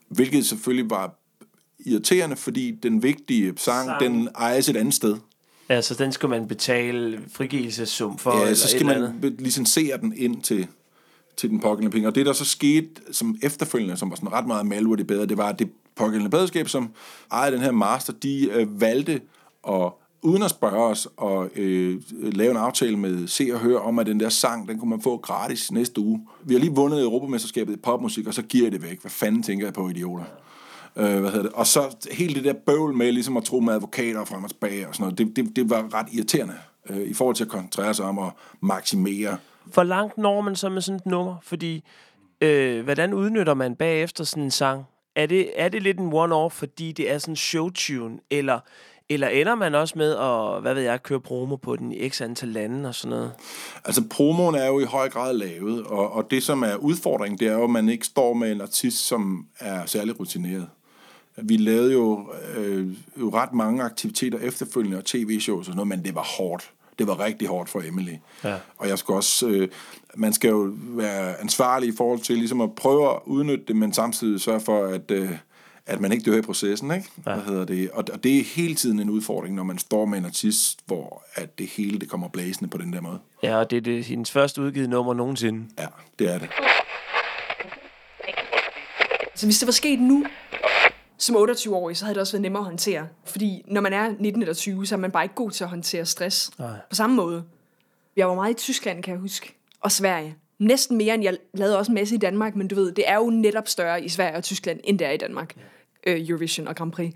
Hvilket 0.10 0.46
selvfølgelig 0.46 0.90
var 0.90 1.20
irriterende, 1.86 2.36
fordi 2.36 2.72
den 2.84 3.04
vigtige 3.04 3.54
sang, 3.58 3.86
Sang. 3.88 4.00
den 4.00 4.30
ejes 4.36 4.70
et 4.70 4.78
andet 4.78 4.94
sted. 4.94 5.18
Altså, 5.70 5.94
den 5.94 6.12
skal 6.12 6.30
man 6.30 6.48
betale 6.48 7.20
frigivelsessum 7.32 8.18
for, 8.18 8.32
Ja, 8.38 8.42
eller 8.42 8.56
så 8.56 8.68
skal 8.68 8.82
eller 8.82 9.00
man 9.00 9.16
andet. 9.24 9.42
licensere 9.42 9.98
den 9.98 10.14
ind 10.18 10.42
til, 10.42 10.68
til 11.38 11.50
den 11.50 11.60
pågældende 11.60 11.92
penge. 11.92 12.08
Og 12.08 12.16
det, 12.16 12.26
der 12.26 12.34
så 12.34 12.46
skete 12.46 12.88
som 13.12 13.38
efterfølgende, 13.44 13.98
som 13.98 14.10
var 14.10 14.16
sådan 14.16 14.32
ret 14.32 14.48
meget 14.48 14.66
malure 14.66 14.98
det 14.98 15.08
bedre, 15.08 15.26
det 15.26 15.38
var, 15.38 15.50
at 15.50 15.60
det 15.60 15.70
pågældende 15.96 16.30
bedreskab, 16.30 16.70
som 16.70 16.90
ejede 17.32 17.56
den 17.56 17.62
her 17.64 17.72
master, 17.72 18.14
de 18.14 18.50
øh, 18.52 18.82
valgte 18.82 19.22
at 19.68 19.92
uden 20.22 20.44
at 20.44 20.50
spørge 20.50 20.84
os, 20.84 21.08
og 21.18 21.50
øh, 21.56 22.02
lave 22.12 22.52
en 22.52 22.58
aftale 22.58 22.98
med 22.98 23.28
Se 23.28 23.50
og 23.54 23.60
Hør 23.60 23.78
om, 23.78 24.00
at 24.00 24.06
den 24.06 24.20
der 24.20 24.30
sang, 24.30 24.68
den 24.68 24.80
kunne 24.80 24.90
man 24.90 25.02
få 25.02 25.18
gratis 25.18 25.72
næste 25.72 26.02
uge. 26.02 26.28
Vi 26.44 26.54
har 26.54 26.60
lige 26.60 26.76
vundet 26.76 27.02
Europamesterskabet 27.02 27.74
i 27.74 27.78
popmusik, 27.78 28.28
og 28.28 28.34
så 28.34 28.42
giver 28.42 28.66
jeg 28.66 28.72
det 28.72 28.84
væk. 28.84 29.02
Hvad 29.02 29.12
fanden 29.12 29.44
tænker 29.44 29.66
jeg 29.66 29.74
på, 29.74 29.90
idioter? 29.90 30.26
Øh, 30.96 31.20
hvad 31.20 31.32
hedder 31.32 31.44
det? 31.44 31.52
Og 31.52 31.68
så 31.68 31.96
hele 32.12 32.34
det 32.34 32.44
der 32.44 32.54
bøvl 32.54 32.94
med 32.94 33.12
ligesom 33.12 33.38
at 33.38 33.44
tro 33.44 33.60
med 33.60 33.74
advokater 33.74 34.26
frem 34.26 34.44
og 34.44 34.50
tilbage 34.50 34.88
og 34.88 34.96
sådan 34.96 35.04
noget, 35.04 35.18
det, 35.18 35.36
det, 35.36 35.56
det 35.56 35.70
var 35.70 35.94
ret 35.94 36.08
irriterende 36.12 36.56
øh, 36.90 37.02
i 37.02 37.14
forhold 37.14 37.36
til 37.36 37.44
at 37.44 37.50
koncentrere 37.50 37.94
sig 37.94 38.06
om 38.06 38.20
at 38.20 38.32
maksimere 38.62 39.38
For 39.72 39.84
langt 39.84 40.18
når 40.18 40.42
man 40.42 40.56
så 40.56 40.70
med 40.70 40.82
sådan 40.82 40.96
et 40.96 41.06
nummer? 41.06 41.36
Fordi, 41.44 41.84
øh, 42.42 42.84
hvordan 42.84 43.14
udnytter 43.14 43.54
man 43.54 43.76
bagefter 43.76 44.24
sådan 44.24 44.44
en 44.44 44.52
sang? 44.52 44.84
Er 45.16 45.26
det, 45.26 45.52
er 45.56 45.70
det 45.70 45.84
lidt 45.84 46.00
en 46.00 46.14
one-off, 46.14 46.50
fordi 46.50 46.92
det 46.92 47.12
er 47.12 47.18
sådan 47.18 47.32
en 47.32 47.36
showtune, 47.36 48.20
eller, 48.32 48.60
eller 49.10 49.28
ender 49.28 49.56
man 49.56 49.76
også 49.76 49.94
med 49.98 50.12
at, 50.16 50.62
hvad 50.62 50.74
ved 50.74 50.82
jeg, 50.82 51.04
køre 51.04 51.20
promo 51.20 51.56
på 51.56 51.76
den 51.76 51.92
i 51.92 52.10
x 52.10 52.22
antal 52.22 52.50
lande 52.50 52.90
og 52.90 52.96
sådan 52.96 53.18
noget? 53.18 53.32
Altså, 53.86 54.04
promoen 54.10 54.56
er 54.56 54.68
jo 54.68 54.80
i 54.80 54.84
høj 54.84 55.10
grad 55.10 55.34
lavet, 55.34 55.84
og, 55.84 56.12
og 56.12 56.32
det, 56.32 56.44
som 56.44 56.64
er 56.64 56.76
udfordringen, 56.76 57.40
det 57.40 57.48
er 57.48 57.54
jo, 57.54 57.64
at 57.64 57.70
man 57.70 57.90
ikke 57.90 58.06
står 58.06 58.34
med 58.34 58.52
en 58.52 58.62
artist, 58.62 59.08
som 59.08 59.46
er 59.60 59.86
særlig 59.86 60.20
rutineret. 60.20 60.68
Vi 61.42 61.58
lavede 61.58 61.94
jo, 61.94 62.30
øh, 62.58 62.88
jo 63.20 63.30
ret 63.30 63.54
mange 63.54 63.84
aktiviteter 63.84 64.40
efterfølgende, 64.40 64.98
og 64.98 65.06
tv-shows 65.06 65.60
og 65.60 65.66
sådan 65.66 65.76
noget, 65.76 65.88
men 65.88 66.06
det 66.06 66.16
var 66.16 66.28
hårdt. 66.38 66.72
Det 67.00 67.08
var 67.08 67.20
rigtig 67.20 67.48
hårdt 67.48 67.70
for 67.70 67.82
Emily. 67.88 68.14
Ja. 68.44 68.56
Og 68.78 68.88
jeg 68.88 68.98
skal 69.00 69.16
også, 69.16 69.48
øh, 69.48 69.68
man 70.16 70.34
skal 70.34 70.50
jo 70.50 70.74
være 70.80 71.42
ansvarlig 71.42 71.90
i 71.90 71.96
forhold 71.98 72.20
til 72.20 72.38
ligesom 72.38 72.62
at 72.62 72.76
prøve 72.76 73.10
at 73.12 73.20
udnytte 73.26 73.66
det, 73.68 73.76
men 73.76 73.94
samtidig 73.94 74.42
sørge 74.42 74.60
for, 74.60 74.86
at, 74.86 75.12
øh, 75.12 75.32
at 75.88 76.02
man 76.02 76.12
ikke 76.12 76.32
dør 76.32 76.38
i 76.38 76.42
processen, 76.42 76.92
ikke? 76.92 77.10
Ja. 77.26 77.34
Hvad 77.34 77.44
hedder 77.44 77.66
det? 77.66 77.92
Og, 77.92 78.04
og 78.14 78.24
det 78.24 78.40
er 78.40 78.44
hele 78.44 78.76
tiden 78.76 79.00
en 79.00 79.10
udfordring, 79.10 79.56
når 79.56 79.64
man 79.64 79.78
står 79.78 80.06
med 80.06 80.18
en 80.18 80.26
artist, 80.26 80.80
hvor 80.86 81.24
at 81.36 81.60
det 81.60 81.68
hele 81.68 82.00
det 82.00 82.10
kommer 82.10 82.28
blæsende 82.28 82.70
på 82.70 82.78
den 82.78 82.94
der 82.94 83.02
måde. 83.02 83.20
Ja, 83.44 83.58
og 83.58 83.70
det 83.72 83.78
er 83.78 83.82
det, 83.82 84.04
hendes 84.04 84.32
første 84.32 84.62
udgivet 84.62 84.90
nummer 84.90 85.14
nogensinde. 85.14 85.66
Ja, 85.80 85.86
det 86.20 86.34
er 86.34 86.40
det. 86.40 86.50
Så 89.36 89.46
hvis 89.46 89.60
det 89.60 89.66
var 89.66 89.72
sket 89.72 90.00
nu, 90.00 90.26
som 91.18 91.36
28-årig, 91.36 91.98
så 91.98 92.06
havde 92.06 92.14
det 92.14 92.22
også 92.22 92.34
været 92.34 92.42
nemmere 92.42 92.62
at 92.62 92.66
håndtere. 92.66 93.08
Fordi 93.26 93.64
når 93.68 93.82
man 93.82 93.94
er 93.94 94.14
19 94.20 94.42
eller 94.42 94.54
20, 94.54 94.86
så 94.86 94.96
er 94.96 95.00
man 95.00 95.12
bare 95.12 95.24
ikke 95.24 95.36
god 95.36 95.52
til 95.52 95.64
at 95.64 95.70
håndtere 95.70 96.06
stress. 96.06 96.60
Nej. 96.60 96.70
På 96.90 96.96
samme 96.96 97.16
måde. 97.16 97.44
Jeg 98.16 98.28
var 98.28 98.36
meget 98.36 98.52
i 98.52 98.54
Tyskland, 98.54 99.04
kan 99.04 99.12
jeg 99.12 99.22
huske. 99.22 99.54
Og 99.82 99.92
Sverige. 99.92 100.36
Næsten 100.60 100.98
mere, 100.98 101.14
end 101.14 101.24
jeg 101.24 101.38
lavede 101.54 101.78
også 101.78 101.92
en 101.92 101.96
masse 101.96 102.16
i 102.16 102.18
Danmark, 102.18 102.56
men 102.56 102.68
du 102.68 102.76
ved, 102.76 102.92
det 102.92 103.04
er 103.10 103.16
jo 103.16 103.30
netop 103.30 103.68
større 103.68 104.04
i 104.04 104.10
Sverige 104.10 104.38
og 104.38 104.44
Tyskland, 104.44 104.80
end 104.84 105.00
det 105.00 105.08
er 105.08 105.12
i 105.12 105.18
Danmark. 105.18 105.56
Øh, 106.08 106.30
Eurovision 106.30 106.68
og 106.68 106.76
Grand 106.76 106.92
Prix. 106.92 107.14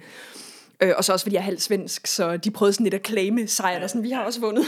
Øh, 0.82 0.94
og 0.98 1.04
så 1.04 1.14
også 1.14 1.26
fordi 1.26 1.36
jeg 1.36 1.42
er 1.42 1.46
halvt 1.46 1.62
svensk, 1.62 2.08
så 2.08 2.38
de 2.38 2.52
prøvede 2.52 2.74
sådan 2.74 2.84
lidt 2.84 2.94
at 2.94 3.08
claime 3.08 3.48
sejren, 3.48 3.84
og 3.84 3.90
sådan, 3.90 4.04
vi 4.04 4.12
har 4.12 4.24
også 4.24 4.40
vundet. 4.40 4.66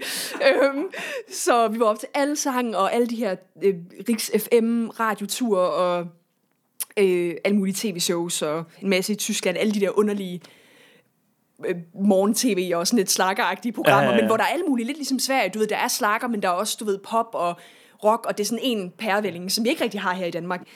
øhm, 0.48 0.84
så 1.32 1.68
vi 1.68 1.80
var 1.80 1.86
op 1.86 1.98
til 1.98 2.08
alle 2.14 2.36
sange, 2.36 2.78
og 2.78 2.94
alle 2.94 3.06
de 3.06 3.16
her 3.16 3.36
øh, 3.62 3.74
Riks 4.08 4.30
FM 4.38 4.86
radioture, 4.86 5.60
og 5.60 6.06
øh, 6.96 7.34
alle 7.44 7.58
mulige 7.58 7.74
tv-shows, 7.74 8.42
og 8.42 8.64
en 8.82 8.88
masse 8.88 9.12
i 9.12 9.16
Tyskland, 9.16 9.58
alle 9.58 9.74
de 9.74 9.80
der 9.80 9.98
underlige 9.98 10.40
øh, 11.66 11.74
morgen-tv 11.94 12.72
og 12.74 12.86
sådan 12.86 12.96
lidt 12.96 13.10
slakkeragtige 13.10 13.72
programmer, 13.72 14.02
Ja, 14.02 14.08
ja, 14.08 14.14
ja. 14.14 14.20
men 14.20 14.28
hvor 14.28 14.36
der 14.36 14.44
er 14.44 14.48
alle 14.48 14.64
mulige, 14.68 14.86
lidt 14.86 14.98
ligesom 14.98 15.18
Sverige, 15.18 15.50
du 15.50 15.58
ved, 15.58 15.66
der 15.66 15.76
er 15.76 15.88
slakker, 15.88 16.28
men 16.28 16.42
der 16.42 16.48
er 16.48 16.52
også, 16.52 16.76
du 16.80 16.84
ved, 16.84 16.98
pop 16.98 17.30
og 17.32 17.56
rock, 18.04 18.26
og 18.26 18.38
det 18.38 18.44
er 18.44 18.48
sådan 18.48 18.64
en 18.64 18.90
pærevælling, 18.98 19.52
som 19.52 19.64
vi 19.64 19.68
ikke 19.68 19.84
rigtig 19.84 20.00
har 20.00 20.14
her 20.14 20.26
i 20.26 20.30
Danmark. 20.30 20.68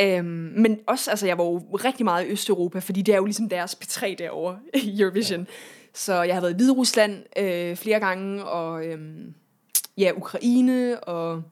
Øhm, 0.00 0.52
men 0.56 0.78
også, 0.86 1.10
altså 1.10 1.26
jeg 1.26 1.38
var 1.38 1.44
jo 1.44 1.58
rigtig 1.58 2.04
meget 2.04 2.26
i 2.26 2.28
Østeuropa, 2.28 2.78
fordi 2.78 3.02
det 3.02 3.12
er 3.12 3.16
jo 3.16 3.24
ligesom 3.24 3.48
deres 3.48 3.78
P3 3.84 4.14
derovre 4.18 4.58
i 4.74 5.00
Eurovision. 5.00 5.46
Så 5.94 6.22
jeg 6.22 6.34
har 6.34 6.40
været 6.40 6.52
i 6.52 6.56
Hvide 6.56 6.72
Rusland 6.72 7.22
øh, 7.38 7.76
flere 7.76 8.00
gange, 8.00 8.44
og 8.44 8.86
øhm, 8.86 9.34
ja, 9.98 10.12
Ukraine 10.16 11.00
og 11.00 11.42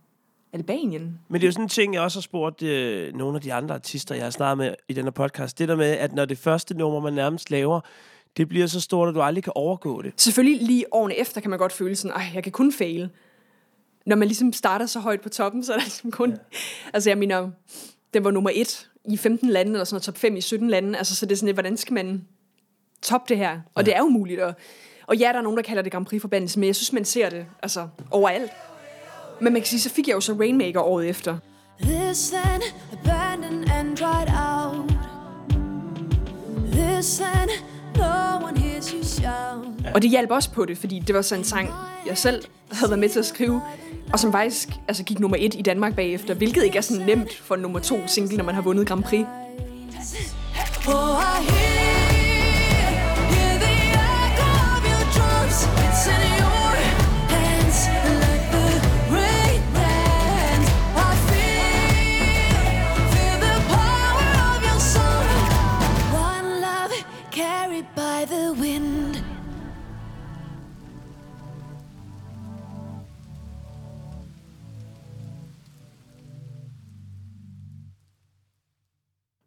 Albanien. 0.52 1.18
Men 1.28 1.40
det 1.40 1.46
er 1.46 1.48
jo 1.48 1.52
sådan 1.52 1.64
en 1.64 1.68
ting, 1.68 1.94
jeg 1.94 2.02
også 2.02 2.18
har 2.18 2.22
spurgt 2.22 2.62
øh, 2.62 3.14
nogle 3.14 3.36
af 3.36 3.42
de 3.42 3.52
andre 3.52 3.74
artister, 3.74 4.14
jeg 4.14 4.24
har 4.24 4.30
snakket 4.30 4.58
med 4.58 4.74
i 4.88 4.92
denne 4.92 5.12
podcast. 5.12 5.58
Det 5.58 5.68
der 5.68 5.76
med, 5.76 5.90
at 5.90 6.12
når 6.12 6.24
det 6.24 6.38
første 6.38 6.74
nummer, 6.74 7.00
man 7.00 7.12
nærmest 7.12 7.50
laver, 7.50 7.80
det 8.36 8.48
bliver 8.48 8.66
så 8.66 8.80
stort, 8.80 9.08
at 9.08 9.14
du 9.14 9.22
aldrig 9.22 9.44
kan 9.44 9.52
overgå 9.56 10.02
det. 10.02 10.12
Selvfølgelig 10.16 10.62
lige 10.62 10.84
årene 10.92 11.18
efter 11.18 11.40
kan 11.40 11.50
man 11.50 11.58
godt 11.58 11.72
føle 11.72 11.96
sådan, 11.96 12.16
ej, 12.16 12.24
jeg 12.34 12.42
kan 12.42 12.52
kun 12.52 12.72
fail. 12.72 13.10
Når 14.06 14.16
man 14.16 14.28
ligesom 14.28 14.52
starter 14.52 14.86
så 14.86 15.00
højt 15.00 15.20
på 15.20 15.28
toppen, 15.28 15.64
så 15.64 15.72
er 15.72 15.76
der 15.76 15.84
ligesom 15.84 16.10
kun... 16.10 16.30
Ja. 16.30 16.36
Altså 16.92 17.10
jeg 17.10 17.18
mener, 17.18 17.50
den 18.14 18.24
var 18.24 18.30
nummer 18.30 18.50
et 18.54 18.88
i 19.08 19.16
15 19.16 19.48
lande, 19.48 19.72
eller 19.72 19.84
sådan 19.84 19.94
noget, 19.94 20.02
top 20.02 20.18
5 20.18 20.36
i 20.36 20.40
17 20.40 20.70
lande. 20.70 20.98
Altså 20.98 21.16
så 21.16 21.26
det 21.26 21.32
er 21.32 21.36
sådan 21.36 21.46
lidt, 21.46 21.56
hvordan 21.56 21.76
skal 21.76 21.94
man 21.94 22.24
toppe 23.02 23.28
det 23.28 23.36
her? 23.38 23.60
Og 23.74 23.86
det 23.86 23.96
er 23.96 24.02
umuligt. 24.02 24.40
Og, 24.40 24.54
og 25.06 25.16
ja, 25.16 25.28
der 25.28 25.38
er 25.38 25.42
nogen, 25.42 25.56
der 25.56 25.62
kalder 25.62 25.82
det 25.82 25.92
Grand 25.92 26.06
Prix-forbandelse, 26.06 26.58
men 26.58 26.66
jeg 26.66 26.76
synes, 26.76 26.92
man 26.92 27.04
ser 27.04 27.30
det 27.30 27.46
altså 27.62 27.88
overalt. 28.10 28.50
Men 29.40 29.52
man 29.52 29.62
kan 29.62 29.66
sige, 29.66 29.80
så 29.80 29.90
fik 29.90 30.08
jeg 30.08 30.14
jo 30.14 30.20
så 30.20 30.32
Rainmaker 30.32 30.80
året 30.80 31.08
efter. 31.08 31.38
Land 31.78 32.62
abandoned 32.92 33.70
and 33.70 33.96
dried 33.96 34.28
out. 34.28 34.90
Land, 36.74 37.50
no 37.96 38.46
one 38.46 38.58
hears 38.60 38.88
you 38.88 39.02
shout. 39.02 39.94
Og 39.94 40.02
det 40.02 40.10
hjalp 40.10 40.30
også 40.30 40.50
på 40.50 40.64
det, 40.64 40.78
fordi 40.78 40.98
det 40.98 41.14
var 41.14 41.22
sådan 41.22 41.40
en 41.40 41.44
sang, 41.44 41.70
jeg 42.06 42.18
selv 42.18 42.44
havde 42.72 42.90
været 42.90 43.00
med 43.00 43.08
til 43.08 43.18
at 43.18 43.26
skrive, 43.26 43.62
og 44.12 44.18
som 44.18 44.32
faktisk 44.32 44.68
altså, 44.88 45.04
gik 45.04 45.20
nummer 45.20 45.36
et 45.40 45.54
i 45.54 45.62
Danmark 45.62 45.96
bagefter, 45.96 46.34
hvilket 46.34 46.64
ikke 46.64 46.78
er 46.78 46.82
sådan 46.82 47.06
nemt 47.06 47.36
for 47.36 47.56
nummer 47.56 47.78
to 47.78 47.96
single, 48.06 48.36
når 48.36 48.44
man 48.44 48.54
har 48.54 48.62
vundet 48.62 48.86
Grand 48.86 49.02
Prix. 49.02 49.26
Oh, 50.88 51.20
I 51.20 51.50
hear, 51.50 51.85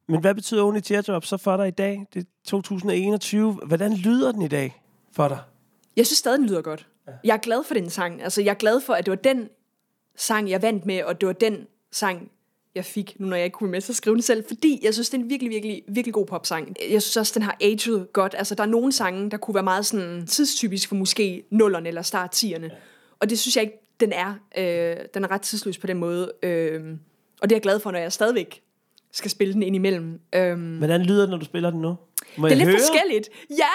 Men 0.09 0.21
hvad 0.21 0.35
betyder 0.35 0.63
Only 0.63 0.79
Teardrop 0.79 1.25
så 1.25 1.37
for 1.37 1.57
dig 1.57 1.67
i 1.67 1.71
dag? 1.71 2.05
Det 2.13 2.19
er 2.19 2.25
2021. 2.45 3.53
Hvordan 3.53 3.93
lyder 3.93 4.31
den 4.31 4.41
i 4.41 4.47
dag 4.47 4.83
for 5.11 5.27
dig? 5.27 5.39
Jeg 5.95 6.05
synes 6.05 6.17
stadig, 6.17 6.39
den 6.39 6.47
lyder 6.47 6.61
godt. 6.61 6.87
Jeg 7.23 7.33
er 7.33 7.37
glad 7.37 7.63
for 7.63 7.73
den 7.73 7.89
sang. 7.89 8.23
Altså, 8.23 8.41
jeg 8.41 8.49
er 8.49 8.55
glad 8.55 8.81
for, 8.81 8.93
at 8.93 9.05
det 9.05 9.11
var 9.11 9.15
den 9.15 9.49
sang, 10.15 10.49
jeg 10.49 10.61
vandt 10.61 10.85
med, 10.85 11.03
og 11.03 11.21
det 11.21 11.27
var 11.27 11.33
den 11.33 11.67
sang, 11.91 12.31
jeg 12.75 12.85
fik, 12.85 13.15
nu 13.19 13.27
når 13.27 13.35
jeg 13.35 13.45
ikke 13.45 13.55
kunne 13.55 13.71
med 13.71 13.81
til 13.81 13.91
at 13.91 13.95
skrive 13.95 14.13
den 14.13 14.21
selv, 14.21 14.43
fordi 14.47 14.79
jeg 14.83 14.93
synes, 14.93 15.09
det 15.09 15.17
er 15.17 15.23
en 15.23 15.29
virkelig, 15.29 15.49
virkelig, 15.49 15.83
virkelig 15.87 16.13
god 16.13 16.25
popsang. 16.25 16.75
Jeg 16.89 17.01
synes 17.01 17.17
også, 17.17 17.33
den 17.35 17.41
har 17.41 17.57
aged 17.61 18.13
godt. 18.13 18.35
Altså, 18.37 18.55
der 18.55 18.63
er 18.63 18.67
nogle 18.67 18.91
sange, 18.91 19.31
der 19.31 19.37
kunne 19.37 19.55
være 19.55 19.63
meget 19.63 19.85
sådan 19.85 20.27
tidstypisk 20.27 20.87
for 20.87 20.95
måske 20.95 21.43
nullerne 21.49 21.87
eller 21.87 22.01
start 22.01 22.43
10'erne. 22.43 22.69
Og 23.19 23.29
det 23.29 23.39
synes 23.39 23.55
jeg 23.55 23.63
ikke, 23.63 23.77
den 23.99 24.13
er. 24.13 24.33
Øh, 24.57 24.97
den 25.13 25.23
er 25.23 25.31
ret 25.31 25.41
tidsløs 25.41 25.77
på 25.77 25.87
den 25.87 25.97
måde. 25.97 26.31
Øh, 26.43 26.97
og 27.41 27.49
det 27.49 27.55
er 27.55 27.57
jeg 27.57 27.61
glad 27.61 27.79
for, 27.79 27.91
når 27.91 27.99
jeg 27.99 28.13
stadigvæk 28.13 28.61
skal 29.11 29.31
spille 29.31 29.53
den 29.53 29.63
ind 29.63 29.75
imellem. 29.75 30.19
Øh, 30.35 30.77
Hvordan 30.77 31.01
lyder 31.01 31.21
den, 31.21 31.29
når 31.29 31.37
du 31.37 31.45
spiller 31.45 31.69
den 31.69 31.81
nu? 31.81 31.97
Må 32.37 32.47
det 32.47 32.53
er 32.53 32.57
jeg 32.57 32.57
lidt 32.57 32.69
høre? 32.69 32.79
forskelligt. 32.79 33.29
Ja! 33.49 33.73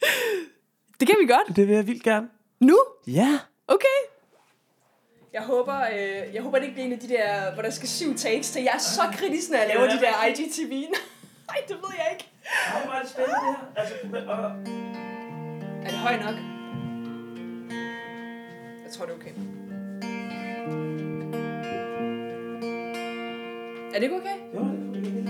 det 1.00 1.08
kan 1.08 1.16
vi 1.20 1.26
godt. 1.26 1.56
Det 1.56 1.68
vil 1.68 1.74
jeg 1.74 1.86
vildt 1.86 2.02
gerne. 2.02 2.28
Nu? 2.60 2.78
Ja. 3.06 3.38
Okay. 3.68 3.98
Jeg 5.32 5.42
håber, 5.42 5.80
øh, 5.80 6.34
jeg 6.34 6.42
håber, 6.42 6.58
det 6.58 6.64
ikke 6.64 6.74
bliver 6.74 6.86
en 6.86 6.92
af 6.92 6.98
de 6.98 7.08
der, 7.08 7.52
hvor 7.54 7.62
der 7.62 7.70
skal 7.70 7.88
syv 7.88 8.14
takes 8.16 8.50
til. 8.50 8.62
Jeg 8.62 8.72
er 8.74 8.78
så 8.78 9.02
kritisk, 9.12 9.50
når 9.50 9.58
jeg 9.58 9.68
laver 9.68 9.86
de 9.86 10.00
der 10.00 10.26
IGTV. 10.26 10.70
Nej, 11.48 11.56
det 11.68 11.76
ved 11.76 11.90
jeg 11.98 12.08
ikke. 12.12 12.30
Nej, 12.72 12.84
hvor 12.84 12.94
er 12.94 13.00
det 13.02 13.10
spændende 13.10 13.36
det 13.40 13.56
her. 13.56 13.82
Altså, 13.82 13.94
og... 14.28 14.44
Er 15.84 15.90
det 15.90 15.98
høj 15.98 16.16
nok? 16.16 16.34
Jeg 18.84 18.92
tror, 18.92 19.06
det 19.06 19.12
er 19.12 19.16
okay. 19.16 19.61
Er 23.94 23.98
det 23.98 24.02
ikke 24.02 24.16
okay? 24.16 24.36
Jo, 24.54 24.60
det 24.60 24.96
er 24.96 25.10
okay. 25.10 25.22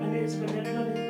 Men 0.00 0.14
det 0.14 0.22
er 0.22 1.01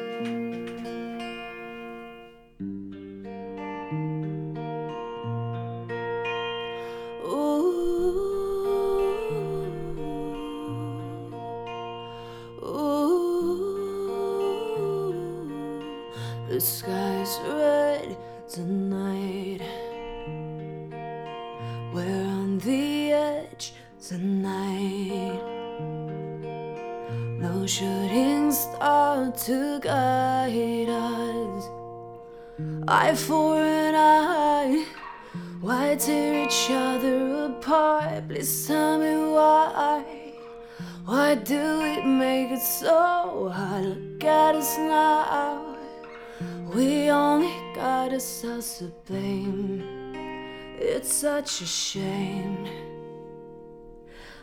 It's 50.94 51.10
such 51.14 51.62
a 51.62 51.66
shame. 51.66 52.68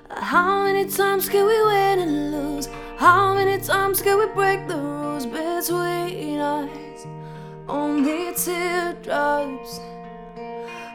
How 0.09 0.63
many 0.63 0.89
times 0.89 1.29
can 1.29 1.45
we 1.45 1.63
win 1.63 1.99
and 1.99 2.31
lose? 2.31 2.67
How 2.97 3.35
many 3.35 3.61
times 3.61 4.01
can 4.01 4.17
we 4.17 4.25
break 4.33 4.67
the 4.67 4.75
rules 4.75 5.27
between 5.27 6.39
us? 6.39 7.05
Only 7.67 8.33
teardrops. 8.33 9.79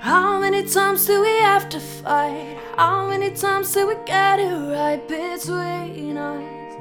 How 0.00 0.40
many 0.40 0.64
times 0.64 1.06
do 1.06 1.20
we 1.20 1.38
have 1.38 1.68
to 1.68 1.78
fight? 1.78 2.58
How 2.76 3.08
many 3.08 3.30
times 3.30 3.72
do 3.72 3.86
we 3.86 3.94
get 4.06 4.40
it 4.40 4.56
right 4.74 5.06
between 5.06 6.16
us? 6.16 6.76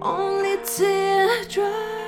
Only 0.00 0.56
teardrops. 0.64 2.03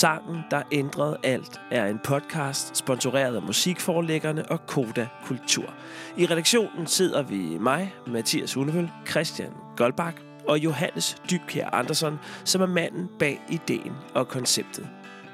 Sangen, 0.00 0.44
der 0.50 0.62
ændrede 0.72 1.18
alt, 1.22 1.60
er 1.70 1.86
en 1.86 1.98
podcast 2.04 2.76
sponsoreret 2.76 3.36
af 3.36 3.42
musikforlæggerne 3.42 4.50
og 4.50 4.66
Koda 4.66 5.08
Kultur. 5.24 5.74
I 6.16 6.26
redaktionen 6.26 6.86
sidder 6.86 7.22
vi 7.22 7.58
mig, 7.60 7.94
Mathias 8.06 8.54
Hunevøl, 8.54 8.90
Christian 9.10 9.52
Goldbach 9.76 10.16
og 10.48 10.58
Johannes 10.58 11.16
Dybkjær 11.30 11.70
Andersen, 11.72 12.18
som 12.44 12.60
er 12.60 12.66
manden 12.66 13.08
bag 13.18 13.40
ideen 13.48 13.92
og 14.14 14.28
konceptet. 14.28 14.88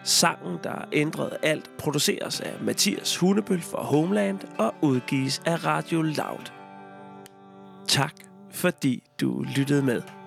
Sangen, 0.05 0.59
der 0.63 0.89
ændrede 0.93 1.37
alt, 1.43 1.71
produceres 1.79 2.41
af 2.41 2.55
Mathias 2.61 3.17
Hunebøl 3.17 3.63
for 3.63 3.79
Homeland 3.79 4.41
og 4.59 4.75
udgives 4.83 5.43
af 5.47 5.65
Radio 5.65 6.03
Loud. 6.03 6.53
Tak, 7.89 8.15
fordi 8.51 9.03
du 9.21 9.45
lyttede 9.57 9.83
med. 9.83 10.22